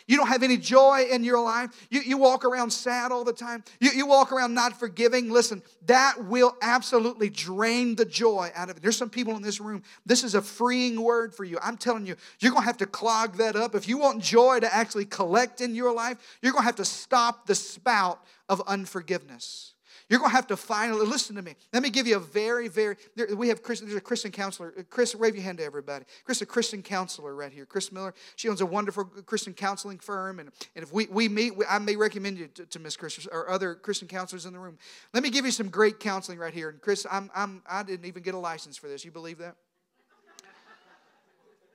You 0.07 0.17
don't 0.17 0.29
have 0.29 0.43
any 0.43 0.57
joy 0.57 1.07
in 1.11 1.25
your 1.25 1.41
life. 1.43 1.87
You, 1.91 2.01
you 2.01 2.19
walk 2.19 2.45
around 2.45 2.71
sad 2.71 3.13
all 3.13 3.25
the 3.25 3.33
time. 3.33 3.65
You, 3.81 3.91
you 3.91 4.07
walk 4.07 4.33
around 4.33 4.55
not 4.55 4.79
forgiving. 4.79 5.31
Listen, 5.31 5.63
that 5.87 6.25
will 6.25 6.57
absolutely 6.63 7.29
drain 7.29 7.95
the 7.95 8.05
joy 8.05 8.51
out 8.55 8.71
of 8.71 8.77
it. 8.77 8.83
There's 8.83 8.97
some 8.97 9.11
people 9.11 9.37
in 9.37 9.43
this 9.43 9.61
room. 9.61 9.83
This 10.07 10.25
is 10.25 10.35
a 10.35 10.43
freeing 10.43 11.01
word 11.01 11.35
for 11.35 11.45
you. 11.45 11.59
I'm 11.63 11.77
telling 11.77 12.07
you, 12.07 12.17
you're 12.41 12.53
going 12.53 12.63
to 12.63 12.67
have 12.67 12.79
to 12.79 12.87
clog 12.87 13.37
that 13.37 13.57
up. 13.57 13.75
If 13.75 13.89
you 13.89 13.99
want 13.99 14.23
joy 14.23 14.61
to 14.61 14.75
actually 14.75 15.05
collect 15.05 15.61
in 15.61 15.75
your 15.75 15.93
life, 15.93 16.19
you're 16.43 16.53
going 16.53 16.63
to 16.63 16.67
have 16.67 16.77
to 16.77 16.85
stop 16.85 17.47
the 17.47 17.55
spout 17.55 18.25
of 18.49 18.63
unforgiveness. 18.67 19.75
You're 20.09 20.21
going 20.21 20.31
to 20.31 20.37
have 20.37 20.47
to 20.47 20.57
finally 20.57 21.05
listen 21.05 21.37
to 21.37 21.43
me. 21.43 21.55
Let 21.71 21.83
me 21.83 21.91
give 21.91 22.07
you 22.07 22.17
a 22.17 22.21
very, 22.21 22.69
very. 22.69 22.97
There, 23.15 23.29
we 23.37 23.49
have 23.49 23.63
Chris. 23.63 23.81
There's 23.81 23.95
a 23.95 24.01
Christian 24.01 24.31
counselor. 24.31 24.73
Uh, 24.79 24.83
Chris, 24.89 25.15
wave 25.15 25.35
your 25.35 25.45
hand 25.45 25.59
to 25.59 25.65
everybody. 25.65 26.07
Chris, 26.25 26.41
a 26.41 26.47
Christian 26.47 26.83
counselor 26.83 27.35
right 27.35 27.53
here. 27.53 27.67
Chris 27.67 27.93
Miller. 27.93 28.15
She 28.37 28.49
owns 28.49 28.63
a 28.63 28.67
wonderful 28.67 29.05
Christian 29.05 29.53
counseling 29.53 29.99
firm, 29.99 30.41
and, 30.41 30.51
and 30.75 30.83
if 30.83 30.93
we, 30.93 31.07
we 31.07 31.29
meet, 31.29 31.57
we, 31.57 31.67
I 31.67 31.79
may 31.79 31.95
recommend 31.95 32.39
you 32.39 32.47
to, 32.55 32.65
to 32.65 32.79
Miss 32.79 32.97
Chris 32.97 33.27
or 33.31 33.51
other 33.51 33.75
Christian 33.75 34.09
counselors 34.09 34.47
in 34.47 34.55
the 34.55 34.59
room. 34.59 34.79
Let 35.13 35.23
me 35.23 35.29
give 35.29 35.45
you 35.45 35.51
some 35.51 35.69
great 35.69 36.01
counseling 36.01 36.39
right 36.39 36.55
here. 36.55 36.71
And 36.71 36.81
Chris, 36.81 37.07
I'm, 37.11 37.31
I'm 37.35 37.63
I 37.69 37.83
didn't 37.83 38.07
even 38.07 38.23
get 38.23 38.35
a 38.35 38.39
license 38.39 38.79
for 38.79 38.89
this. 38.89 39.05
You 39.05 39.11
believe 39.11 39.39
that? 39.39 39.57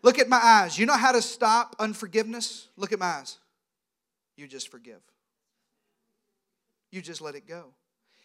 Look 0.01 0.17
at 0.17 0.27
my 0.27 0.39
eyes. 0.43 0.77
You 0.77 0.87
know 0.87 0.97
how 0.97 1.11
to 1.11 1.21
stop 1.21 1.75
unforgiveness? 1.79 2.67
Look 2.77 2.91
at 2.91 2.99
my 2.99 3.05
eyes. 3.05 3.37
You 4.35 4.47
just 4.47 4.69
forgive. 4.69 4.99
You 6.91 7.01
just 7.01 7.21
let 7.21 7.35
it 7.35 7.47
go. 7.47 7.73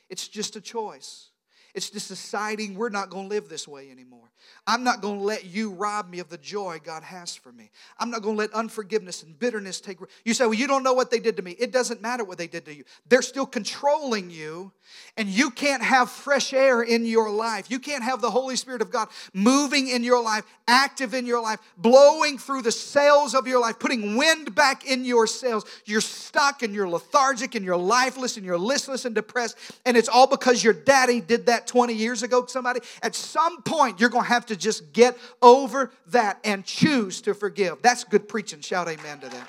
It's 0.09 0.29
just 0.29 0.57
a 0.57 0.61
choice. 0.61 1.31
It's 1.75 1.91
just 1.91 2.09
deciding 2.09 2.75
we're 2.75 2.89
not 2.89 3.11
going 3.11 3.29
to 3.29 3.35
live 3.35 3.49
this 3.49 3.69
way 3.69 3.91
anymore. 3.91 4.31
I'm 4.67 4.85
not 4.85 5.01
going 5.01 5.19
to 5.19 5.25
let 5.25 5.47
you 5.47 5.71
rob 5.71 6.11
me 6.11 6.21
of 6.21 6.29
the 6.29 6.39
joy 6.39 6.79
God 6.83 7.03
has 7.03 7.35
for 7.35 7.53
me. 7.53 7.71
I'm 7.99 8.11
not 8.11 8.23
going 8.23 8.37
to 8.37 8.39
let 8.39 8.53
unforgiveness 8.53 9.23
and 9.23 9.39
bitterness 9.39 9.81
take. 9.81 9.99
You 10.25 10.35
say, 10.35 10.45
well, 10.45 10.55
you 10.55 10.67
don't 10.67 10.83
know 10.83 10.93
what 10.93 11.11
they 11.11 11.19
did 11.19 11.37
to 11.39 11.43
me. 11.43 11.53
It 11.59 11.73
doesn't 11.73 12.03
matter 12.03 12.25
what 12.25 12.39
they 12.39 12.47
did 12.47 12.65
to 12.67 12.75
you. 12.75 12.85
They're 13.09 13.23
still 13.23 13.47
controlling 13.47 14.31
you, 14.31 14.73
and 15.17 15.29
you 15.29 15.51
can't 15.51 15.83
have 15.83 16.11
fresh 16.11 16.53
air 16.53 16.83
in 16.83 17.05
your 17.05 17.31
life. 17.31 17.71
You 17.71 17.79
can't 17.79 18.05
have 18.05 18.21
the 18.21 18.31
Holy 18.31 18.57
Spirit 18.57 18.83
of 18.83 18.91
God 18.91 19.09
moving 19.33 19.89
in 19.89 20.05
your 20.05 20.23
life, 20.23 20.45
active 20.67 21.15
in 21.15 21.27
your 21.27 21.43
life, 21.43 21.59
blowing 21.77 22.39
through 22.39 22.63
the 22.63 22.73
sails 22.73 23.35
of 23.35 23.47
your 23.47 23.61
life, 23.61 23.79
putting 23.79 24.17
wind 24.17 24.55
back 24.55 24.87
in 24.87 25.05
your 25.05 25.27
sails. 25.27 25.65
You're 25.85 26.01
stuck 26.01 26.63
and 26.63 26.75
you're 26.75 26.89
lethargic 26.89 27.55
and 27.55 27.65
you're 27.65 27.77
lifeless 27.77 28.37
and 28.37 28.47
you're 28.47 28.59
listless 28.59 29.05
and 29.05 29.15
depressed, 29.15 29.57
and 29.85 29.97
it's 29.97 30.09
all 30.09 30.27
because 30.27 30.63
your 30.63 30.75
daddy 30.75 31.21
did 31.21 31.47
that 31.47 31.58
20 31.67 31.95
years 31.95 32.23
ago, 32.23 32.47
somebody. 32.47 32.81
At 33.03 33.15
some 33.15 33.63
point, 33.63 34.01
you're 34.01 34.11
going 34.11 34.25
to 34.25 34.31
have 34.31 34.47
to 34.47 34.57
just 34.57 34.93
get 34.93 35.17
over 35.43 35.91
that 36.09 36.39
and 36.45 36.65
choose 36.65 37.21
to 37.23 37.35
forgive. 37.35 37.83
That's 37.83 38.05
good 38.05 38.29
preaching. 38.29 38.61
Shout 38.61 38.89
amen 38.89 39.21
to 39.21 39.29
that. 39.29 39.49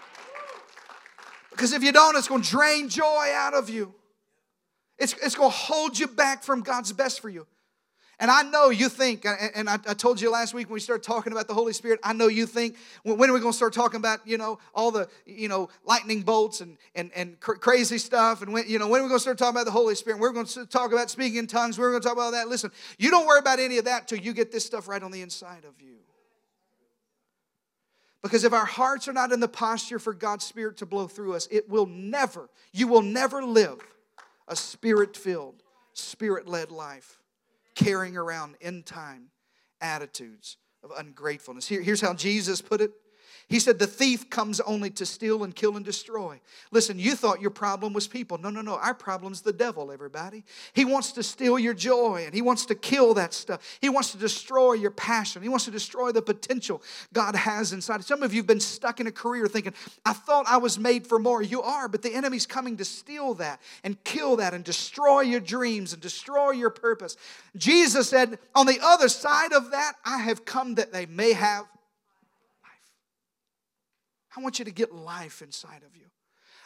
Because 1.52 1.74
if 1.74 1.84
you 1.84 1.92
don't, 1.92 2.16
it's 2.16 2.28
going 2.28 2.42
to 2.42 2.50
drain 2.50 2.90
joy 2.90 3.28
out 3.34 3.54
of 3.54 3.70
you. 3.70 3.94
It's, 4.98 5.14
it's 5.24 5.36
going 5.36 5.52
to 5.52 5.58
hold 5.58 5.98
you 5.98 6.08
back 6.08 6.44
from 6.44 6.62
God's 6.62 6.92
best 6.92 7.22
for 7.22 7.30
you. 7.30 7.48
And 8.22 8.30
I 8.30 8.42
know 8.42 8.70
you 8.70 8.90
think, 8.90 9.26
and 9.56 9.70
I, 9.70 9.78
told 9.78 10.20
you 10.20 10.30
last 10.30 10.54
week 10.54 10.68
when 10.68 10.74
we 10.74 10.82
started 10.82 11.04
talking 11.04 11.32
about 11.32 11.48
the 11.48 11.54
Holy 11.54 11.72
Spirit, 11.72 12.02
I 12.04 12.12
know 12.12 12.28
you 12.28 12.46
think, 12.46 12.76
when 13.04 13.30
are 13.30 13.34
we 13.34 13.40
going 13.40 13.54
to 13.54 13.58
start 13.58 13.72
talking 13.72 13.98
about, 13.98 14.28
you 14.28 14.38
know, 14.38 14.60
all 14.76 14.92
the, 14.92 15.08
you 15.26 15.48
know, 15.48 15.70
lightning 15.86 16.24
bolts 16.24 16.60
and, 16.60 16.78
and, 16.96 17.12
and 17.16 17.40
crazy 17.40 17.98
stuff? 17.98 18.42
And 18.42 18.52
when, 18.52 18.66
you 18.68 18.78
know, 18.78 18.90
when 18.90 19.00
are 19.00 19.04
we 19.06 19.08
going 19.08 19.20
to 19.20 19.22
start 19.22 19.38
talking 19.38 19.56
about 19.56 19.66
the 19.66 19.72
Holy 19.72 19.96
Spirit? 19.96 20.20
We're 20.20 20.34
going 20.34 20.48
to 20.48 20.66
talk 20.66 20.92
about 20.92 21.10
speaking 21.10 21.38
in 21.38 21.48
tongues. 21.48 21.80
We're 21.80 21.92
going 21.92 22.02
to 22.02 22.08
talk 22.10 22.18
about 22.18 22.32
that. 22.32 22.50
Listen, 22.50 22.72
you 22.98 23.10
don't 23.10 23.26
worry 23.26 23.40
about 23.40 23.60
any 23.60 23.78
of 23.78 23.86
that 23.86 24.10
till 24.10 24.20
you 24.20 24.34
get 24.34 24.52
this 24.52 24.66
stuff 24.66 24.90
right 24.90 25.02
on 25.02 25.12
the 25.12 25.22
inside 25.22 25.64
of 25.64 25.82
you. 25.82 25.96
Because 28.22 28.44
if 28.44 28.52
our 28.52 28.66
hearts 28.66 29.08
are 29.08 29.14
not 29.14 29.32
in 29.32 29.40
the 29.40 29.48
posture 29.48 29.98
for 29.98 30.14
God's 30.14 30.44
Spirit 30.44 30.76
to 30.78 30.86
blow 30.86 31.08
through 31.08 31.36
us, 31.36 31.48
it 31.52 31.70
will 31.70 31.86
never, 31.86 32.50
you 32.74 32.90
will 32.90 33.02
never 33.02 33.42
live 33.42 33.80
a 34.50 34.58
spirit 34.58 35.16
filled, 35.16 35.64
spirit 35.94 36.46
led 36.46 36.70
life 36.70 37.19
carrying 37.80 38.18
around 38.18 38.56
end 38.62 38.86
time 38.86 39.30
attitudes 39.82 40.58
of 40.84 40.92
ungratefulness. 40.98 41.68
Here, 41.68 41.82
here's 41.82 42.02
how 42.02 42.14
Jesus 42.14 42.62
put 42.62 42.82
it 42.82 42.92
he 43.50 43.60
said, 43.60 43.80
The 43.80 43.88
thief 43.88 44.30
comes 44.30 44.60
only 44.60 44.92
to 44.92 45.06
steal 45.06 45.44
and 45.44 45.56
kill 45.56 45.76
and 45.76 45.84
destroy. 45.84 46.40
Listen, 46.72 47.00
you 47.00 47.16
thought 47.16 47.42
your 47.42 47.50
problem 47.50 47.94
was 47.94 48.08
people. 48.08 48.38
No, 48.38 48.52
no, 48.52 48.62
no. 48.62 48.76
Our 48.76 48.94
problem's 48.94 49.42
the 49.42 49.52
devil, 49.52 49.92
everybody. 49.92 50.44
He 50.74 50.86
wants 50.86 51.12
to 51.14 51.24
steal 51.24 51.58
your 51.58 51.74
joy 51.74 52.24
and 52.26 52.34
he 52.34 52.44
wants 52.44 52.68
to 52.68 52.76
kill 52.76 53.16
that 53.16 53.34
stuff. 53.34 53.78
He 53.82 53.90
wants 53.90 54.12
to 54.12 54.18
destroy 54.18 54.74
your 54.74 54.92
passion. 54.92 55.42
He 55.42 55.50
wants 55.50 55.66
to 55.66 55.72
destroy 55.72 56.12
the 56.12 56.22
potential 56.22 56.84
God 57.12 57.36
has 57.36 57.74
inside. 57.74 58.04
Some 58.04 58.22
of 58.22 58.34
you 58.34 58.40
have 58.40 58.48
been 58.48 58.60
stuck 58.60 59.00
in 59.00 59.08
a 59.08 59.12
career 59.12 59.48
thinking, 59.48 59.74
I 60.06 60.14
thought 60.14 60.46
I 60.48 60.58
was 60.58 60.78
made 60.78 61.08
for 61.08 61.18
more. 61.18 61.42
You 61.42 61.64
are, 61.64 61.88
but 61.88 62.04
the 62.04 62.14
enemy's 62.14 62.46
coming 62.46 62.78
to 62.78 62.86
steal 62.86 63.34
that 63.36 63.60
and 63.84 64.02
kill 64.04 64.36
that 64.36 64.54
and 64.54 64.64
destroy 64.64 65.22
your 65.22 65.40
dreams 65.40 65.92
and 65.92 66.02
destroy 66.02 66.52
your 66.52 66.70
purpose. 66.70 67.18
Jesus 67.58 68.10
said, 68.10 68.38
On 68.54 68.68
the 68.68 68.80
other 68.84 69.10
side 69.10 69.54
of 69.54 69.72
that, 69.72 69.94
I 70.06 70.20
have 70.20 70.46
come 70.46 70.76
that 70.76 70.94
they 70.94 71.08
may 71.08 71.34
have 71.34 71.66
I 74.36 74.42
want 74.42 74.60
you 74.60 74.66
to 74.66 74.72
get 74.72 74.94
life 74.94 75.42
inside 75.42 75.84
of 75.86 75.96
you. 75.96 76.06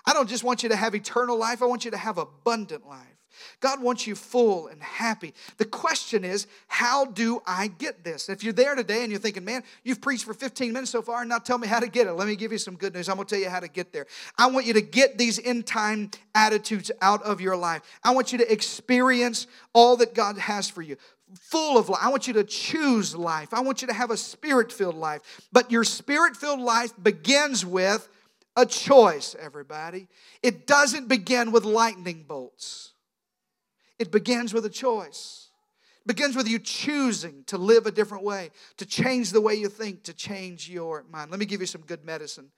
I 0.06 0.14
don't 0.14 0.28
just 0.28 0.44
want 0.44 0.64
you 0.64 0.70
to 0.70 0.76
have 0.76 0.96
eternal 0.96 1.38
life, 1.38 1.62
I 1.62 1.66
want 1.66 1.86
you 1.86 1.92
to 1.92 1.98
have 1.98 2.18
abundant 2.18 2.88
life. 2.88 3.24
God 3.60 3.82
wants 3.82 4.06
you 4.06 4.16
full 4.16 4.68
and 4.68 4.82
happy. 4.82 5.34
The 5.58 5.66
question 5.66 6.24
is, 6.24 6.48
how 6.68 7.06
do 7.06 7.42
I 7.46 7.68
get 7.68 8.04
this? 8.04 8.30
If 8.30 8.44
you're 8.44 8.54
there 8.54 8.76
today 8.76 9.02
and 9.02 9.12
you're 9.12 9.20
thinking, 9.20 9.44
man, 9.44 9.64
you've 9.84 10.02
preached 10.02 10.26
for 10.26 10.34
15 10.34 10.72
minutes 10.72 10.92
so 10.92 11.02
far 11.02 11.22
and 11.22 11.30
now 11.30 11.40
tell 11.40 11.58
me 11.58 11.68
how 11.68 11.80
to 11.80 11.88
get 11.88 12.08
it. 12.08 12.14
Let 12.14 12.28
me 12.28 12.36
give 12.36 12.52
you 12.52 12.58
some 12.58 12.76
good 12.76 12.94
news. 12.94 13.10
I'm 13.10 13.16
going 13.16 13.28
to 13.28 13.36
tell 13.36 13.44
you 13.44 13.50
how 13.50 13.60
to 13.60 13.68
get 13.68 13.92
there. 13.92 14.06
I 14.38 14.48
want 14.48 14.66
you 14.66 14.74
to 14.74 14.82
get 14.82 15.18
these 15.18 15.40
end 15.44 15.66
time 15.66 16.12
attitudes 16.36 16.92
out 17.02 17.24
of 17.24 17.42
your 17.42 17.56
life. 17.56 17.82
I 18.04 18.12
want 18.12 18.32
you 18.32 18.38
to 18.40 18.52
experience 18.52 19.48
all 19.74 19.98
that 19.98 20.14
God 20.14 20.38
has 20.38 20.70
for 20.70 20.82
you 20.82 20.98
full 21.36 21.78
of 21.78 21.90
life. 21.90 22.02
I 22.04 22.10
want 22.10 22.28
you 22.28 22.34
to 22.34 22.44
choose 22.44 23.16
life. 23.16 23.54
I 23.54 23.62
want 23.62 23.82
you 23.82 23.88
to 23.88 23.94
have 23.94 24.12
a 24.12 24.18
spirit 24.18 24.72
filled 24.72 24.96
life. 24.96 25.22
But 25.52 25.72
your 25.72 25.84
spirit 25.84 26.36
filled 26.36 26.60
life 26.60 26.92
begins 27.02 27.66
with 27.66 28.08
a 28.56 28.66
choice, 28.66 29.36
everybody. 29.40 30.08
It 30.42 30.68
doesn't 30.68 31.08
begin 31.08 31.52
with 31.52 31.66
lightning 31.66 32.26
bolts, 32.28 32.94
it 34.00 34.12
begins 34.12 34.54
with 34.54 34.66
a 34.66 34.70
choice. 34.70 35.50
It 36.06 36.08
begins 36.08 36.36
with 36.36 36.50
you 36.50 36.60
choosing 36.60 37.46
to 37.46 37.58
live 37.58 37.86
a 37.86 37.92
different 37.92 38.26
way, 38.26 38.50
to 38.76 38.86
change 38.86 39.32
the 39.32 39.40
way 39.40 39.56
you 39.56 39.70
think, 39.70 40.04
to 40.04 40.14
change 40.14 40.70
your 40.70 41.06
mind. 41.10 41.32
Let 41.32 41.40
me 41.40 41.46
give 41.46 41.62
you 41.62 41.66
some 41.66 41.80
good 41.80 42.04
medicine 42.04 42.52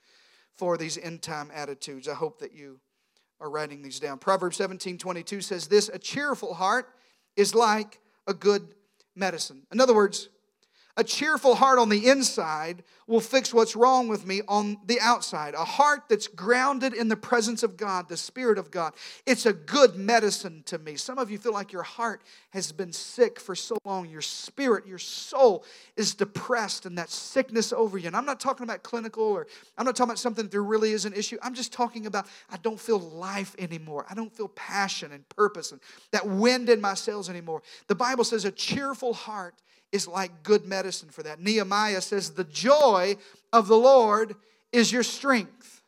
for 0.55 0.77
these 0.77 0.97
end 0.97 1.21
time 1.21 1.51
attitudes. 1.53 2.07
I 2.07 2.15
hope 2.15 2.39
that 2.39 2.53
you 2.53 2.79
are 3.39 3.49
writing 3.49 3.83
these 3.83 3.99
down. 3.99 4.17
Proverbs 4.17 4.57
17 4.57 4.97
22 4.97 5.41
says 5.41 5.67
this 5.67 5.89
A 5.89 5.99
cheerful 5.99 6.55
heart 6.55 6.87
is 7.35 7.53
like 7.53 7.99
a 8.27 8.33
good 8.33 8.75
medicine. 9.15 9.63
In 9.71 9.79
other 9.79 9.93
words, 9.93 10.29
a 10.97 11.03
cheerful 11.03 11.55
heart 11.55 11.77
on 11.77 11.89
the 11.89 12.07
inside 12.07 12.83
will 13.07 13.19
fix 13.19 13.53
what's 13.53 13.75
wrong 13.75 14.07
with 14.07 14.25
me 14.25 14.41
on 14.47 14.77
the 14.85 14.99
outside. 15.01 15.53
A 15.53 15.65
heart 15.65 16.03
that's 16.09 16.27
grounded 16.27 16.93
in 16.93 17.09
the 17.09 17.17
presence 17.17 17.63
of 17.63 17.75
God, 17.75 18.07
the 18.07 18.17
Spirit 18.17 18.57
of 18.57 18.71
God. 18.71 18.93
It's 19.25 19.45
a 19.45 19.53
good 19.53 19.95
medicine 19.95 20.63
to 20.67 20.79
me. 20.79 20.95
Some 20.95 21.19
of 21.19 21.29
you 21.29 21.37
feel 21.37 21.51
like 21.51 21.73
your 21.73 21.83
heart 21.83 22.21
has 22.51 22.71
been 22.71 22.93
sick 22.93 23.39
for 23.39 23.55
so 23.55 23.77
long. 23.83 24.09
Your 24.09 24.21
spirit, 24.21 24.87
your 24.87 24.97
soul 24.97 25.65
is 25.97 26.15
depressed 26.15 26.85
and 26.85 26.97
that 26.97 27.09
sickness 27.09 27.73
over 27.73 27.97
you. 27.97 28.07
And 28.07 28.15
I'm 28.15 28.25
not 28.25 28.39
talking 28.39 28.63
about 28.63 28.81
clinical 28.81 29.23
or 29.23 29.47
I'm 29.77 29.85
not 29.85 29.95
talking 29.95 30.11
about 30.11 30.19
something 30.19 30.45
that 30.45 30.51
there 30.51 30.63
really 30.63 30.93
is 30.93 31.05
an 31.05 31.13
issue. 31.13 31.37
I'm 31.43 31.53
just 31.53 31.73
talking 31.73 32.05
about 32.05 32.25
I 32.49 32.57
don't 32.57 32.79
feel 32.79 32.99
life 32.99 33.53
anymore. 33.59 34.05
I 34.09 34.15
don't 34.15 34.31
feel 34.31 34.47
passion 34.47 35.11
and 35.11 35.27
purpose 35.29 35.73
and 35.73 35.81
that 36.11 36.25
wind 36.25 36.69
in 36.69 36.79
my 36.79 36.93
sails 36.93 37.29
anymore. 37.29 37.61
The 37.87 37.95
Bible 37.95 38.23
says 38.23 38.45
a 38.45 38.51
cheerful 38.51 39.13
heart 39.13 39.55
is 39.95 40.07
like 40.07 40.43
good 40.43 40.65
medicine 40.65 41.09
for 41.09 41.23
that. 41.23 41.39
Nehemiah 41.39 42.01
says, 42.01 42.31
The 42.31 42.43
joy 42.43 43.15
of 43.51 43.67
the 43.67 43.77
Lord 43.77 44.35
is 44.71 44.91
your 44.91 45.03
strength. 45.03 45.81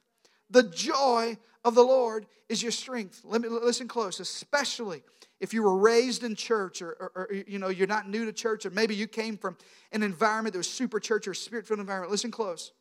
The 0.50 0.64
joy 0.64 1.38
of 1.64 1.76
the 1.76 1.84
Lord 1.84 2.26
is 2.48 2.64
your 2.64 2.72
strength. 2.72 3.22
Let 3.26 3.42
me 3.42 3.50
listen 3.50 3.88
close, 3.88 4.20
especially 4.20 5.04
if 5.40 5.54
you 5.54 5.62
were 5.62 5.78
raised 5.78 6.24
in 6.24 6.36
church 6.36 6.82
or, 6.82 6.92
or, 6.92 7.12
or, 7.16 7.34
you 7.34 7.60
know 7.60 7.68
you're 7.68 7.86
not 7.88 8.10
new 8.10 8.26
to 8.26 8.34
church 8.34 8.66
or 8.66 8.72
maybe 8.72 8.96
you 8.96 9.08
came 9.08 9.38
from 9.38 9.58
an 9.92 10.04
environment 10.04 10.54
that 10.54 10.58
was 10.58 10.70
super 10.70 11.00
church 11.00 11.28
or 11.28 11.34
spirit-filled 11.34 11.80
environment 11.80 12.12
listen 12.12 12.32
close 12.32 12.72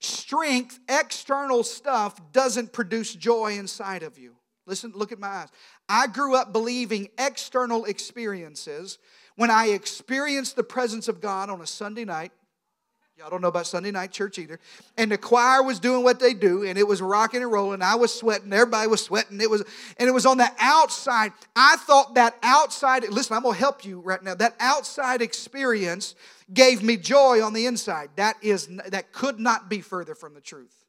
strength 0.00 0.80
external 0.88 1.62
stuff 1.62 2.20
doesn't 2.32 2.72
produce 2.72 3.14
joy 3.14 3.52
inside 3.52 4.02
of 4.02 4.18
you 4.18 4.34
listen 4.66 4.92
look 4.96 5.12
at 5.12 5.20
my 5.20 5.28
eyes 5.28 5.48
i 5.88 6.08
grew 6.08 6.34
up 6.34 6.52
believing 6.52 7.08
external 7.18 7.84
experiences 7.84 8.98
when 9.38 9.52
I 9.52 9.68
experienced 9.68 10.56
the 10.56 10.64
presence 10.64 11.06
of 11.06 11.20
God 11.20 11.48
on 11.48 11.60
a 11.60 11.66
Sunday 11.66 12.04
night, 12.04 12.32
y'all 13.16 13.30
don't 13.30 13.40
know 13.40 13.46
about 13.46 13.68
Sunday 13.68 13.92
night 13.92 14.10
church 14.10 14.36
either, 14.36 14.58
and 14.96 15.12
the 15.12 15.16
choir 15.16 15.62
was 15.62 15.78
doing 15.78 16.02
what 16.02 16.18
they 16.18 16.34
do, 16.34 16.64
and 16.64 16.76
it 16.76 16.88
was 16.88 17.00
rocking 17.00 17.42
and 17.42 17.52
rolling. 17.52 17.80
I 17.80 17.94
was 17.94 18.12
sweating, 18.12 18.52
everybody 18.52 18.88
was 18.88 19.00
sweating. 19.00 19.40
It 19.40 19.48
was, 19.48 19.62
and 19.96 20.08
it 20.08 20.12
was 20.12 20.26
on 20.26 20.38
the 20.38 20.50
outside. 20.58 21.30
I 21.54 21.76
thought 21.76 22.16
that 22.16 22.36
outside, 22.42 23.08
listen, 23.10 23.36
I'm 23.36 23.44
gonna 23.44 23.56
help 23.56 23.84
you 23.84 24.00
right 24.00 24.20
now. 24.20 24.34
That 24.34 24.56
outside 24.58 25.22
experience 25.22 26.16
gave 26.52 26.82
me 26.82 26.96
joy 26.96 27.40
on 27.40 27.52
the 27.52 27.66
inside. 27.66 28.10
That 28.16 28.34
is 28.42 28.68
that 28.88 29.12
could 29.12 29.38
not 29.38 29.70
be 29.70 29.82
further 29.82 30.16
from 30.16 30.34
the 30.34 30.40
truth. 30.40 30.84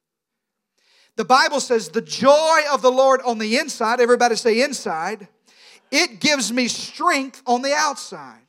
The 1.17 1.25
Bible 1.25 1.59
says, 1.59 1.89
the 1.89 2.01
joy 2.01 2.61
of 2.71 2.81
the 2.81 2.91
Lord 2.91 3.21
on 3.27 3.37
the 3.37 3.59
inside, 3.59 3.99
everybody 3.99 4.35
say 4.35 4.63
inside, 4.63 5.27
it 5.91 6.19
gives 6.19 6.51
me 6.51 6.67
strength 6.67 7.41
on 7.45 7.61
the 7.61 7.73
outside. 7.73 8.41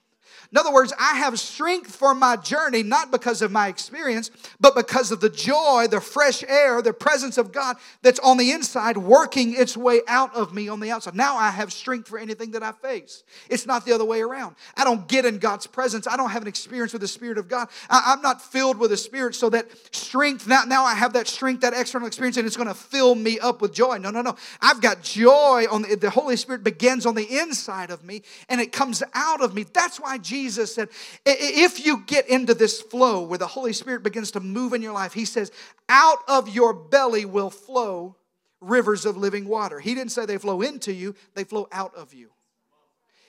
In 0.52 0.58
other 0.58 0.72
words, 0.72 0.92
I 0.98 1.14
have 1.18 1.38
strength 1.38 1.94
for 1.94 2.12
my 2.12 2.34
journey, 2.34 2.82
not 2.82 3.12
because 3.12 3.40
of 3.40 3.52
my 3.52 3.68
experience, 3.68 4.32
but 4.58 4.74
because 4.74 5.12
of 5.12 5.20
the 5.20 5.30
joy, 5.30 5.86
the 5.88 6.00
fresh 6.00 6.42
air, 6.42 6.82
the 6.82 6.92
presence 6.92 7.38
of 7.38 7.52
God 7.52 7.76
that's 8.02 8.18
on 8.18 8.36
the 8.36 8.50
inside 8.50 8.96
working 8.96 9.54
its 9.54 9.76
way 9.76 10.00
out 10.08 10.34
of 10.34 10.52
me 10.52 10.68
on 10.68 10.80
the 10.80 10.90
outside. 10.90 11.14
Now 11.14 11.36
I 11.36 11.50
have 11.50 11.72
strength 11.72 12.08
for 12.08 12.18
anything 12.18 12.50
that 12.50 12.64
I 12.64 12.72
face. 12.72 13.22
It's 13.48 13.64
not 13.64 13.86
the 13.86 13.92
other 13.92 14.04
way 14.04 14.22
around. 14.22 14.56
I 14.76 14.82
don't 14.82 15.06
get 15.06 15.24
in 15.24 15.38
God's 15.38 15.68
presence. 15.68 16.08
I 16.08 16.16
don't 16.16 16.30
have 16.30 16.42
an 16.42 16.48
experience 16.48 16.92
with 16.92 17.02
the 17.02 17.08
Spirit 17.08 17.38
of 17.38 17.46
God. 17.46 17.68
I, 17.88 18.12
am 18.12 18.20
not 18.20 18.42
filled 18.42 18.78
with 18.78 18.90
the 18.90 18.96
Spirit 18.96 19.36
so 19.36 19.50
that 19.50 19.68
strength, 19.94 20.48
now, 20.48 20.64
now 20.66 20.84
I 20.84 20.94
have 20.94 21.12
that 21.12 21.28
strength, 21.28 21.60
that 21.60 21.74
external 21.74 22.08
experience, 22.08 22.36
and 22.38 22.46
it's 22.46 22.56
going 22.56 22.66
to 22.66 22.74
fill 22.74 23.14
me 23.14 23.38
up 23.38 23.62
with 23.62 23.72
joy. 23.72 23.98
No, 23.98 24.10
no, 24.10 24.20
no. 24.20 24.34
I've 24.60 24.80
got 24.80 25.04
joy 25.04 25.66
on 25.70 25.82
the, 25.82 25.94
the 25.94 26.10
Holy 26.10 26.36
Spirit 26.36 26.64
begins 26.64 27.06
on 27.06 27.14
the 27.14 27.38
inside 27.38 27.90
of 27.90 28.02
me 28.02 28.22
and 28.48 28.60
it 28.60 28.72
comes 28.72 29.04
out 29.14 29.40
of 29.40 29.54
me. 29.54 29.64
That's 29.72 30.00
why 30.00 30.18
Jesus 30.18 30.39
Jesus 30.44 30.74
said, 30.74 30.88
if 31.26 31.84
you 31.84 32.02
get 32.06 32.28
into 32.28 32.54
this 32.54 32.80
flow 32.80 33.22
where 33.22 33.38
the 33.38 33.46
Holy 33.46 33.72
Spirit 33.72 34.02
begins 34.02 34.30
to 34.32 34.40
move 34.40 34.72
in 34.72 34.82
your 34.82 34.92
life, 34.92 35.12
He 35.12 35.24
says, 35.24 35.52
out 35.88 36.18
of 36.28 36.48
your 36.48 36.72
belly 36.72 37.24
will 37.24 37.50
flow 37.50 38.16
rivers 38.60 39.04
of 39.04 39.16
living 39.16 39.46
water. 39.46 39.80
He 39.80 39.94
didn't 39.94 40.12
say 40.12 40.26
they 40.26 40.38
flow 40.38 40.62
into 40.62 40.92
you, 40.92 41.14
they 41.34 41.44
flow 41.44 41.68
out 41.72 41.94
of 41.94 42.14
you. 42.14 42.30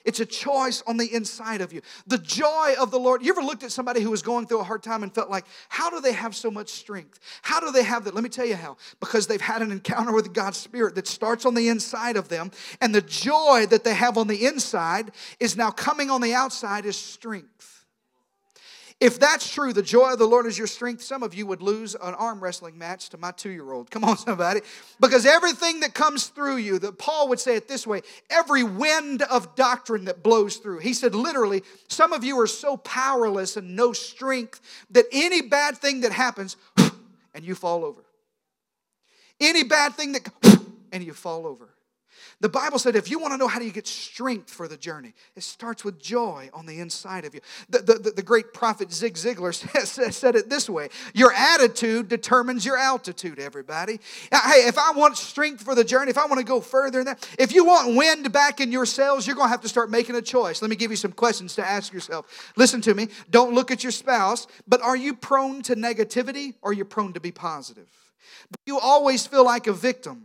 It's 0.04 0.20
a 0.20 0.26
choice 0.26 0.82
on 0.86 0.96
the 0.96 1.12
inside 1.12 1.60
of 1.60 1.72
you. 1.72 1.80
The 2.06 2.18
joy 2.18 2.74
of 2.78 2.90
the 2.90 2.98
Lord. 2.98 3.22
You 3.22 3.32
ever 3.32 3.42
looked 3.42 3.62
at 3.62 3.72
somebody 3.72 4.00
who 4.00 4.10
was 4.10 4.22
going 4.22 4.46
through 4.46 4.60
a 4.60 4.64
hard 4.64 4.82
time 4.82 5.02
and 5.02 5.14
felt 5.14 5.30
like, 5.30 5.44
how 5.68 5.90
do 5.90 6.00
they 6.00 6.12
have 6.12 6.34
so 6.34 6.50
much 6.50 6.70
strength? 6.70 7.20
How 7.42 7.60
do 7.60 7.70
they 7.70 7.84
have 7.84 8.04
that? 8.04 8.14
Let 8.14 8.24
me 8.24 8.30
tell 8.30 8.46
you 8.46 8.56
how. 8.56 8.76
Because 9.00 9.26
they've 9.26 9.40
had 9.40 9.62
an 9.62 9.72
encounter 9.72 10.12
with 10.12 10.32
God's 10.32 10.58
Spirit 10.58 10.94
that 10.96 11.06
starts 11.06 11.46
on 11.46 11.54
the 11.54 11.68
inside 11.68 12.16
of 12.16 12.28
them, 12.28 12.50
and 12.80 12.94
the 12.94 13.00
joy 13.00 13.66
that 13.70 13.84
they 13.84 13.94
have 13.94 14.18
on 14.18 14.26
the 14.26 14.44
inside 14.44 15.12
is 15.40 15.56
now 15.56 15.70
coming 15.70 16.10
on 16.10 16.20
the 16.20 16.34
outside 16.34 16.84
as 16.86 16.96
strength. 16.96 17.71
If 19.02 19.18
that's 19.18 19.52
true, 19.52 19.72
the 19.72 19.82
joy 19.82 20.12
of 20.12 20.20
the 20.20 20.28
Lord 20.28 20.46
is 20.46 20.56
your 20.56 20.68
strength, 20.68 21.02
some 21.02 21.24
of 21.24 21.34
you 21.34 21.44
would 21.46 21.60
lose 21.60 21.96
an 21.96 22.14
arm 22.14 22.38
wrestling 22.38 22.78
match 22.78 23.08
to 23.08 23.18
my 23.18 23.32
two 23.32 23.50
year 23.50 23.72
old. 23.72 23.90
Come 23.90 24.04
on, 24.04 24.16
somebody. 24.28 24.60
Because 25.00 25.26
everything 25.26 25.80
that 25.80 25.92
comes 25.92 26.28
through 26.28 26.58
you, 26.58 26.78
that 26.78 26.98
Paul 26.98 27.28
would 27.28 27.40
say 27.40 27.56
it 27.56 27.66
this 27.66 27.84
way 27.84 28.02
every 28.30 28.62
wind 28.62 29.22
of 29.22 29.56
doctrine 29.56 30.04
that 30.04 30.22
blows 30.22 30.58
through. 30.58 30.78
He 30.78 30.94
said, 30.94 31.16
literally, 31.16 31.64
some 31.88 32.12
of 32.12 32.22
you 32.22 32.38
are 32.38 32.46
so 32.46 32.76
powerless 32.76 33.56
and 33.56 33.74
no 33.74 33.92
strength 33.92 34.60
that 34.92 35.06
any 35.10 35.42
bad 35.42 35.78
thing 35.78 36.02
that 36.02 36.12
happens, 36.12 36.56
and 37.34 37.44
you 37.44 37.56
fall 37.56 37.84
over. 37.84 38.04
Any 39.40 39.64
bad 39.64 39.94
thing 39.94 40.12
that, 40.12 40.28
and 40.92 41.02
you 41.02 41.12
fall 41.12 41.48
over. 41.48 41.71
The 42.42 42.48
Bible 42.48 42.80
said 42.80 42.96
if 42.96 43.08
you 43.08 43.20
want 43.20 43.32
to 43.34 43.38
know 43.38 43.46
how 43.46 43.60
do 43.60 43.64
you 43.64 43.70
get 43.70 43.86
strength 43.86 44.50
for 44.50 44.66
the 44.66 44.76
journey, 44.76 45.14
it 45.36 45.44
starts 45.44 45.84
with 45.84 46.02
joy 46.02 46.50
on 46.52 46.66
the 46.66 46.80
inside 46.80 47.24
of 47.24 47.34
you. 47.34 47.40
The, 47.70 47.78
the, 47.78 48.12
the 48.16 48.22
great 48.22 48.52
prophet 48.52 48.92
Zig 48.92 49.14
Ziglar 49.14 49.54
said 50.12 50.34
it 50.34 50.50
this 50.50 50.68
way 50.68 50.88
Your 51.14 51.32
attitude 51.32 52.08
determines 52.08 52.66
your 52.66 52.76
altitude, 52.76 53.38
everybody. 53.38 54.00
Hey, 54.32 54.66
if 54.66 54.76
I 54.76 54.90
want 54.90 55.16
strength 55.16 55.62
for 55.62 55.76
the 55.76 55.84
journey, 55.84 56.10
if 56.10 56.18
I 56.18 56.26
want 56.26 56.40
to 56.40 56.44
go 56.44 56.60
further 56.60 56.98
in 56.98 57.06
that, 57.06 57.24
if 57.38 57.54
you 57.54 57.64
want 57.64 57.96
wind 57.96 58.32
back 58.32 58.60
in 58.60 58.72
your 58.72 58.86
sails, 58.86 59.24
you're 59.24 59.36
going 59.36 59.46
to 59.46 59.52
have 59.52 59.60
to 59.60 59.68
start 59.68 59.88
making 59.88 60.16
a 60.16 60.22
choice. 60.22 60.60
Let 60.60 60.68
me 60.68 60.76
give 60.76 60.90
you 60.90 60.96
some 60.96 61.12
questions 61.12 61.54
to 61.54 61.64
ask 61.64 61.92
yourself. 61.92 62.52
Listen 62.56 62.80
to 62.80 62.92
me. 62.92 63.06
Don't 63.30 63.54
look 63.54 63.70
at 63.70 63.84
your 63.84 63.92
spouse, 63.92 64.48
but 64.66 64.82
are 64.82 64.96
you 64.96 65.14
prone 65.14 65.62
to 65.62 65.76
negativity 65.76 66.54
or 66.60 66.70
are 66.70 66.74
you 66.74 66.84
prone 66.84 67.12
to 67.12 67.20
be 67.20 67.30
positive? 67.30 67.86
Do 68.50 68.72
you 68.72 68.80
always 68.80 69.28
feel 69.28 69.44
like 69.44 69.68
a 69.68 69.72
victim? 69.72 70.24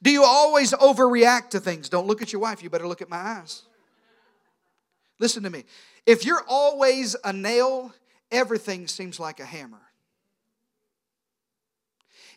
Do 0.00 0.10
you 0.10 0.24
always 0.24 0.72
overreact 0.72 1.50
to 1.50 1.60
things? 1.60 1.88
Don't 1.88 2.06
look 2.06 2.22
at 2.22 2.32
your 2.32 2.40
wife, 2.40 2.62
you 2.62 2.70
better 2.70 2.88
look 2.88 3.02
at 3.02 3.08
my 3.08 3.16
eyes. 3.16 3.62
Listen 5.18 5.42
to 5.42 5.50
me. 5.50 5.64
If 6.06 6.24
you're 6.24 6.44
always 6.48 7.14
a 7.24 7.32
nail, 7.32 7.92
everything 8.30 8.88
seems 8.88 9.20
like 9.20 9.40
a 9.40 9.44
hammer. 9.44 9.80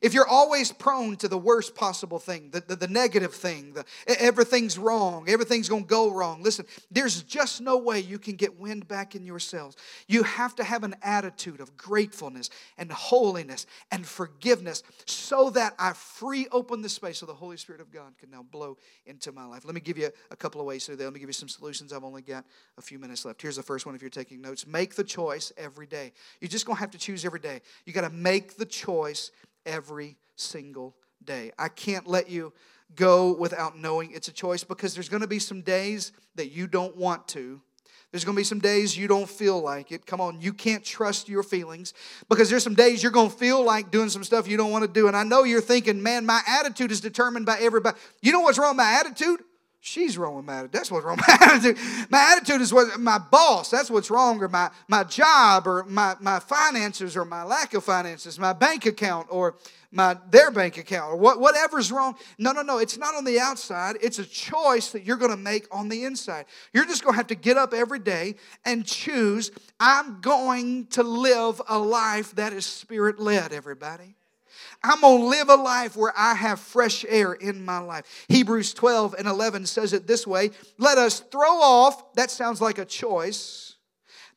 If 0.06 0.14
you're 0.14 0.28
always 0.28 0.72
prone 0.72 1.16
to 1.16 1.28
the 1.28 1.36
worst 1.36 1.74
possible 1.74 2.20
thing, 2.20 2.52
the, 2.52 2.60
the, 2.60 2.76
the 2.76 2.88
negative 2.88 3.34
thing, 3.34 3.74
the, 3.74 3.86
everything's 4.22 4.78
wrong, 4.78 5.28
everything's 5.28 5.68
gonna 5.68 5.84
go 5.84 6.12
wrong, 6.12 6.44
listen, 6.44 6.68
there's 6.92 7.24
just 7.24 7.60
no 7.60 7.78
way 7.78 8.02
you 8.02 8.20
can 8.20 8.36
get 8.36 8.60
wind 8.60 8.88
back 8.88 9.16
in 9.16 9.26
yourselves. 9.26 9.76
You 10.08 10.22
have 10.22 10.56
to 10.58 10.64
have 10.64 10.84
an 10.84 10.96
attitude 11.02 11.60
of 11.60 11.76
gratefulness 11.76 12.52
and 12.78 12.92
holiness 12.92 13.66
and 13.90 14.06
forgiveness 14.06 14.84
so 15.08 15.50
that 15.50 15.74
I 15.80 15.94
free 15.94 16.46
open 16.52 16.84
the 16.84 16.90
space 16.90 17.18
so 17.18 17.26
the 17.26 17.34
Holy 17.34 17.58
Spirit 17.58 17.82
of 17.82 17.90
God 17.92 18.16
can 18.20 18.30
now 18.30 18.44
blow 18.44 18.78
into 19.08 19.32
my 19.32 19.46
life. 19.46 19.66
Let 19.66 19.74
me 19.74 19.82
give 19.82 19.98
you 19.98 20.12
a 20.30 20.36
couple 20.36 20.62
of 20.62 20.68
ways 20.68 20.86
through 20.86 20.98
there. 20.98 21.08
Let 21.08 21.16
me 21.16 21.20
give 21.20 21.30
you 21.30 21.34
some 21.34 21.50
solutions. 21.50 21.92
I've 21.92 22.04
only 22.04 22.22
got 22.22 22.46
a 22.78 22.82
few 22.84 23.00
minutes 23.00 23.26
left. 23.26 23.42
Here's 23.42 23.56
the 23.56 23.64
first 23.64 23.88
one 23.88 23.96
if 23.96 24.02
you're 24.02 24.12
taking 24.12 24.40
notes 24.40 24.68
make 24.68 24.94
the 24.94 25.04
choice 25.04 25.52
every 25.58 25.88
day. 25.88 26.14
You're 26.42 26.50
just 26.50 26.68
gonna 26.68 26.78
have 26.78 26.92
to 26.92 27.00
choose 27.00 27.26
every 27.26 27.40
day. 27.40 27.62
You 27.86 27.94
gotta 27.94 28.12
make 28.12 28.56
the 28.58 28.68
choice 28.68 29.32
every 29.66 30.18
single 30.36 30.96
day. 31.24 31.52
I 31.58 31.70
can't 31.70 32.08
let 32.08 32.30
you 32.30 32.54
go 32.96 33.34
without 33.34 33.78
knowing 33.78 34.12
it's 34.12 34.28
a 34.28 34.34
choice 34.34 34.64
because 34.64 34.94
there's 34.94 35.10
going 35.10 35.22
to 35.22 35.28
be 35.28 35.40
some 35.40 35.62
days 35.62 36.12
that 36.36 36.52
you 36.52 36.68
don't 36.68 36.96
want 36.96 37.28
to. 37.30 37.62
There's 38.12 38.24
going 38.24 38.36
to 38.36 38.40
be 38.40 38.46
some 38.46 38.60
days 38.60 38.98
you 38.98 39.08
don't 39.08 39.28
feel 39.28 39.60
like 39.60 39.92
it. 39.92 40.06
Come 40.06 40.22
on, 40.22 40.40
you 40.40 40.54
can't 40.54 40.86
trust 40.86 41.28
your 41.28 41.44
feelings 41.44 41.94
because 42.30 42.50
there's 42.50 42.64
some 42.64 42.76
days 42.76 43.04
you're 43.04 43.12
going 43.12 43.30
to 43.30 43.36
feel 43.36 43.62
like 43.64 43.92
doing 43.92 44.10
some 44.10 44.24
stuff 44.24 44.48
you 44.48 44.56
don't 44.56 44.72
want 44.72 44.84
to 44.84 44.92
do. 44.92 45.08
And 45.08 45.18
I 45.18 45.24
know 45.24 45.44
you're 45.44 45.60
thinking, 45.60 46.02
man, 46.02 46.26
my 46.26 46.42
attitude 46.48 46.92
is 46.92 47.02
determined 47.02 47.46
by 47.46 47.58
everybody. 47.60 47.98
You 48.22 48.32
know 48.32 48.40
what's 48.42 48.58
wrong 48.58 48.70
with 48.70 48.78
my 48.78 48.94
attitude? 48.94 49.42
She's 49.88 50.18
wrong 50.18 50.36
with 50.36 50.46
my 50.46 50.54
attitude. 50.54 50.72
That's 50.72 50.90
what's 50.90 51.06
wrong 51.06 51.18
with 51.18 51.28
my 51.28 51.38
attitude. 51.42 51.78
My 52.10 52.34
attitude 52.36 52.60
is 52.60 52.74
what 52.74 53.00
my 53.00 53.20
boss, 53.20 53.70
that's 53.70 53.92
what's 53.92 54.10
wrong, 54.10 54.42
or 54.42 54.48
my, 54.48 54.72
my 54.88 55.04
job, 55.04 55.68
or 55.68 55.84
my, 55.84 56.16
my 56.20 56.40
finances, 56.40 57.16
or 57.16 57.24
my 57.24 57.44
lack 57.44 57.76
of 57.76 57.84
finances, 57.84 58.40
my 58.40 58.52
bank 58.52 58.88
account, 58.88 59.28
or 59.30 59.58
my 59.92 60.18
their 60.32 60.50
bank 60.50 60.80
account, 60.80 61.14
or 61.14 61.18
what, 61.18 61.40
whatever's 61.40 61.92
wrong. 61.92 62.16
No, 62.40 62.52
no, 62.52 62.64
no. 62.64 62.80
It's 62.80 62.98
not 62.98 63.14
on 63.14 63.26
the 63.26 63.40
outside. 63.40 63.98
It's 64.02 64.18
a 64.18 64.26
choice 64.26 64.92
that 64.92 65.06
you're 65.06 65.18
gonna 65.18 65.38
make 65.38 65.68
on 65.70 65.88
the 65.88 66.04
inside. 66.04 66.46
You're 66.74 66.86
just 66.86 67.04
gonna 67.04 67.18
have 67.18 67.28
to 67.28 67.36
get 67.36 67.56
up 67.56 67.72
every 67.72 68.00
day 68.00 68.38
and 68.66 68.88
choose, 68.88 69.52
I'm 69.80 70.20
going 70.20 70.88
to 70.88 71.04
live 71.04 71.62
a 71.70 71.78
life 71.78 72.34
that 72.38 72.54
is 72.54 72.66
spirit-led, 72.66 73.54
everybody. 73.54 74.16
I'm 74.84 75.02
going 75.02 75.22
to 75.22 75.28
live 75.28 75.50
a 75.50 75.56
life 75.56 75.96
where 75.96 76.14
I 76.16 76.34
have 76.36 76.60
fresh 76.60 77.06
air 77.08 77.34
in 77.34 77.64
my 77.64 77.80
life. 77.80 78.26
Hebrews 78.28 78.74
12 78.74 79.16
and 79.18 79.28
11 79.28 79.66
says 79.66 79.94
it 79.94 80.08
this 80.08 80.26
way 80.28 80.52
Let 80.78 80.98
us 80.98 81.20
throw 81.20 81.60
off, 81.62 82.14
that 82.16 82.32
sounds 82.32 82.62
like 82.62 82.78
a 82.78 82.86
choice. 82.86 83.76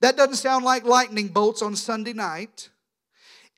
That 0.00 0.16
doesn't 0.16 0.36
sound 0.36 0.64
like 0.64 0.84
lightning 0.84 1.28
bolts 1.28 1.60
on 1.60 1.74
Sunday 1.74 2.12
night. 2.12 2.70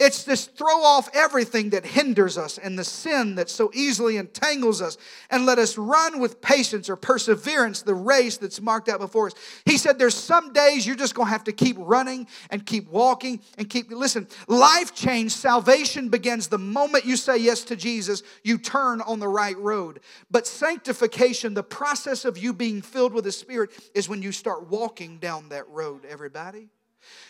It's 0.01 0.25
this 0.25 0.47
throw 0.47 0.83
off 0.83 1.11
everything 1.13 1.71
that 1.71 1.85
hinders 1.85 2.39
us 2.39 2.57
and 2.57 2.79
the 2.79 2.85
sin 2.85 3.35
that 3.35 3.51
so 3.51 3.71
easily 3.75 4.17
entangles 4.17 4.81
us 4.81 4.97
and 5.29 5.45
let 5.45 5.59
us 5.59 5.77
run 5.77 6.21
with 6.21 6.41
patience 6.41 6.89
or 6.89 6.97
perseverance 6.97 7.83
the 7.83 7.95
race 7.95 8.39
that's 8.39 8.63
marked 8.63 8.89
out 8.89 8.99
before 8.99 9.27
us. 9.27 9.35
He 9.67 9.77
said 9.77 9.99
there's 9.99 10.15
some 10.15 10.55
days 10.55 10.87
you're 10.87 10.97
just 10.97 11.17
to 11.17 11.25
have 11.25 11.45
to 11.45 11.53
keep 11.53 11.77
running 11.79 12.27
and 12.49 12.65
keep 12.65 12.89
walking 12.89 13.43
and 13.59 13.69
keep 13.69 13.91
listen. 13.91 14.27
Life 14.49 14.95
change, 14.95 15.33
salvation 15.33 16.09
begins 16.09 16.49
the 16.49 16.57
moment 16.57 17.05
you 17.05 17.19
say 17.19 17.37
yes 17.37 17.63
to 17.65 17.77
Jesus, 17.77 18.23
you 18.43 18.57
turn 18.57 19.03
on 19.03 19.19
the 19.19 19.29
right 19.29 19.59
road. 19.59 20.01
But 20.31 20.47
sanctification, 20.47 21.53
the 21.53 21.63
process 21.63 22.25
of 22.25 22.39
you 22.39 22.55
being 22.55 22.81
filled 22.81 23.13
with 23.13 23.25
the 23.25 23.33
Spirit 23.33 23.71
is 23.95 24.09
when 24.09 24.23
you 24.23 24.33
start 24.33 24.71
walking 24.71 25.19
down 25.19 25.51
that 25.51 25.69
road, 25.69 26.07
everybody. 26.09 26.71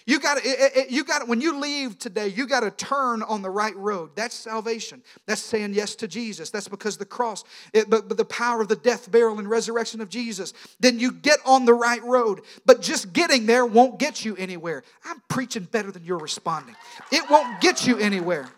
You 0.07 0.19
got 0.19 0.43
to, 0.43 0.87
you 0.89 1.05
got 1.05 1.29
when 1.29 1.41
you 1.41 1.59
leave 1.59 1.99
today, 1.99 2.29
you 2.29 2.47
got 2.47 2.61
to 2.61 2.71
turn 2.71 3.23
on 3.23 3.43
the 3.43 3.51
right 3.51 3.77
road. 3.77 4.11
That's 4.17 4.35
salvation. 4.35 5.03
That's 5.27 5.41
saying 5.41 5.75
yes 5.75 5.95
to 5.97 6.09
Jesus. 6.09 6.51
That's 6.51 6.69
because 6.69 6.97
the 6.97 7.05
cross, 7.05 7.45
it, 7.73 7.89
but, 7.89 8.09
but 8.09 8.17
the 8.17 8.25
power 8.25 8.61
of 8.61 8.69
the 8.69 8.77
death, 8.77 9.11
burial, 9.11 9.39
and 9.39 9.49
resurrection 9.49 10.01
of 10.01 10.09
Jesus. 10.09 10.53
Then 10.81 10.99
you 10.99 11.13
get 11.13 11.39
on 11.45 11.65
the 11.65 11.75
right 11.75 12.03
road. 12.03 12.41
But 12.67 12.83
just 12.83 13.13
getting 13.13 13.47
there 13.47 13.65
won't 13.65 13.99
get 13.99 14.25
you 14.25 14.37
anywhere. 14.37 14.83
I'm 15.05 15.23
preaching 15.29 15.65
better 15.65 15.93
than 15.93 16.05
you're 16.05 16.19
responding. 16.19 16.75
It 17.13 17.29
won't 17.31 17.61
get 17.61 17.87
you 17.87 17.99
anywhere. 17.99 18.49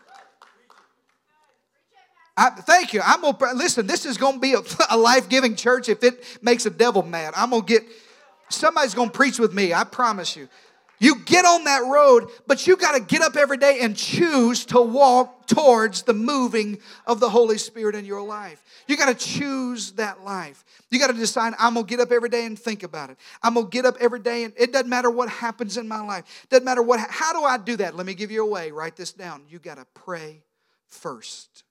I, 2.36 2.50
thank 2.50 2.94
you. 2.94 3.02
I'm 3.04 3.20
gonna 3.20 3.54
listen. 3.54 3.86
This 3.86 4.06
is 4.06 4.16
gonna 4.16 4.38
be 4.38 4.54
a, 4.54 4.62
a 4.90 4.96
life 4.96 5.28
giving 5.28 5.54
church. 5.54 5.88
If 5.88 6.02
it 6.02 6.38
makes 6.42 6.66
a 6.66 6.70
devil 6.70 7.02
mad, 7.02 7.34
I'm 7.36 7.50
gonna 7.50 7.62
get 7.62 7.82
somebody's 8.48 8.94
gonna 8.94 9.10
preach 9.10 9.38
with 9.38 9.52
me. 9.52 9.74
I 9.74 9.84
promise 9.84 10.36
you. 10.36 10.48
You 11.02 11.16
get 11.24 11.44
on 11.44 11.64
that 11.64 11.82
road, 11.84 12.28
but 12.46 12.64
you 12.64 12.76
got 12.76 12.92
to 12.92 13.00
get 13.00 13.22
up 13.22 13.34
every 13.34 13.56
day 13.56 13.80
and 13.80 13.96
choose 13.96 14.64
to 14.66 14.80
walk 14.80 15.48
towards 15.48 16.02
the 16.02 16.14
moving 16.14 16.78
of 17.08 17.18
the 17.18 17.28
Holy 17.28 17.58
Spirit 17.58 17.96
in 17.96 18.04
your 18.04 18.22
life. 18.22 18.62
You 18.86 18.96
got 18.96 19.08
to 19.08 19.14
choose 19.26 19.90
that 19.94 20.22
life. 20.22 20.64
You 20.90 21.00
got 21.00 21.08
to 21.08 21.14
decide, 21.14 21.54
I'm 21.58 21.74
going 21.74 21.86
to 21.86 21.90
get 21.90 21.98
up 21.98 22.12
every 22.12 22.28
day 22.28 22.46
and 22.46 22.56
think 22.56 22.84
about 22.84 23.10
it. 23.10 23.16
I'm 23.42 23.54
going 23.54 23.66
to 23.66 23.70
get 23.70 23.84
up 23.84 23.96
every 23.98 24.20
day 24.20 24.44
and 24.44 24.54
it 24.56 24.72
doesn't 24.72 24.88
matter 24.88 25.10
what 25.10 25.28
happens 25.28 25.76
in 25.76 25.88
my 25.88 26.00
life. 26.00 26.46
Doesn't 26.50 26.64
matter 26.64 26.84
what, 26.84 27.00
how 27.00 27.32
do 27.32 27.42
I 27.42 27.58
do 27.58 27.76
that? 27.78 27.96
Let 27.96 28.06
me 28.06 28.14
give 28.14 28.30
you 28.30 28.44
a 28.44 28.48
way. 28.48 28.70
Write 28.70 28.94
this 28.94 29.12
down. 29.12 29.42
You 29.48 29.58
got 29.58 29.78
to 29.78 29.86
pray 29.94 30.44
first. 30.86 31.64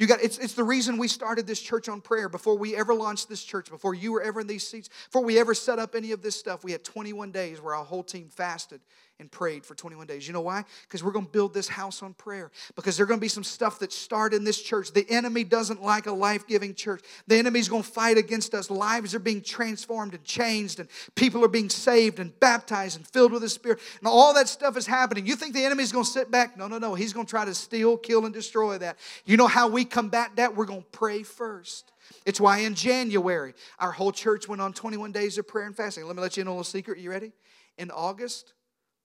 You 0.00 0.06
got 0.06 0.22
it's, 0.22 0.38
it's 0.38 0.54
the 0.54 0.64
reason 0.64 0.96
we 0.96 1.08
started 1.08 1.46
this 1.46 1.60
church 1.60 1.86
on 1.86 2.00
prayer 2.00 2.30
before 2.30 2.56
we 2.56 2.74
ever 2.74 2.94
launched 2.94 3.28
this 3.28 3.44
church, 3.44 3.68
before 3.68 3.94
you 3.94 4.12
were 4.12 4.22
ever 4.22 4.40
in 4.40 4.46
these 4.46 4.66
seats, 4.66 4.88
before 4.88 5.22
we 5.22 5.38
ever 5.38 5.52
set 5.52 5.78
up 5.78 5.94
any 5.94 6.12
of 6.12 6.22
this 6.22 6.34
stuff. 6.34 6.64
We 6.64 6.72
had 6.72 6.82
21 6.82 7.32
days 7.32 7.60
where 7.60 7.74
our 7.74 7.84
whole 7.84 8.02
team 8.02 8.30
fasted 8.30 8.80
and 9.20 9.30
prayed 9.30 9.64
for 9.64 9.74
21 9.74 10.06
days. 10.06 10.26
You 10.26 10.32
know 10.32 10.40
why? 10.40 10.64
Because 10.82 11.04
we're 11.04 11.12
going 11.12 11.26
to 11.26 11.30
build 11.30 11.54
this 11.54 11.68
house 11.68 12.02
on 12.02 12.14
prayer. 12.14 12.50
Because 12.74 12.96
there's 12.96 13.06
going 13.06 13.20
to 13.20 13.22
be 13.22 13.28
some 13.28 13.44
stuff 13.44 13.78
that 13.80 13.92
start 13.92 14.34
in 14.34 14.42
this 14.44 14.60
church. 14.60 14.92
The 14.92 15.08
enemy 15.08 15.44
doesn't 15.44 15.82
like 15.82 16.06
a 16.06 16.12
life 16.12 16.46
giving 16.46 16.74
church. 16.74 17.02
The 17.26 17.36
enemy's 17.36 17.68
going 17.68 17.82
to 17.82 17.88
fight 17.88 18.18
against 18.18 18.54
us. 18.54 18.70
Lives 18.70 19.14
are 19.14 19.20
being 19.20 19.42
transformed 19.42 20.14
and 20.14 20.24
changed, 20.24 20.80
and 20.80 20.88
people 21.14 21.44
are 21.44 21.48
being 21.48 21.68
saved 21.68 22.18
and 22.18 22.38
baptized 22.40 22.96
and 22.96 23.06
filled 23.06 23.32
with 23.32 23.42
the 23.42 23.48
Spirit. 23.48 23.78
And 23.98 24.08
all 24.08 24.34
that 24.34 24.48
stuff 24.48 24.76
is 24.76 24.86
happening. 24.86 25.26
You 25.26 25.36
think 25.36 25.54
the 25.54 25.64
enemy's 25.64 25.92
going 25.92 26.04
to 26.04 26.10
sit 26.10 26.30
back? 26.30 26.56
No, 26.56 26.66
no, 26.66 26.78
no. 26.78 26.94
He's 26.94 27.12
going 27.12 27.26
to 27.26 27.30
try 27.30 27.44
to 27.44 27.54
steal, 27.54 27.96
kill, 27.96 28.24
and 28.24 28.34
destroy 28.34 28.78
that. 28.78 28.96
You 29.26 29.36
know 29.36 29.46
how 29.46 29.68
we 29.68 29.84
combat 29.84 30.32
that? 30.36 30.56
We're 30.56 30.64
going 30.64 30.82
to 30.82 30.88
pray 30.88 31.22
first. 31.22 31.92
It's 32.26 32.40
why 32.40 32.58
in 32.58 32.74
January, 32.74 33.54
our 33.78 33.92
whole 33.92 34.12
church 34.12 34.48
went 34.48 34.60
on 34.60 34.72
21 34.72 35.12
days 35.12 35.38
of 35.38 35.46
prayer 35.46 35.66
and 35.66 35.76
fasting. 35.76 36.06
Let 36.06 36.16
me 36.16 36.22
let 36.22 36.36
you 36.36 36.40
in 36.40 36.46
a 36.46 36.50
little 36.50 36.64
secret. 36.64 36.98
You 36.98 37.10
ready? 37.10 37.32
In 37.78 37.90
August, 37.90 38.52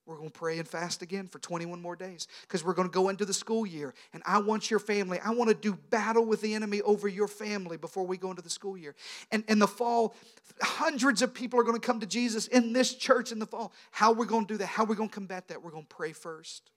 we're 0.06 0.18
going 0.18 0.30
to 0.30 0.38
pray 0.38 0.60
and 0.60 0.68
fast 0.68 1.02
again 1.02 1.28
for 1.28 1.40
21 1.40 1.82
more 1.82 1.96
days 1.96 2.28
because 2.42 2.64
we're 2.64 2.74
going 2.74 2.88
to 2.88 2.94
go 2.94 3.10
into 3.10 3.26
the 3.26 3.34
school 3.34 3.66
year. 3.66 3.94
And 4.14 4.22
I 4.26 4.40
want 4.40 4.70
your 4.70 4.80
family, 4.80 5.20
I 5.20 5.32
want 5.32 5.50
to 5.50 5.56
do 5.56 5.74
battle 5.90 6.26
with 6.26 6.42
the 6.42 6.54
enemy 6.54 6.82
over 6.84 7.08
your 7.08 7.28
family 7.28 7.78
before 7.78 8.06
we 8.06 8.18
go 8.18 8.30
into 8.30 8.44
the 8.44 8.50
school 8.50 8.78
year. 8.78 8.96
And 9.32 9.44
in 9.48 9.58
the 9.58 9.68
fall, 9.68 10.16
hundreds 10.62 11.24
of 11.24 11.34
people 11.34 11.60
are 11.60 11.64
going 11.64 11.80
to 11.80 11.86
come 11.86 12.00
to 12.02 12.06
Jesus 12.06 12.48
in 12.48 12.72
this 12.72 12.94
church 12.94 13.32
in 13.32 13.40
the 13.40 13.48
fall. 13.48 13.74
How 13.90 14.12
are 14.12 14.16
we 14.16 14.28
going 14.28 14.46
to 14.46 14.54
do 14.54 14.58
that? 14.60 14.68
How 14.68 14.84
are 14.84 14.88
we 14.88 14.96
going 14.96 15.10
to 15.10 15.16
combat 15.16 15.48
that? 15.48 15.64
We're 15.64 15.72
going 15.72 15.86
to 15.88 15.96
pray 15.96 16.12
first. 16.12 16.70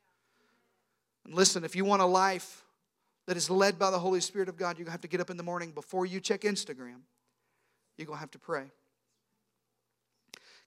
And 1.26 1.34
listen, 1.34 1.64
if 1.64 1.76
you 1.76 1.84
want 1.84 2.00
a 2.00 2.06
life 2.06 2.64
that 3.26 3.36
is 3.36 3.50
led 3.50 3.78
by 3.78 3.90
the 3.90 3.98
Holy 3.98 4.22
Spirit 4.22 4.48
of 4.48 4.56
God, 4.56 4.78
you're 4.78 4.86
going 4.86 4.86
to 4.86 4.92
have 4.92 5.02
to 5.02 5.08
get 5.08 5.20
up 5.20 5.28
in 5.28 5.36
the 5.36 5.42
morning 5.42 5.72
before 5.72 6.06
you 6.06 6.18
check 6.18 6.42
Instagram. 6.42 7.02
You're 7.98 8.06
going 8.06 8.16
to 8.16 8.20
have 8.20 8.30
to 8.30 8.38
pray. 8.38 8.70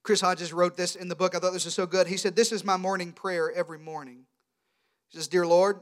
Chris 0.02 0.20
Hodges 0.20 0.52
wrote 0.52 0.76
this 0.76 0.96
in 0.96 1.08
the 1.08 1.14
book. 1.14 1.34
I 1.34 1.38
thought 1.38 1.52
this 1.52 1.64
was 1.64 1.74
so 1.74 1.86
good. 1.86 2.06
He 2.06 2.16
said, 2.16 2.34
This 2.34 2.52
is 2.52 2.64
my 2.64 2.76
morning 2.76 3.12
prayer 3.12 3.52
every 3.52 3.78
morning. 3.78 4.24
He 5.08 5.18
says, 5.18 5.28
Dear 5.28 5.46
Lord, 5.46 5.80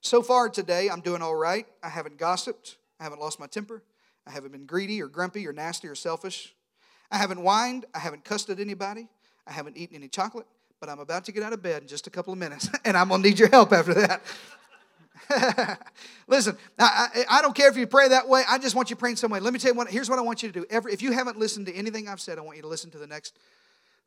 so 0.00 0.22
far 0.22 0.48
today 0.48 0.88
I'm 0.88 1.00
doing 1.00 1.22
all 1.22 1.34
right. 1.34 1.66
I 1.82 1.88
haven't 1.88 2.18
gossiped. 2.18 2.78
I 2.98 3.04
haven't 3.04 3.20
lost 3.20 3.38
my 3.38 3.46
temper. 3.46 3.82
I 4.26 4.30
haven't 4.30 4.52
been 4.52 4.66
greedy 4.66 5.02
or 5.02 5.08
grumpy 5.08 5.46
or 5.46 5.52
nasty 5.52 5.88
or 5.88 5.94
selfish. 5.94 6.54
I 7.10 7.18
haven't 7.18 7.38
whined. 7.38 7.84
I 7.94 7.98
haven't 7.98 8.24
cussed 8.24 8.48
at 8.48 8.58
anybody. 8.58 9.08
I 9.46 9.52
haven't 9.52 9.76
eaten 9.76 9.96
any 9.96 10.08
chocolate. 10.08 10.46
But 10.80 10.88
I'm 10.88 10.98
about 10.98 11.24
to 11.26 11.32
get 11.32 11.42
out 11.42 11.52
of 11.52 11.62
bed 11.62 11.82
in 11.82 11.88
just 11.88 12.06
a 12.06 12.10
couple 12.10 12.32
of 12.32 12.38
minutes, 12.38 12.68
and 12.84 12.96
I'm 12.96 13.08
going 13.08 13.22
to 13.22 13.28
need 13.28 13.38
your 13.38 13.48
help 13.48 13.72
after 13.72 13.94
that. 13.94 14.22
Listen, 16.26 16.56
I, 16.78 17.08
I, 17.14 17.38
I, 17.38 17.42
don't 17.42 17.54
care 17.54 17.68
if 17.68 17.76
you 17.76 17.86
pray 17.86 18.08
that 18.08 18.28
way. 18.28 18.42
I 18.48 18.58
just 18.58 18.74
want 18.74 18.90
you 18.90 18.96
praying 18.96 19.16
some 19.16 19.30
way. 19.30 19.40
Let 19.40 19.52
me 19.52 19.58
tell 19.58 19.72
you 19.72 19.76
what, 19.76 19.88
here's 19.88 20.10
what 20.10 20.18
I 20.18 20.22
want 20.22 20.42
you 20.42 20.50
to 20.50 20.60
do. 20.60 20.66
Every, 20.70 20.92
if 20.92 21.02
you 21.02 21.12
haven't 21.12 21.38
listened 21.38 21.66
to 21.66 21.74
anything 21.74 22.08
I've 22.08 22.20
said, 22.20 22.38
I 22.38 22.42
want 22.42 22.56
you 22.56 22.62
to 22.62 22.68
listen 22.68 22.90
to 22.90 22.98
the 22.98 23.06
next 23.06 23.38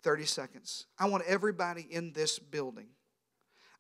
30 0.04 0.26
seconds. 0.26 0.86
I 1.00 1.08
want 1.08 1.24
everybody 1.26 1.88
in 1.90 2.14
this 2.14 2.38
building. 2.38 2.88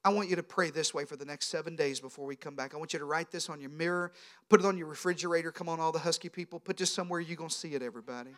I 0.04 0.10
want 0.10 0.30
you 0.30 0.36
to 0.36 0.44
pray 0.44 0.70
this 0.70 0.94
way 0.94 1.04
for 1.06 1.16
the 1.16 1.26
next 1.26 1.48
seven 1.48 1.76
days 1.76 2.00
before 2.00 2.26
we 2.26 2.36
come 2.36 2.56
back. 2.56 2.76
I 2.76 2.78
want 2.78 2.94
you 2.94 3.00
to 3.00 3.06
write 3.06 3.32
this 3.32 3.50
on 3.50 3.60
your 3.60 3.72
mirror, 3.72 4.12
put 4.50 4.60
it 4.60 4.66
on 4.66 4.78
your 4.78 4.88
refrigerator. 4.88 5.52
Come 5.52 5.68
on, 5.68 5.80
all 5.80 5.92
the 5.92 6.00
husky 6.00 6.30
people. 6.30 6.60
Put 6.60 6.78
this 6.78 6.94
somewhere 6.94 7.20
you're 7.20 7.36
going 7.36 7.50
to 7.50 7.56
see 7.56 7.74
it, 7.74 7.82
everybody. 7.82 8.32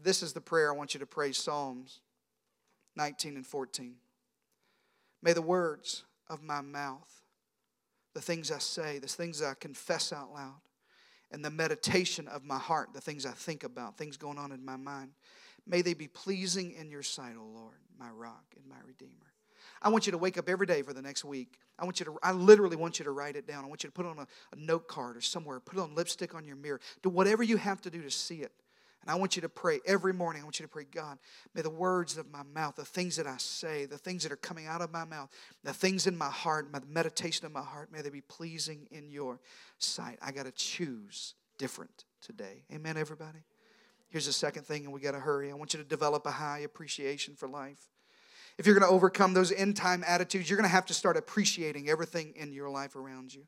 This 0.00 0.22
is 0.22 0.32
the 0.32 0.40
prayer 0.40 0.72
I 0.72 0.76
want 0.76 0.94
you 0.94 1.00
to 1.00 1.06
pray 1.06 1.32
Psalms 1.32 2.00
19 2.94 3.36
and 3.36 3.46
14. 3.46 3.96
May 5.22 5.32
the 5.32 5.42
words 5.42 6.04
of 6.28 6.42
my 6.42 6.60
mouth, 6.60 7.22
the 8.14 8.20
things 8.20 8.50
I 8.50 8.58
say, 8.58 8.98
the 8.98 9.06
things 9.06 9.42
I 9.42 9.54
confess 9.54 10.12
out 10.12 10.32
loud, 10.32 10.60
and 11.32 11.44
the 11.44 11.50
meditation 11.50 12.28
of 12.28 12.44
my 12.44 12.58
heart, 12.58 12.90
the 12.94 13.00
things 13.00 13.26
I 13.26 13.32
think 13.32 13.64
about, 13.64 13.98
things 13.98 14.16
going 14.16 14.38
on 14.38 14.52
in 14.52 14.64
my 14.64 14.76
mind, 14.76 15.10
may 15.66 15.82
they 15.82 15.94
be 15.94 16.08
pleasing 16.08 16.72
in 16.72 16.90
your 16.90 17.02
sight, 17.02 17.34
O 17.38 17.44
Lord, 17.44 17.76
my 17.98 18.08
rock 18.10 18.44
and 18.56 18.66
my 18.68 18.76
redeemer. 18.86 19.12
I 19.82 19.88
want 19.88 20.06
you 20.06 20.12
to 20.12 20.18
wake 20.18 20.38
up 20.38 20.48
every 20.48 20.66
day 20.66 20.82
for 20.82 20.92
the 20.92 21.02
next 21.02 21.24
week. 21.24 21.58
I 21.78 21.84
want 21.84 22.00
you 22.00 22.06
to, 22.06 22.16
I 22.22 22.32
literally 22.32 22.76
want 22.76 22.98
you 22.98 23.04
to 23.04 23.10
write 23.10 23.36
it 23.36 23.46
down. 23.46 23.64
I 23.64 23.68
want 23.68 23.82
you 23.84 23.88
to 23.88 23.92
put 23.92 24.06
on 24.06 24.18
a, 24.18 24.22
a 24.22 24.56
note 24.56 24.88
card 24.88 25.16
or 25.16 25.20
somewhere, 25.20 25.60
put 25.60 25.78
on 25.78 25.94
lipstick 25.94 26.34
on 26.34 26.46
your 26.46 26.56
mirror. 26.56 26.80
Do 27.02 27.10
whatever 27.10 27.42
you 27.42 27.56
have 27.56 27.80
to 27.82 27.90
do 27.90 28.02
to 28.02 28.10
see 28.10 28.36
it. 28.36 28.52
And 29.06 29.12
I 29.12 29.14
want 29.14 29.36
you 29.36 29.42
to 29.42 29.48
pray 29.48 29.78
every 29.86 30.12
morning. 30.12 30.42
I 30.42 30.44
want 30.44 30.58
you 30.58 30.66
to 30.66 30.72
pray, 30.72 30.84
God, 30.90 31.18
may 31.54 31.62
the 31.62 31.70
words 31.70 32.16
of 32.16 32.28
my 32.32 32.42
mouth, 32.42 32.74
the 32.74 32.84
things 32.84 33.14
that 33.16 33.26
I 33.26 33.36
say, 33.36 33.84
the 33.84 33.96
things 33.96 34.24
that 34.24 34.32
are 34.32 34.36
coming 34.36 34.66
out 34.66 34.82
of 34.82 34.90
my 34.90 35.04
mouth, 35.04 35.30
the 35.62 35.72
things 35.72 36.08
in 36.08 36.18
my 36.18 36.28
heart, 36.28 36.72
my 36.72 36.80
meditation 36.88 37.46
of 37.46 37.52
my 37.52 37.62
heart, 37.62 37.92
may 37.92 38.02
they 38.02 38.10
be 38.10 38.20
pleasing 38.20 38.88
in 38.90 39.08
your 39.08 39.38
sight. 39.78 40.18
I 40.20 40.32
got 40.32 40.46
to 40.46 40.50
choose 40.50 41.34
different 41.56 42.04
today. 42.20 42.64
Amen, 42.72 42.96
everybody? 42.96 43.44
Here's 44.08 44.26
the 44.26 44.32
second 44.32 44.64
thing, 44.64 44.84
and 44.84 44.92
we 44.92 45.00
got 45.00 45.12
to 45.12 45.20
hurry. 45.20 45.52
I 45.52 45.54
want 45.54 45.72
you 45.72 45.78
to 45.78 45.88
develop 45.88 46.26
a 46.26 46.32
high 46.32 46.58
appreciation 46.60 47.36
for 47.36 47.48
life. 47.48 47.90
If 48.58 48.66
you're 48.66 48.78
going 48.78 48.88
to 48.88 48.94
overcome 48.94 49.34
those 49.34 49.52
end 49.52 49.76
time 49.76 50.02
attitudes, 50.06 50.48
you're 50.48 50.56
going 50.56 50.68
to 50.68 50.74
have 50.74 50.86
to 50.86 50.94
start 50.94 51.16
appreciating 51.16 51.88
everything 51.88 52.32
in 52.36 52.52
your 52.52 52.70
life 52.70 52.96
around 52.96 53.34
you. 53.34 53.42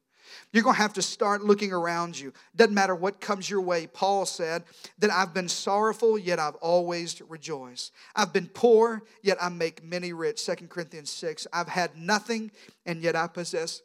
You're 0.53 0.63
going 0.63 0.77
to 0.77 0.83
have 0.83 0.93
to 0.95 1.03
start 1.03 1.43
looking 1.43 1.73
around 1.73 2.19
you. 2.19 2.33
Doesn't 2.55 2.75
matter 2.75 2.95
what 2.95 3.21
comes 3.21 3.49
your 3.49 3.63
way. 3.63 3.87
Paul 3.87 4.27
said 4.27 4.65
that 4.99 5.11
I've 5.11 5.33
been 5.33 5.49
sorrowful, 5.49 6.19
yet 6.19 6.39
I've 6.39 6.57
always 6.57 7.23
rejoiced. 7.29 7.93
I've 8.15 8.33
been 8.33 8.49
poor, 8.49 9.03
yet 9.23 9.39
I 9.41 9.49
make 9.49 9.83
many 9.83 10.13
rich. 10.13 10.45
2 10.45 10.55
Corinthians 10.69 11.11
6. 11.11 11.47
I've 11.53 11.69
had 11.69 11.97
nothing, 11.97 12.51
and 12.85 13.01
yet 13.01 13.17
I 13.17 13.27
possess 13.27 13.81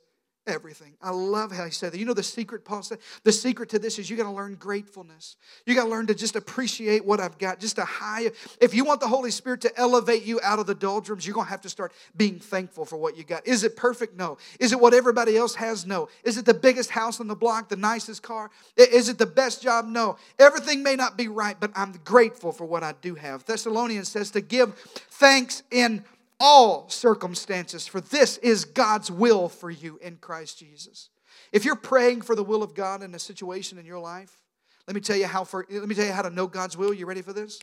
everything. 0.47 0.93
I 1.01 1.11
love 1.11 1.51
how 1.51 1.65
he 1.65 1.71
said 1.71 1.93
that. 1.93 1.97
You 1.97 2.05
know 2.05 2.13
the 2.13 2.23
secret, 2.23 2.65
Paul 2.65 2.83
said? 2.83 2.99
The 3.23 3.31
secret 3.31 3.69
to 3.69 3.79
this 3.79 3.97
is 3.99 4.09
you 4.09 4.17
got 4.17 4.23
to 4.23 4.31
learn 4.31 4.55
gratefulness. 4.55 5.37
You 5.65 5.75
got 5.75 5.85
to 5.85 5.89
learn 5.89 6.07
to 6.07 6.15
just 6.15 6.35
appreciate 6.35 7.05
what 7.05 7.19
I've 7.19 7.37
got, 7.37 7.59
just 7.59 7.77
a 7.77 7.85
high. 7.85 8.31
If 8.59 8.73
you 8.73 8.83
want 8.83 8.99
the 8.99 9.07
Holy 9.07 9.31
Spirit 9.31 9.61
to 9.61 9.79
elevate 9.79 10.23
you 10.23 10.39
out 10.43 10.59
of 10.59 10.65
the 10.65 10.75
doldrums, 10.75 11.25
you're 11.25 11.33
going 11.33 11.47
to 11.47 11.51
have 11.51 11.61
to 11.61 11.69
start 11.69 11.93
being 12.15 12.39
thankful 12.39 12.85
for 12.85 12.97
what 12.97 13.17
you 13.17 13.23
got. 13.23 13.47
Is 13.47 13.63
it 13.63 13.75
perfect? 13.75 14.17
No. 14.17 14.37
Is 14.59 14.71
it 14.71 14.79
what 14.79 14.93
everybody 14.93 15.37
else 15.37 15.55
has? 15.55 15.85
No. 15.85 16.09
Is 16.23 16.37
it 16.37 16.45
the 16.45 16.53
biggest 16.53 16.89
house 16.89 17.19
on 17.19 17.27
the 17.27 17.35
block, 17.35 17.69
the 17.69 17.75
nicest 17.75 18.23
car? 18.23 18.51
Is 18.75 19.09
it 19.09 19.17
the 19.17 19.25
best 19.25 19.61
job? 19.61 19.85
No. 19.85 20.17
Everything 20.39 20.83
may 20.83 20.95
not 20.95 21.17
be 21.17 21.27
right, 21.27 21.57
but 21.59 21.71
I'm 21.75 21.93
grateful 22.03 22.51
for 22.51 22.65
what 22.65 22.83
I 22.83 22.93
do 23.01 23.15
have. 23.15 23.45
Thessalonians 23.45 24.09
says 24.09 24.31
to 24.31 24.41
give 24.41 24.75
thanks 25.09 25.63
in 25.71 26.03
all 26.39 26.89
circumstances, 26.89 27.87
for 27.87 28.01
this 28.01 28.37
is 28.37 28.65
God's 28.65 29.09
will 29.11 29.49
for 29.49 29.69
you 29.69 29.99
in 30.01 30.17
Christ 30.17 30.59
Jesus. 30.59 31.09
If 31.51 31.65
you're 31.65 31.75
praying 31.75 32.21
for 32.21 32.35
the 32.35 32.43
will 32.43 32.63
of 32.63 32.75
God 32.75 33.03
in 33.03 33.13
a 33.15 33.19
situation 33.19 33.77
in 33.77 33.85
your 33.85 33.99
life, 33.99 34.41
let 34.87 34.95
me 34.95 35.01
tell 35.01 35.15
you 35.15 35.27
how 35.27 35.43
for, 35.43 35.65
let 35.69 35.87
me 35.87 35.95
tell 35.95 36.05
you 36.05 36.11
how 36.11 36.23
to 36.23 36.29
know 36.29 36.47
God's 36.47 36.75
will. 36.75 36.93
You 36.93 37.05
ready 37.05 37.21
for 37.21 37.33
this? 37.33 37.59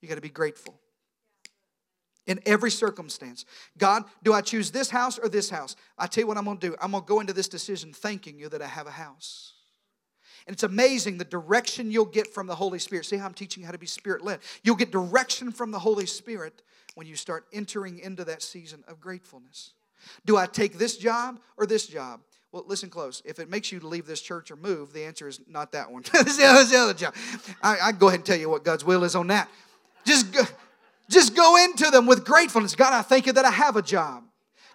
You 0.00 0.08
got 0.08 0.14
to 0.16 0.20
be 0.20 0.28
grateful. 0.28 0.78
In 2.26 2.40
every 2.46 2.70
circumstance. 2.70 3.44
God, 3.76 4.04
do 4.22 4.32
I 4.32 4.42
choose 4.42 4.70
this 4.70 4.90
house 4.90 5.18
or 5.18 5.28
this 5.28 5.50
house? 5.50 5.74
I 5.98 6.06
tell 6.06 6.22
you 6.22 6.28
what 6.28 6.38
I'm 6.38 6.44
going 6.44 6.58
to 6.58 6.68
do. 6.68 6.76
I'm 6.80 6.92
going 6.92 7.02
to 7.02 7.08
go 7.08 7.20
into 7.20 7.32
this 7.32 7.48
decision 7.48 7.92
thanking 7.92 8.38
you 8.38 8.48
that 8.50 8.62
I 8.62 8.68
have 8.68 8.86
a 8.86 8.92
house. 8.92 9.54
And 10.46 10.54
it's 10.54 10.62
amazing 10.62 11.18
the 11.18 11.24
direction 11.24 11.90
you'll 11.90 12.04
get 12.04 12.32
from 12.32 12.46
the 12.46 12.54
Holy 12.54 12.78
Spirit. 12.78 13.06
See 13.06 13.16
how 13.16 13.26
I'm 13.26 13.34
teaching 13.34 13.62
how 13.62 13.72
to 13.72 13.78
be 13.78 13.86
spirit 13.86 14.24
led. 14.24 14.40
You'll 14.62 14.76
get 14.76 14.90
direction 14.90 15.50
from 15.50 15.72
the 15.72 15.78
Holy 15.78 16.06
Spirit 16.06 16.62
when 16.94 17.06
you 17.06 17.16
start 17.16 17.46
entering 17.52 17.98
into 17.98 18.24
that 18.24 18.42
season 18.42 18.84
of 18.88 19.00
gratefulness. 19.00 19.72
Do 20.26 20.36
I 20.36 20.46
take 20.46 20.78
this 20.78 20.96
job 20.96 21.40
or 21.56 21.66
this 21.66 21.86
job? 21.86 22.20
Well, 22.50 22.64
listen 22.66 22.90
close. 22.90 23.22
If 23.24 23.38
it 23.38 23.48
makes 23.48 23.72
you 23.72 23.80
leave 23.80 24.06
this 24.06 24.20
church 24.20 24.50
or 24.50 24.56
move, 24.56 24.92
the 24.92 25.04
answer 25.04 25.26
is 25.26 25.40
not 25.48 25.72
that 25.72 25.90
one. 25.90 26.02
That's 26.12 26.36
the 26.36 26.76
other 26.76 26.94
job. 26.94 27.14
I, 27.62 27.78
I 27.80 27.92
go 27.92 28.08
ahead 28.08 28.20
and 28.20 28.26
tell 28.26 28.36
you 28.36 28.50
what 28.50 28.62
God's 28.64 28.84
will 28.84 29.04
is 29.04 29.14
on 29.14 29.28
that. 29.28 29.48
Just 30.04 30.32
go, 30.32 30.42
just 31.08 31.34
go 31.34 31.64
into 31.64 31.90
them 31.90 32.06
with 32.06 32.24
gratefulness. 32.24 32.74
God, 32.74 32.92
I 32.92 33.02
thank 33.02 33.26
you 33.26 33.32
that 33.32 33.44
I 33.44 33.50
have 33.50 33.76
a 33.76 33.82
job. 33.82 34.24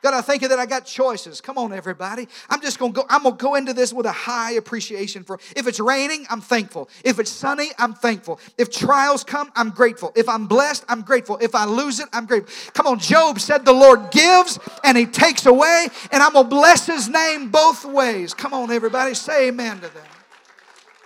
God, 0.01 0.13
I 0.13 0.21
thank 0.21 0.41
you 0.41 0.47
that 0.49 0.59
I 0.59 0.65
got 0.65 0.85
choices. 0.85 1.41
Come 1.41 1.57
on, 1.57 1.73
everybody. 1.73 2.27
I'm 2.49 2.61
just 2.61 2.79
gonna 2.79 2.93
go, 2.93 3.05
I'm 3.09 3.23
gonna 3.23 3.35
go 3.35 3.55
into 3.55 3.73
this 3.73 3.93
with 3.93 4.05
a 4.05 4.11
high 4.11 4.53
appreciation 4.53 5.23
for 5.23 5.39
if 5.55 5.67
it's 5.67 5.79
raining, 5.79 6.25
I'm 6.29 6.41
thankful. 6.41 6.89
If 7.03 7.19
it's 7.19 7.31
sunny, 7.31 7.69
I'm 7.77 7.93
thankful. 7.93 8.39
If 8.57 8.69
trials 8.69 9.23
come, 9.23 9.51
I'm 9.55 9.71
grateful. 9.71 10.11
If 10.15 10.29
I'm 10.29 10.47
blessed, 10.47 10.85
I'm 10.87 11.01
grateful. 11.01 11.37
If 11.41 11.55
I 11.55 11.65
lose 11.65 11.99
it, 11.99 12.07
I'm 12.13 12.25
grateful. 12.25 12.71
Come 12.73 12.87
on, 12.87 12.99
Job 12.99 13.39
said 13.39 13.65
the 13.65 13.73
Lord 13.73 14.11
gives 14.11 14.59
and 14.83 14.97
he 14.97 15.05
takes 15.05 15.45
away, 15.45 15.87
and 16.11 16.21
I'm 16.21 16.33
gonna 16.33 16.47
bless 16.47 16.85
his 16.85 17.09
name 17.09 17.49
both 17.49 17.85
ways. 17.85 18.33
Come 18.33 18.53
on, 18.53 18.71
everybody, 18.71 19.13
say 19.13 19.47
amen 19.49 19.77
to 19.77 19.93
that. 19.93 20.16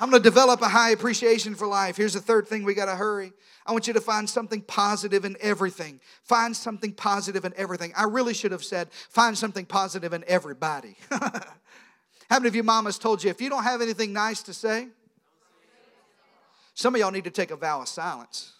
I'm 0.01 0.09
gonna 0.09 0.23
develop 0.23 0.63
a 0.63 0.67
high 0.67 0.89
appreciation 0.89 1.53
for 1.53 1.67
life. 1.67 1.95
Here's 1.95 2.13
the 2.13 2.21
third 2.21 2.47
thing 2.47 2.63
we 2.63 2.73
gotta 2.73 2.95
hurry. 2.95 3.33
I 3.67 3.71
want 3.71 3.85
you 3.85 3.93
to 3.93 4.01
find 4.01 4.27
something 4.27 4.61
positive 4.63 5.25
in 5.25 5.37
everything. 5.39 6.01
Find 6.23 6.57
something 6.57 6.91
positive 6.91 7.45
in 7.45 7.53
everything. 7.55 7.93
I 7.95 8.05
really 8.05 8.33
should 8.33 8.51
have 8.51 8.63
said, 8.63 8.91
find 8.91 9.37
something 9.37 9.63
positive 9.63 10.11
in 10.11 10.23
everybody. 10.27 10.95
How 11.11 12.39
many 12.39 12.47
of 12.47 12.55
you 12.55 12.63
mamas 12.63 12.97
told 12.97 13.23
you 13.23 13.29
if 13.29 13.39
you 13.39 13.49
don't 13.51 13.61
have 13.61 13.79
anything 13.79 14.11
nice 14.11 14.41
to 14.43 14.55
say? 14.55 14.87
Some 16.73 16.95
of 16.95 16.99
y'all 16.99 17.11
need 17.11 17.25
to 17.25 17.29
take 17.29 17.51
a 17.51 17.55
vow 17.55 17.81
of 17.81 17.87
silence. 17.87 18.53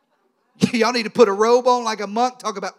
y'all 0.72 0.92
need 0.92 1.02
to 1.02 1.10
put 1.10 1.28
a 1.28 1.32
robe 1.32 1.66
on 1.66 1.82
like 1.82 2.00
a 2.00 2.06
monk, 2.06 2.38
talk 2.38 2.56
about. 2.56 2.78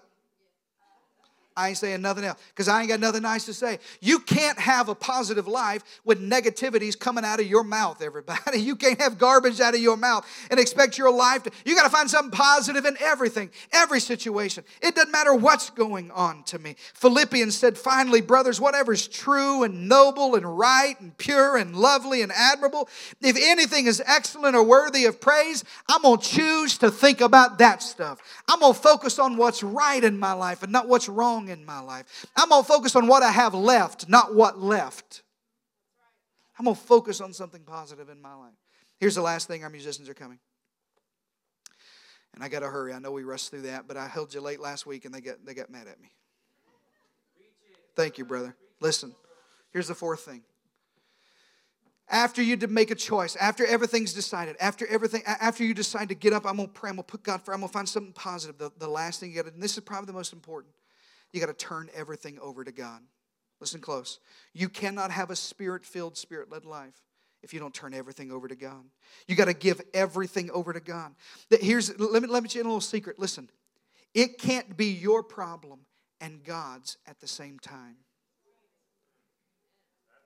I 1.56 1.70
ain't 1.70 1.78
saying 1.78 2.02
nothing 2.02 2.24
else 2.24 2.40
because 2.50 2.70
I 2.70 2.80
ain't 2.80 2.90
got 2.90 3.00
nothing 3.00 3.24
nice 3.24 3.46
to 3.46 3.54
say. 3.54 3.80
You 4.00 4.20
can't 4.20 4.58
have 4.58 4.88
a 4.88 4.96
positive 4.96 5.48
life 5.48 5.84
with 6.06 6.22
negativities 6.22 6.98
coming 6.98 7.26
out 7.26 7.42
of 7.42 7.48
your 7.48 7.64
mouth, 7.64 8.02
everybody. 8.02 8.62
You 8.72 8.76
can't 8.76 9.02
have 9.02 9.18
garbage 9.18 9.60
out 9.60 9.74
of 9.74 9.82
your 9.82 9.98
mouth 9.98 10.26
and 10.50 10.60
expect 10.60 10.98
your 10.98 11.12
life 11.12 11.44
to. 11.44 11.52
You 11.66 11.76
got 11.76 11.84
to 11.84 11.90
find 11.90 12.10
something 12.10 12.32
positive 12.32 12.86
in 12.86 12.96
everything, 13.02 13.50
every 13.74 14.00
situation. 14.00 14.64
It 14.82 14.96
doesn't 14.96 15.12
matter 15.12 15.34
what's 15.34 15.72
going 15.72 16.12
on 16.12 16.44
to 16.44 16.60
me. 16.60 16.76
Philippians 16.94 17.58
said, 17.58 17.78
finally, 17.78 18.22
brothers, 18.22 18.62
whatever's 18.62 19.08
true 19.08 19.64
and 19.64 19.90
noble 19.90 20.36
and 20.36 20.58
right 20.58 21.00
and 21.02 21.18
pure 21.18 21.58
and 21.58 21.76
lovely 21.76 22.22
and 22.22 22.32
admirable, 22.32 22.88
if 23.20 23.36
anything 23.38 23.88
is 23.88 24.02
excellent 24.06 24.56
or 24.56 24.64
worthy 24.64 25.06
of 25.06 25.20
praise, 25.20 25.64
I'm 25.90 26.04
going 26.04 26.20
to 26.20 26.28
choose 26.28 26.78
to 26.80 26.92
think 26.92 27.20
about 27.20 27.58
that 27.58 27.82
stuff. 27.82 28.20
I'm 28.48 28.60
going 28.60 28.74
to 28.74 28.80
focus 28.80 29.20
on 29.20 29.38
what's 29.38 29.64
right 29.64 30.04
in 30.04 30.18
my 30.18 30.34
life 30.34 30.64
and 30.64 30.72
not 30.72 30.88
what's 30.88 31.10
wrong 31.10 31.41
wrong 31.42 31.50
in 31.50 31.66
my 31.66 31.80
life. 31.80 32.26
I'm 32.36 32.50
going 32.50 32.64
to 32.64 32.68
focus 32.68 32.96
on 32.96 33.08
what 33.08 33.24
I 33.24 33.32
have 33.32 33.54
left, 33.54 34.10
not 34.10 34.34
what 34.34 34.60
left. 34.60 35.24
I'm 36.58 36.66
going 36.66 36.76
to 36.76 36.82
focus 36.82 37.22
on 37.22 37.34
something 37.34 37.64
positive 37.64 38.10
in 38.10 38.22
my 38.22 38.36
life. 38.36 38.54
Here's 39.00 39.16
the 39.16 39.22
last 39.22 39.48
thing 39.48 39.64
our 39.64 39.70
musicians 39.70 40.10
are 40.10 40.14
coming. 40.14 40.40
And 42.34 42.44
I 42.44 42.50
got 42.50 42.60
to 42.60 42.68
hurry. 42.68 42.94
I 42.94 43.00
know 43.00 43.12
we 43.12 43.24
rushed 43.24 43.50
through 43.50 43.64
that, 43.64 43.88
but 43.88 43.98
I 43.98 44.08
held 44.08 44.34
you 44.34 44.42
late 44.42 44.60
last 44.60 44.86
week 44.86 45.06
and 45.06 45.14
they 45.14 45.22
got, 45.22 45.46
they 45.46 45.54
got 45.54 45.70
mad 45.70 45.88
at 45.88 46.00
me. 46.00 46.12
Thank 47.96 48.18
you, 48.18 48.26
brother. 48.26 48.56
Listen, 48.80 49.14
here's 49.72 49.88
the 49.88 49.96
fourth 49.96 50.22
thing. 50.22 50.44
After 52.10 52.42
you 52.42 52.58
make 52.68 52.92
a 52.92 52.96
choice, 52.96 53.36
after 53.38 53.66
everything's 53.66 54.14
decided, 54.14 54.58
after 54.60 54.86
everything, 54.88 55.24
after 55.26 55.64
you 55.64 55.74
decide 55.74 56.10
to 56.10 56.16
get 56.16 56.34
up, 56.34 56.46
I'm 56.46 56.58
gonna 56.58 56.68
pray, 56.68 56.90
I'm 56.90 56.98
gonna 56.98 57.04
put 57.04 57.24
God 57.24 57.42
for, 57.42 57.54
I'm 57.54 57.62
gonna 57.62 57.72
find 57.72 57.88
something 57.88 58.12
positive. 58.12 58.58
The, 58.58 58.70
the 58.78 58.88
last 58.88 59.22
thing 59.22 59.30
you 59.30 59.38
gotta, 59.38 59.54
and 59.54 59.64
this 59.64 59.78
is 59.78 59.84
probably 59.84 60.08
the 60.08 60.14
most 60.14 60.34
important. 60.34 60.74
You 61.34 61.40
got 61.40 61.48
to 61.48 61.54
turn 61.54 61.90
everything 61.94 62.40
over 62.40 62.64
to 62.64 62.72
God. 62.72 63.02
Listen 63.60 63.80
close. 63.80 64.20
You 64.54 64.70
cannot 64.70 65.12
have 65.12 65.30
a 65.30 65.36
spirit 65.36 65.86
filled, 65.86 66.18
spirit 66.18 66.52
led 66.52 66.66
life 66.66 67.04
if 67.44 67.54
you 67.54 67.60
don't 67.60 67.74
turn 67.74 67.94
everything 67.94 68.32
over 68.32 68.48
to 68.48 68.56
God. 68.56 68.84
You 69.28 69.36
got 69.36 69.46
to 69.46 69.54
give 69.54 69.82
everything 69.94 70.50
over 70.52 70.74
to 70.74 70.80
God. 70.80 71.14
Here's 71.50 71.98
let 72.00 72.22
me 72.22 72.28
let 72.28 72.44
me 72.44 72.50
tell 72.50 72.62
you 72.62 72.64
a 72.64 72.70
little 72.70 72.82
secret. 72.82 73.20
Listen, 73.20 73.50
it 74.14 74.40
can't 74.40 74.76
be 74.76 74.88
your 74.88 75.24
problem 75.24 75.82
and 76.20 76.44
God's 76.44 76.98
at 77.08 77.20
the 77.20 77.28
same 77.28 77.60
time. 77.60 77.98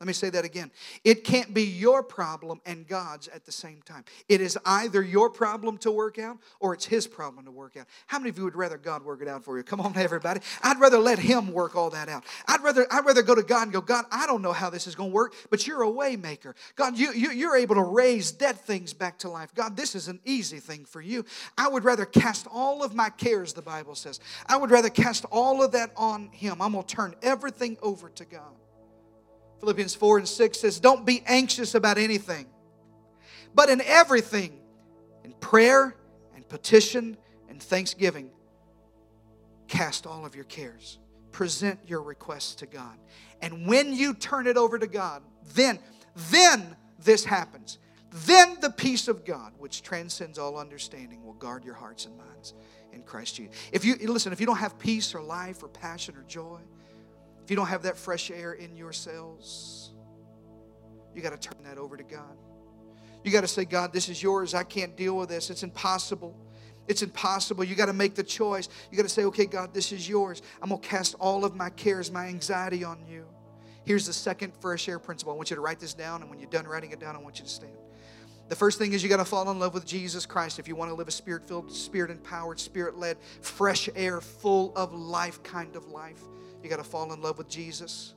Let 0.06 0.10
me 0.10 0.14
say 0.14 0.30
that 0.30 0.46
again. 0.46 0.70
It 1.04 1.24
can't 1.24 1.52
be 1.52 1.64
your 1.64 2.04
problem 2.04 2.62
and 2.64 2.88
God's 2.88 3.28
at 3.30 3.44
the 3.44 3.52
same 3.52 3.82
time. 3.82 4.06
It 4.30 4.40
is 4.40 4.56
either 4.64 5.02
your 5.02 5.32
problem 5.32 5.80
to 5.80 5.90
work 5.90 6.20
out 6.20 6.38
or 6.60 6.76
it's 6.76 6.86
His 6.86 7.08
problem 7.08 7.46
to 7.46 7.52
work 7.52 7.76
out. 7.76 7.88
How 8.06 8.20
many 8.20 8.30
of 8.30 8.38
you 8.38 8.44
would 8.44 8.56
rather 8.56 8.78
God 8.78 9.04
work 9.04 9.24
it 9.24 9.28
out 9.28 9.44
for 9.44 9.58
you? 9.58 9.64
Come 9.64 9.82
on, 9.82 9.94
everybody. 9.98 10.42
I'd 10.62 10.80
rather 10.80 11.00
let 11.00 11.18
Him 11.18 11.52
work 11.52 11.76
all 11.76 11.90
that 11.90 12.08
out. 12.08 12.24
I'd 12.48 12.62
rather, 12.62 12.86
I'd 12.92 13.04
rather 13.04 13.24
go 13.24 13.34
to 13.34 13.42
God 13.42 13.64
and 13.64 13.74
go, 13.74 13.82
God, 13.82 14.06
I 14.12 14.28
don't 14.28 14.44
know 14.44 14.54
how 14.54 14.70
this 14.70 14.86
is 14.86 14.94
going 14.94 15.10
to 15.10 15.14
work, 15.16 15.34
but 15.50 15.66
you're 15.66 15.82
a 15.82 15.88
waymaker. 15.88 16.54
God, 16.76 17.00
you, 17.00 17.12
you, 17.12 17.32
you're 17.32 17.58
able 17.58 17.74
to 17.74 17.84
raise 17.84 18.32
dead 18.32 18.58
things 18.60 18.94
back 18.94 19.18
to 19.20 19.30
life. 19.30 19.56
God, 19.56 19.76
this 19.76 19.96
is 19.96 20.08
an 20.08 20.20
easy 20.24 20.60
thing 20.60 20.86
for 20.86 21.02
you. 21.02 21.26
I 21.58 21.68
would 21.68 21.84
rather 21.84 22.06
cast 22.06 22.46
all 22.52 22.84
of 22.84 22.94
my 22.94 23.10
cares, 23.10 23.54
the 23.54 23.64
Bible 23.64 23.96
says. 23.96 24.20
I 24.46 24.58
would 24.58 24.70
rather 24.70 24.90
cast 24.90 25.26
all 25.32 25.64
of 25.64 25.72
that 25.72 25.94
on 25.98 26.28
Him. 26.28 26.62
I'm 26.62 26.74
going 26.74 26.86
to 26.86 26.96
turn 26.96 27.16
everything 27.24 27.80
over 27.82 28.10
to 28.10 28.26
God. 28.26 28.54
Philippians 29.60 29.96
4 29.96 30.20
and 30.20 30.28
6 30.28 30.60
says, 30.60 30.80
Don't 30.80 31.06
be 31.06 31.24
anxious 31.26 31.76
about 31.76 31.98
anything, 31.98 32.46
but 33.54 33.70
in 33.70 33.82
everything, 33.82 34.60
in 35.24 35.34
prayer 35.34 35.96
and 36.36 36.48
petition 36.48 37.18
and 37.50 37.62
thanksgiving, 37.62 38.32
cast 39.68 40.06
all 40.06 40.26
of 40.26 40.36
your 40.36 40.46
cares. 40.46 41.00
Present 41.32 41.80
your 41.86 42.02
requests 42.02 42.56
to 42.56 42.66
God. 42.66 42.98
And 43.42 43.68
when 43.68 43.94
you 43.94 44.14
turn 44.14 44.48
it 44.48 44.58
over 44.58 44.80
to 44.80 44.88
God, 44.88 45.22
then, 45.54 45.80
then 46.32 46.76
this 47.04 47.26
happens. 47.26 47.78
Then 48.12 48.58
the 48.62 48.70
peace 48.70 49.10
of 49.10 49.26
God, 49.26 49.52
which 49.58 49.82
transcends 49.82 50.40
all 50.40 50.58
understanding, 50.58 51.26
will 51.26 51.34
guard 51.34 51.66
your 51.66 51.74
hearts 51.74 52.06
and 52.06 52.18
minds 52.18 52.54
in 52.94 53.04
Christ 53.04 53.36
Jesus. 53.36 53.54
If 53.74 53.84
you 53.84 53.98
listen, 53.98 54.32
if 54.32 54.40
you 54.40 54.46
don't 54.46 54.58
have 54.58 54.80
peace 54.80 55.14
or 55.14 55.22
life 55.22 55.62
or 55.62 55.68
passion 55.68 56.16
or 56.16 56.24
joy, 56.24 56.62
if 57.46 57.52
you 57.52 57.56
don't 57.56 57.68
have 57.68 57.84
that 57.84 57.96
fresh 57.96 58.32
air 58.32 58.54
in 58.54 58.76
your 58.76 58.92
cells, 58.92 59.92
you 61.14 61.22
got 61.22 61.30
to 61.30 61.38
turn 61.38 61.64
that 61.64 61.78
over 61.78 61.96
to 61.96 62.02
God. 62.02 62.36
You 63.24 63.32
got 63.32 63.42
to 63.42 63.48
say, 63.48 63.66
God, 63.66 63.94
this 63.94 64.10
is 64.10 64.22
yours. 64.24 64.56
I 64.56 64.64
can't 64.64 64.98
deal 64.98 65.16
with 65.16 65.30
this. 65.30 65.52
It's 65.52 65.62
impossible. 65.62 66.36
It's 66.88 67.04
impossible. 67.04 67.64
You 67.64 67.76
got 67.76 67.86
to 67.86 67.94
make 67.94 68.16
the 68.16 68.24
choice. 68.24 68.68
You 68.90 68.98
got 68.98 69.04
to 69.04 69.10
say, 69.10 69.26
okay, 69.26 69.46
God, 69.46 69.76
this 69.76 69.92
is 69.92 70.10
yours. 70.10 70.42
I'm 70.60 70.70
going 70.70 70.82
to 70.82 70.88
cast 70.88 71.14
all 71.20 71.46
of 71.46 71.56
my 71.56 71.70
cares, 71.70 72.12
my 72.12 72.26
anxiety 72.26 72.84
on 72.84 73.06
you. 73.08 73.28
Here's 73.84 74.08
the 74.08 74.14
second 74.14 74.54
fresh 74.60 74.90
air 74.90 74.98
principle. 74.98 75.32
I 75.32 75.36
want 75.36 75.52
you 75.52 75.56
to 75.56 75.62
write 75.62 75.80
this 75.80 75.94
down, 75.94 76.22
and 76.22 76.32
when 76.32 76.40
you're 76.40 76.50
done 76.50 76.66
writing 76.66 76.94
it 76.94 77.00
down, 77.00 77.16
I 77.16 77.20
want 77.20 77.38
you 77.38 77.46
to 77.46 77.52
stand. 77.52 77.78
The 78.50 78.56
first 78.56 78.80
thing 78.80 78.94
is 78.94 79.04
you 79.04 79.10
got 79.10 79.18
to 79.18 79.26
fall 79.26 79.50
in 79.52 79.60
love 79.60 79.76
with 79.76 79.86
Jesus 79.86 80.26
Christ 80.26 80.58
if 80.58 80.68
you 80.68 80.76
want 80.76 80.90
to 80.90 80.96
live 80.96 81.08
a 81.08 81.12
spirit 81.12 81.48
filled, 81.48 81.72
spirit 81.72 82.10
empowered, 82.10 82.60
spirit 82.60 82.98
led, 82.98 83.18
fresh 83.42 83.88
air, 83.96 84.20
full 84.20 84.76
of 84.76 84.94
life 84.94 85.44
kind 85.44 85.76
of 85.76 85.88
life. 85.90 86.22
You 86.66 86.70
got 86.70 86.78
to 86.78 86.84
fall 86.84 87.14
in 87.14 87.22
love 87.22 87.38
with 87.38 87.48
Jesus. 87.48 88.16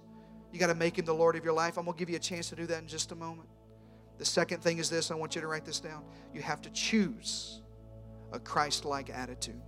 You 0.54 0.58
got 0.58 0.68
to 0.68 0.74
make 0.74 0.98
him 0.98 1.04
the 1.04 1.12
Lord 1.12 1.36
of 1.36 1.44
your 1.44 1.52
life. 1.52 1.76
I'm 1.76 1.84
going 1.84 1.94
to 1.94 1.98
give 1.98 2.08
you 2.08 2.16
a 2.16 2.18
chance 2.18 2.48
to 2.48 2.56
do 2.56 2.64
that 2.64 2.78
in 2.78 2.88
just 2.88 3.12
a 3.12 3.14
moment. 3.14 3.46
The 4.16 4.24
second 4.24 4.62
thing 4.62 4.78
is 4.78 4.88
this 4.88 5.10
I 5.10 5.14
want 5.16 5.34
you 5.34 5.42
to 5.42 5.46
write 5.46 5.66
this 5.66 5.80
down. 5.80 6.02
You 6.32 6.40
have 6.40 6.62
to 6.62 6.70
choose 6.70 7.60
a 8.32 8.40
Christ 8.40 8.86
like 8.86 9.10
attitude. 9.10 9.60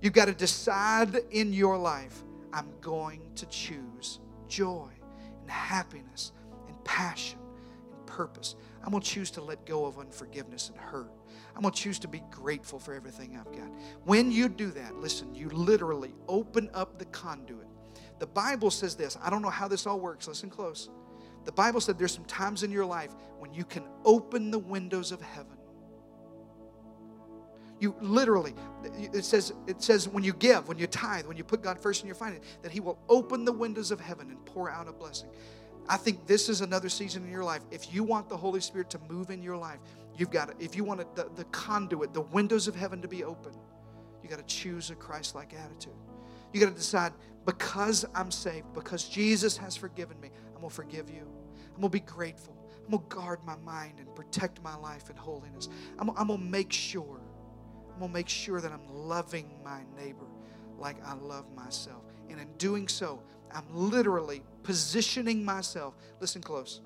You've 0.00 0.12
got 0.12 0.26
to 0.26 0.34
decide 0.34 1.16
in 1.32 1.52
your 1.52 1.76
life 1.76 2.22
I'm 2.52 2.68
going 2.80 3.32
to 3.34 3.46
choose 3.46 4.20
joy 4.46 4.90
and 5.40 5.50
happiness 5.50 6.30
and 6.68 6.84
passion 6.84 7.40
and 7.92 8.06
purpose. 8.06 8.54
I'm 8.84 8.92
going 8.92 9.02
to 9.02 9.10
choose 9.10 9.32
to 9.32 9.42
let 9.42 9.66
go 9.66 9.84
of 9.84 9.98
unforgiveness 9.98 10.68
and 10.68 10.78
hurt. 10.78 11.10
I'm 11.54 11.62
going 11.62 11.72
to 11.72 11.80
choose 11.80 11.98
to 12.00 12.08
be 12.08 12.22
grateful 12.30 12.78
for 12.78 12.94
everything 12.94 13.38
I've 13.38 13.52
got. 13.52 13.70
When 14.04 14.32
you 14.32 14.48
do 14.48 14.70
that, 14.72 14.96
listen, 14.96 15.34
you 15.34 15.48
literally 15.50 16.14
open 16.28 16.68
up 16.74 16.98
the 16.98 17.04
conduit. 17.06 17.68
The 18.18 18.26
Bible 18.26 18.70
says 18.70 18.96
this. 18.96 19.16
I 19.22 19.30
don't 19.30 19.42
know 19.42 19.50
how 19.50 19.68
this 19.68 19.86
all 19.86 20.00
works. 20.00 20.26
Listen 20.26 20.50
close. 20.50 20.90
The 21.44 21.52
Bible 21.52 21.80
said 21.80 21.98
there's 21.98 22.14
some 22.14 22.24
times 22.24 22.62
in 22.62 22.70
your 22.70 22.86
life 22.86 23.14
when 23.38 23.52
you 23.52 23.64
can 23.64 23.84
open 24.04 24.50
the 24.50 24.58
windows 24.58 25.12
of 25.12 25.20
heaven. 25.20 25.56
You 27.80 27.94
literally, 28.00 28.54
it 29.12 29.24
says, 29.24 29.52
it 29.66 29.82
says 29.82 30.08
when 30.08 30.24
you 30.24 30.32
give, 30.32 30.68
when 30.68 30.78
you 30.78 30.86
tithe, 30.86 31.26
when 31.26 31.36
you 31.36 31.44
put 31.44 31.62
God 31.62 31.78
first 31.78 32.02
in 32.02 32.06
your 32.06 32.14
finances, 32.14 32.46
that 32.62 32.72
He 32.72 32.80
will 32.80 32.98
open 33.08 33.44
the 33.44 33.52
windows 33.52 33.90
of 33.90 34.00
heaven 34.00 34.30
and 34.30 34.44
pour 34.46 34.70
out 34.70 34.88
a 34.88 34.92
blessing. 34.92 35.28
I 35.88 35.98
think 35.98 36.26
this 36.26 36.48
is 36.48 36.62
another 36.62 36.88
season 36.88 37.24
in 37.24 37.30
your 37.30 37.44
life. 37.44 37.62
If 37.70 37.92
you 37.92 38.04
want 38.04 38.28
the 38.28 38.36
Holy 38.36 38.60
Spirit 38.60 38.88
to 38.90 38.98
move 39.10 39.30
in 39.30 39.42
your 39.42 39.56
life, 39.56 39.80
you've 40.16 40.30
got 40.30 40.48
to, 40.48 40.64
if 40.64 40.76
you 40.76 40.84
want 40.84 41.14
the, 41.14 41.28
the 41.34 41.44
conduit, 41.44 42.12
the 42.14 42.20
windows 42.20 42.68
of 42.68 42.74
heaven 42.74 43.02
to 43.02 43.08
be 43.08 43.24
open, 43.24 43.52
you 44.22 44.28
got 44.28 44.38
to 44.38 44.44
choose 44.44 44.90
a 44.90 44.94
Christ 44.94 45.34
like 45.34 45.54
attitude. 45.54 45.92
You 46.52 46.60
got 46.60 46.70
to 46.70 46.74
decide, 46.74 47.12
because 47.44 48.04
I'm 48.14 48.30
saved, 48.30 48.72
because 48.74 49.08
Jesus 49.08 49.56
has 49.56 49.76
forgiven 49.76 50.18
me, 50.20 50.30
I'm 50.54 50.60
going 50.60 50.70
to 50.70 50.74
forgive 50.74 51.10
you. 51.10 51.26
I'm 51.74 51.80
going 51.80 51.90
to 51.90 52.00
be 52.00 52.00
grateful. 52.00 52.56
I'm 52.84 52.90
going 52.90 53.02
to 53.08 53.14
guard 53.14 53.40
my 53.44 53.56
mind 53.56 53.98
and 53.98 54.14
protect 54.14 54.62
my 54.62 54.76
life 54.76 55.10
in 55.10 55.16
holiness. 55.16 55.68
I'm, 55.98 56.10
I'm 56.10 56.28
going 56.28 56.38
to 56.38 56.44
make 56.44 56.72
sure, 56.72 57.20
I'm 57.92 57.98
going 57.98 58.10
to 58.10 58.14
make 58.14 58.28
sure 58.28 58.60
that 58.60 58.72
I'm 58.72 58.86
loving 58.88 59.50
my 59.64 59.80
neighbor 59.96 60.26
like 60.78 60.96
I 61.04 61.14
love 61.14 61.46
myself. 61.54 62.04
And 62.30 62.40
in 62.40 62.48
doing 62.56 62.88
so, 62.88 63.22
I'm 63.52 63.66
literally 63.72 64.42
positioning 64.62 65.44
myself. 65.44 65.94
Listen 66.20 66.42
close. 66.42 66.80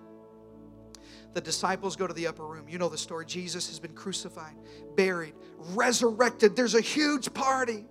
The 1.34 1.40
disciples 1.40 1.96
go 1.96 2.06
to 2.06 2.14
the 2.14 2.26
upper 2.26 2.44
room. 2.44 2.68
You 2.68 2.78
know 2.78 2.88
the 2.88 2.98
story. 2.98 3.26
Jesus 3.26 3.68
has 3.68 3.78
been 3.78 3.92
crucified, 3.92 4.54
buried, 4.96 5.34
resurrected. 5.74 6.56
There's 6.56 6.74
a 6.74 6.80
huge 6.80 7.32
party. 7.34 7.84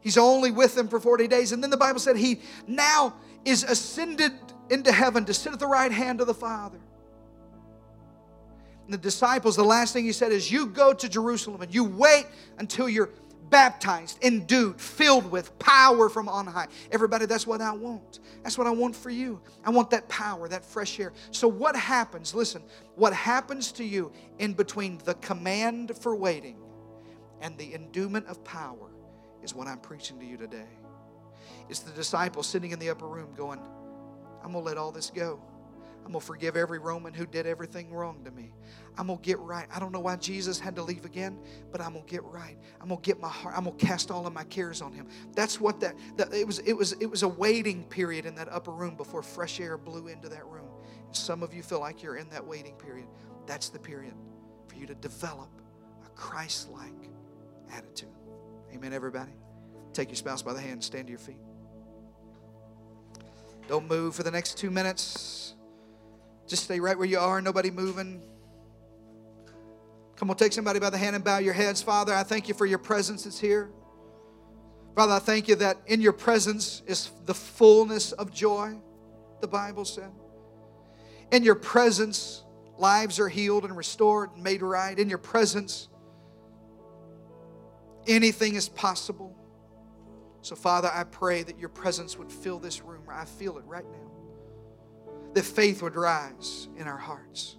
He's 0.00 0.16
only 0.16 0.50
with 0.50 0.74
them 0.74 0.88
for 0.88 1.00
40 1.00 1.28
days. 1.28 1.52
And 1.52 1.62
then 1.62 1.70
the 1.70 1.76
Bible 1.76 1.98
said 1.98 2.16
he 2.16 2.40
now 2.66 3.14
is 3.44 3.64
ascended 3.64 4.32
into 4.70 4.92
heaven 4.92 5.24
to 5.24 5.34
sit 5.34 5.52
at 5.52 5.58
the 5.58 5.66
right 5.66 5.92
hand 5.92 6.20
of 6.20 6.26
the 6.26 6.34
Father. 6.34 6.78
And 8.84 8.94
the 8.94 8.98
disciples, 8.98 9.56
the 9.56 9.64
last 9.64 9.92
thing 9.92 10.04
he 10.04 10.12
said 10.12 10.30
is, 10.30 10.50
You 10.50 10.66
go 10.66 10.92
to 10.92 11.08
Jerusalem 11.08 11.60
and 11.60 11.74
you 11.74 11.82
wait 11.82 12.26
until 12.58 12.88
you're 12.88 13.10
baptized, 13.50 14.18
endued, 14.22 14.80
filled 14.80 15.30
with 15.30 15.58
power 15.58 16.08
from 16.08 16.28
on 16.28 16.46
high. 16.46 16.68
Everybody, 16.90 17.26
that's 17.26 17.46
what 17.46 17.60
I 17.60 17.72
want. 17.72 18.20
That's 18.42 18.58
what 18.58 18.66
I 18.66 18.70
want 18.70 18.94
for 18.96 19.10
you. 19.10 19.40
I 19.64 19.70
want 19.70 19.90
that 19.90 20.08
power, 20.08 20.48
that 20.48 20.64
fresh 20.64 20.98
air. 20.98 21.12
So, 21.30 21.48
what 21.48 21.76
happens? 21.76 22.34
Listen, 22.34 22.62
what 22.94 23.12
happens 23.12 23.72
to 23.72 23.84
you 23.84 24.12
in 24.38 24.54
between 24.54 24.98
the 25.04 25.14
command 25.14 25.96
for 25.96 26.14
waiting 26.14 26.56
and 27.40 27.56
the 27.58 27.74
endowment 27.74 28.26
of 28.26 28.42
power 28.44 28.90
is 29.42 29.54
what 29.54 29.66
I'm 29.66 29.78
preaching 29.78 30.18
to 30.20 30.26
you 30.26 30.36
today. 30.36 30.68
It's 31.68 31.80
the 31.80 31.92
disciple 31.92 32.42
sitting 32.42 32.70
in 32.70 32.78
the 32.78 32.90
upper 32.90 33.06
room 33.06 33.28
going, 33.36 33.60
I'm 34.42 34.52
going 34.52 34.64
to 34.64 34.68
let 34.68 34.78
all 34.78 34.92
this 34.92 35.10
go. 35.10 35.40
I'm 36.06 36.12
going 36.12 36.20
to 36.20 36.26
forgive 36.26 36.56
every 36.56 36.78
Roman 36.78 37.12
who 37.12 37.26
did 37.26 37.48
everything 37.48 37.92
wrong 37.92 38.22
to 38.26 38.30
me. 38.30 38.52
I'm 38.96 39.08
going 39.08 39.18
to 39.18 39.24
get 39.24 39.40
right. 39.40 39.66
I 39.74 39.80
don't 39.80 39.90
know 39.90 39.98
why 39.98 40.14
Jesus 40.14 40.60
had 40.60 40.76
to 40.76 40.82
leave 40.82 41.04
again, 41.04 41.36
but 41.72 41.80
I'm 41.80 41.94
going 41.94 42.04
to 42.04 42.10
get 42.10 42.22
right. 42.22 42.56
I'm 42.80 42.86
going 42.86 43.00
to 43.00 43.04
get 43.04 43.20
my 43.20 43.28
heart. 43.28 43.56
I'm 43.58 43.64
going 43.64 43.76
to 43.76 43.84
cast 43.84 44.12
all 44.12 44.24
of 44.24 44.32
my 44.32 44.44
cares 44.44 44.80
on 44.80 44.92
him. 44.92 45.08
That's 45.34 45.60
what 45.60 45.80
that, 45.80 45.96
that 46.16 46.32
it 46.32 46.46
was 46.46 46.60
it 46.60 46.74
was 46.74 46.92
it 46.92 47.06
was 47.06 47.24
a 47.24 47.28
waiting 47.28 47.82
period 47.86 48.24
in 48.24 48.36
that 48.36 48.48
upper 48.52 48.70
room 48.70 48.94
before 48.94 49.20
fresh 49.20 49.58
air 49.58 49.76
blew 49.76 50.06
into 50.06 50.28
that 50.28 50.46
room. 50.46 50.68
Some 51.10 51.42
of 51.42 51.52
you 51.52 51.64
feel 51.64 51.80
like 51.80 52.04
you're 52.04 52.18
in 52.18 52.28
that 52.28 52.46
waiting 52.46 52.76
period. 52.76 53.08
That's 53.44 53.68
the 53.70 53.80
period 53.80 54.14
for 54.68 54.76
you 54.76 54.86
to 54.86 54.94
develop 54.94 55.50
a 56.04 56.08
Christ-like 56.10 57.10
attitude. 57.72 58.14
Amen 58.72 58.92
everybody. 58.92 59.32
Take 59.92 60.10
your 60.10 60.16
spouse 60.16 60.40
by 60.40 60.52
the 60.52 60.60
hand, 60.60 60.84
stand 60.84 61.08
to 61.08 61.10
your 61.10 61.18
feet. 61.18 61.40
Don't 63.66 63.88
move 63.88 64.14
for 64.14 64.22
the 64.22 64.30
next 64.30 64.56
2 64.58 64.70
minutes. 64.70 65.55
Just 66.46 66.64
stay 66.64 66.80
right 66.80 66.96
where 66.96 67.06
you 67.06 67.18
are, 67.18 67.40
nobody 67.40 67.70
moving. 67.70 68.22
Come 70.16 70.30
on, 70.30 70.36
take 70.36 70.52
somebody 70.52 70.78
by 70.78 70.90
the 70.90 70.98
hand 70.98 71.14
and 71.14 71.24
bow 71.24 71.38
your 71.38 71.54
heads. 71.54 71.82
Father, 71.82 72.14
I 72.14 72.22
thank 72.22 72.48
you 72.48 72.54
for 72.54 72.66
your 72.66 72.78
presence 72.78 73.24
that's 73.24 73.38
here. 73.38 73.70
Father, 74.94 75.12
I 75.12 75.18
thank 75.18 75.46
you 75.46 75.56
that 75.56 75.76
in 75.86 76.00
your 76.00 76.14
presence 76.14 76.82
is 76.86 77.10
the 77.26 77.34
fullness 77.34 78.12
of 78.12 78.32
joy, 78.32 78.76
the 79.40 79.48
Bible 79.48 79.84
said. 79.84 80.10
In 81.32 81.42
your 81.42 81.54
presence, 81.54 82.44
lives 82.78 83.20
are 83.20 83.28
healed 83.28 83.64
and 83.64 83.76
restored 83.76 84.30
and 84.34 84.42
made 84.42 84.62
right. 84.62 84.98
In 84.98 85.10
your 85.10 85.18
presence, 85.18 85.88
anything 88.06 88.54
is 88.54 88.70
possible. 88.70 89.36
So, 90.40 90.54
Father, 90.54 90.90
I 90.90 91.04
pray 91.04 91.42
that 91.42 91.58
your 91.58 91.68
presence 91.68 92.16
would 92.16 92.32
fill 92.32 92.58
this 92.58 92.80
room. 92.82 93.02
I 93.10 93.24
feel 93.24 93.58
it 93.58 93.64
right 93.66 93.84
now. 93.84 94.15
That 95.36 95.44
faith 95.44 95.82
would 95.82 95.94
rise 95.94 96.66
in 96.76 96.88
our 96.88 96.96
hearts 96.96 97.56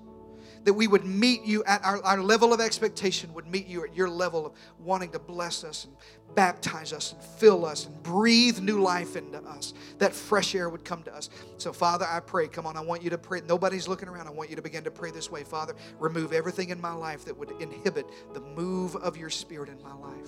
that 0.67 0.73
we 0.73 0.85
would 0.85 1.05
meet 1.05 1.45
you 1.45 1.63
at 1.63 1.81
our, 1.85 2.03
our 2.03 2.21
level 2.21 2.51
of 2.51 2.59
expectation, 2.59 3.33
would 3.33 3.47
meet 3.47 3.67
you 3.67 3.85
at 3.85 3.95
your 3.95 4.09
level 4.09 4.47
of 4.47 4.51
wanting 4.79 5.09
to 5.09 5.17
bless 5.17 5.63
us 5.63 5.85
and 5.85 5.95
baptize 6.35 6.91
us 6.91 7.13
and 7.13 7.23
fill 7.23 7.65
us 7.65 7.85
and 7.85 8.03
breathe 8.03 8.59
new 8.59 8.81
life 8.81 9.15
into 9.15 9.37
us. 9.43 9.73
That 9.99 10.11
fresh 10.11 10.53
air 10.55 10.67
would 10.67 10.83
come 10.83 11.03
to 11.03 11.15
us. 11.15 11.29
So, 11.55 11.71
Father, 11.71 12.05
I 12.05 12.19
pray, 12.19 12.49
come 12.49 12.65
on, 12.65 12.75
I 12.75 12.81
want 12.81 13.01
you 13.01 13.09
to 13.11 13.17
pray. 13.17 13.41
Nobody's 13.47 13.87
looking 13.87 14.09
around. 14.09 14.27
I 14.27 14.31
want 14.31 14.49
you 14.49 14.57
to 14.57 14.61
begin 14.61 14.83
to 14.83 14.91
pray 14.91 15.09
this 15.09 15.31
way. 15.31 15.45
Father, 15.45 15.73
remove 15.99 16.33
everything 16.33 16.67
in 16.67 16.81
my 16.81 16.91
life 16.91 17.23
that 17.23 17.37
would 17.37 17.51
inhibit 17.61 18.05
the 18.33 18.41
move 18.41 18.97
of 18.97 19.15
your 19.15 19.29
spirit 19.29 19.69
in 19.69 19.81
my 19.81 19.93
life. 19.93 20.27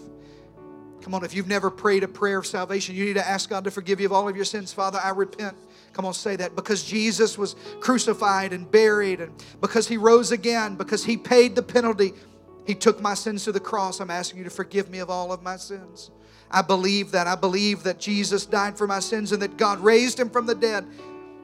Come 1.02 1.16
on, 1.16 1.26
if 1.26 1.34
you've 1.34 1.48
never 1.48 1.70
prayed 1.70 2.04
a 2.04 2.08
prayer 2.08 2.40
of 2.40 2.48
salvation, 2.48 2.96
you 2.96 3.04
need 3.04 3.16
to 3.16 3.28
ask 3.28 3.50
God 3.50 3.66
to 3.66 3.72
forgive 3.72 4.00
you 4.00 4.06
of 4.06 4.14
all 4.14 4.30
of 4.30 4.38
your 4.38 4.46
sins. 4.46 4.72
Father, 4.72 5.00
I 5.04 5.10
repent. 5.10 5.58
Come 6.00 6.06
on, 6.06 6.14
say 6.14 6.38
that. 6.38 6.56
Because 6.56 6.86
Jesus 6.86 7.38
was 7.38 7.58
crucified 7.82 8.54
and 8.54 8.72
buried, 8.72 9.20
and 9.20 9.34
because 9.60 9.86
he 9.86 9.98
rose 9.98 10.32
again, 10.32 10.76
because 10.76 11.04
he 11.04 11.18
paid 11.18 11.58
the 11.58 11.62
penalty, 11.62 12.14
he 12.66 12.74
took 12.74 13.02
my 13.02 13.14
sins 13.14 13.44
to 13.44 13.52
the 13.52 13.60
cross. 13.60 14.00
I'm 14.00 14.10
asking 14.10 14.38
you 14.38 14.46
to 14.46 14.50
forgive 14.50 14.90
me 14.90 15.00
of 15.00 15.10
all 15.10 15.34
of 15.34 15.44
my 15.44 15.58
sins. 15.58 16.10
I 16.50 16.62
believe 16.62 17.12
that. 17.12 17.28
I 17.28 17.36
believe 17.36 17.84
that 17.84 18.00
Jesus 18.00 18.46
died 18.46 18.78
for 18.78 18.88
my 18.88 19.02
sins 19.02 19.34
and 19.34 19.42
that 19.42 19.58
God 19.58 19.82
raised 19.82 20.18
him 20.18 20.30
from 20.30 20.46
the 20.46 20.56
dead. 20.56 20.88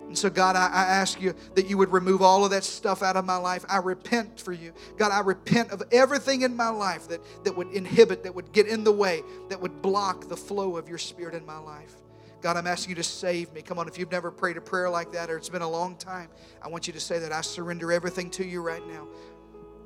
And 0.07 0.17
so, 0.17 0.29
God, 0.29 0.55
I, 0.55 0.67
I, 0.67 0.83
ask 0.83 1.19
you 1.19 1.35
that 1.55 1.69
you 1.69 1.77
would 1.77 1.91
remove 1.91 2.21
all 2.21 2.45
of 2.45 2.51
that 2.51 2.63
stuff 2.63 3.03
out 3.03 3.17
of 3.17 3.25
my 3.25 3.35
life. 3.35 3.65
I 3.67 3.79
repent 3.79 4.39
for 4.39 4.53
you. 4.53 4.71
God, 4.95 5.11
I 5.11 5.19
repent 5.19 5.71
of 5.71 5.83
everything 5.91 6.43
in 6.43 6.55
my 6.55 6.69
life 6.69 7.09
that, 7.09 7.19
that 7.43 7.57
would 7.57 7.71
inhibit, 7.71 8.23
that 8.23 8.33
would 8.33 8.53
get 8.53 8.67
in 8.67 8.85
the 8.85 8.93
way, 8.93 9.21
that 9.49 9.59
would 9.59 9.81
block 9.81 10.29
the 10.29 10.37
flow 10.37 10.77
of 10.77 10.87
your 10.87 10.97
spirit 10.97 11.35
in 11.35 11.45
my 11.45 11.57
life. 11.57 12.04
God, 12.45 12.57
I'm 12.57 12.67
asking 12.67 12.91
you 12.91 12.95
to 12.97 13.03
save 13.03 13.51
me. 13.53 13.63
Come 13.63 13.79
on, 13.79 13.87
if 13.87 13.97
you've 13.97 14.11
never 14.11 14.29
prayed 14.29 14.55
a 14.55 14.61
prayer 14.61 14.87
like 14.87 15.11
that 15.13 15.31
or 15.31 15.37
it's 15.37 15.49
been 15.49 15.63
a 15.63 15.67
long 15.67 15.95
time, 15.95 16.29
I 16.61 16.67
want 16.67 16.85
you 16.85 16.93
to 16.93 16.99
say 16.99 17.17
that 17.17 17.31
I 17.31 17.41
surrender 17.41 17.91
everything 17.91 18.29
to 18.29 18.45
you 18.45 18.61
right 18.61 18.85
now. 18.85 19.07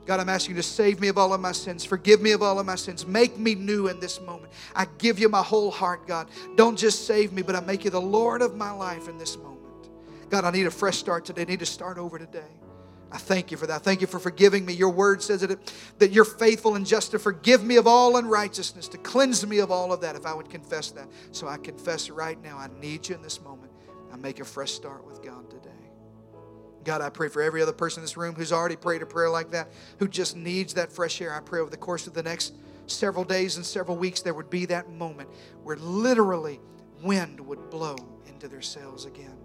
God, 0.05 0.19
I'm 0.19 0.27
asking 0.27 0.57
you 0.57 0.61
to 0.61 0.67
save 0.67 0.99
me 0.99 1.07
of 1.07 1.17
all 1.17 1.33
of 1.33 1.39
my 1.39 1.53
sins. 1.53 1.85
Forgive 1.85 2.21
me 2.21 2.33
of 2.33 2.43
all 2.43 2.59
of 2.59 2.65
my 2.65 2.75
sins. 2.75 3.07
Make 3.07 3.37
me 3.37 3.55
new 3.55 3.87
in 3.87 4.01
this 4.01 4.19
moment. 4.19 4.51
I 4.75 4.87
give 4.97 5.19
you 5.19 5.29
my 5.29 5.41
whole 5.41 5.71
heart, 5.71 6.05
God. 6.05 6.27
Don't 6.57 6.77
just 6.77 7.07
save 7.07 7.31
me, 7.31 7.43
but 7.43 7.55
I 7.55 7.61
make 7.61 7.85
you 7.85 7.91
the 7.91 8.01
Lord 8.01 8.41
of 8.41 8.57
my 8.57 8.71
life 8.71 9.07
in 9.07 9.17
this 9.17 9.37
moment. 9.37 9.87
God, 10.29 10.43
I 10.43 10.51
need 10.51 10.67
a 10.67 10.71
fresh 10.71 10.97
start 10.97 11.23
today. 11.23 11.43
I 11.43 11.45
need 11.45 11.59
to 11.59 11.65
start 11.65 11.97
over 11.97 12.19
today. 12.19 12.51
I 13.11 13.17
thank 13.17 13.49
you 13.49 13.57
for 13.57 13.65
that. 13.67 13.75
I 13.75 13.79
Thank 13.79 14.01
you 14.01 14.07
for 14.07 14.19
forgiving 14.19 14.65
me. 14.65 14.73
Your 14.73 14.89
word 14.89 15.21
says 15.23 15.41
that, 15.41 15.73
that 15.97 16.11
you're 16.11 16.25
faithful 16.25 16.75
and 16.75 16.85
just 16.85 17.11
to 17.11 17.19
forgive 17.19 17.63
me 17.63 17.77
of 17.77 17.87
all 17.87 18.17
unrighteousness, 18.17 18.87
to 18.89 18.97
cleanse 18.99 19.45
me 19.45 19.59
of 19.59 19.71
all 19.71 19.91
of 19.91 20.01
that 20.01 20.15
if 20.15 20.25
I 20.25 20.33
would 20.33 20.49
confess 20.49 20.91
that. 20.91 21.07
So 21.31 21.47
I 21.47 21.57
confess 21.57 22.09
right 22.09 22.41
now, 22.43 22.57
I 22.57 22.69
need 22.79 23.09
you 23.09 23.15
in 23.15 23.21
this 23.21 23.41
moment. 23.41 23.71
I 24.13 24.15
make 24.15 24.39
a 24.39 24.45
fresh 24.45 24.71
start 24.71 25.05
with 25.05 25.23
God 25.23 25.49
today. 25.49 25.69
God, 26.83 27.01
I 27.01 27.09
pray 27.09 27.29
for 27.29 27.41
every 27.41 27.61
other 27.61 27.73
person 27.73 28.01
in 28.01 28.03
this 28.03 28.15
room 28.15 28.35
who's 28.35 28.53
already 28.53 28.75
prayed 28.75 29.01
a 29.01 29.05
prayer 29.05 29.29
like 29.29 29.51
that, 29.51 29.69
who 29.97 30.07
just 30.07 30.35
needs 30.35 30.75
that 30.75 30.91
fresh 30.91 31.19
air. 31.21 31.33
I 31.33 31.39
pray 31.39 31.59
over 31.59 31.69
the 31.69 31.77
course 31.77 32.07
of 32.07 32.13
the 32.13 32.23
next 32.23 32.53
several 32.91 33.23
days 33.23 33.57
and 33.57 33.65
several 33.65 33.97
weeks, 33.97 34.21
there 34.21 34.33
would 34.33 34.49
be 34.49 34.65
that 34.65 34.89
moment 34.89 35.29
where 35.63 35.77
literally 35.77 36.59
wind 37.03 37.39
would 37.39 37.69
blow 37.69 37.95
into 38.27 38.47
their 38.47 38.61
sails 38.61 39.05
again. 39.05 39.38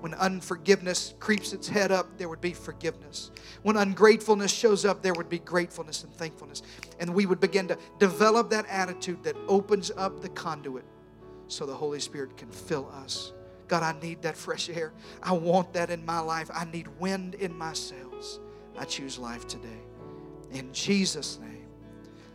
When 0.00 0.14
unforgiveness 0.14 1.14
creeps 1.18 1.52
its 1.52 1.68
head 1.68 1.90
up, 1.90 2.18
there 2.18 2.28
would 2.28 2.40
be 2.40 2.52
forgiveness. 2.52 3.30
When 3.62 3.76
ungratefulness 3.76 4.52
shows 4.52 4.84
up, 4.84 5.02
there 5.02 5.14
would 5.14 5.28
be 5.28 5.38
gratefulness 5.38 6.04
and 6.04 6.12
thankfulness. 6.14 6.62
And 7.00 7.14
we 7.14 7.26
would 7.26 7.40
begin 7.40 7.66
to 7.68 7.78
develop 7.98 8.50
that 8.50 8.66
attitude 8.68 9.22
that 9.24 9.36
opens 9.48 9.90
up 9.96 10.20
the 10.20 10.28
conduit 10.28 10.84
so 11.48 11.64
the 11.64 11.74
Holy 11.74 12.00
Spirit 12.00 12.36
can 12.36 12.50
fill 12.50 12.90
us. 12.92 13.32
God, 13.68 13.82
I 13.82 13.98
need 14.00 14.22
that 14.22 14.36
fresh 14.36 14.68
air. 14.68 14.92
I 15.22 15.32
want 15.32 15.72
that 15.72 15.90
in 15.90 16.04
my 16.04 16.20
life. 16.20 16.50
I 16.54 16.66
need 16.66 16.88
wind 17.00 17.34
in 17.34 17.56
my 17.56 17.72
sails. 17.72 18.40
I 18.78 18.84
choose 18.84 19.18
life 19.18 19.46
today. 19.46 19.80
In 20.52 20.72
Jesus' 20.72 21.38
name. 21.40 21.66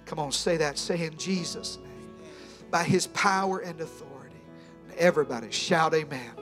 Come 0.05 0.20
on, 0.20 0.32
say 0.32 0.57
that. 0.57 0.78
Say 0.78 1.05
in 1.05 1.16
Jesus' 1.18 1.78
name. 1.78 2.16
By 2.70 2.84
his 2.84 3.07
power 3.07 3.59
and 3.59 3.80
authority. 3.80 4.36
Everybody 4.97 5.51
shout 5.51 5.93
amen. 5.93 6.41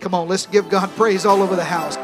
Come 0.00 0.14
on, 0.14 0.28
let's 0.28 0.46
give 0.46 0.68
God 0.70 0.88
praise 0.96 1.26
all 1.26 1.42
over 1.42 1.54
the 1.54 1.64
house. 1.64 1.96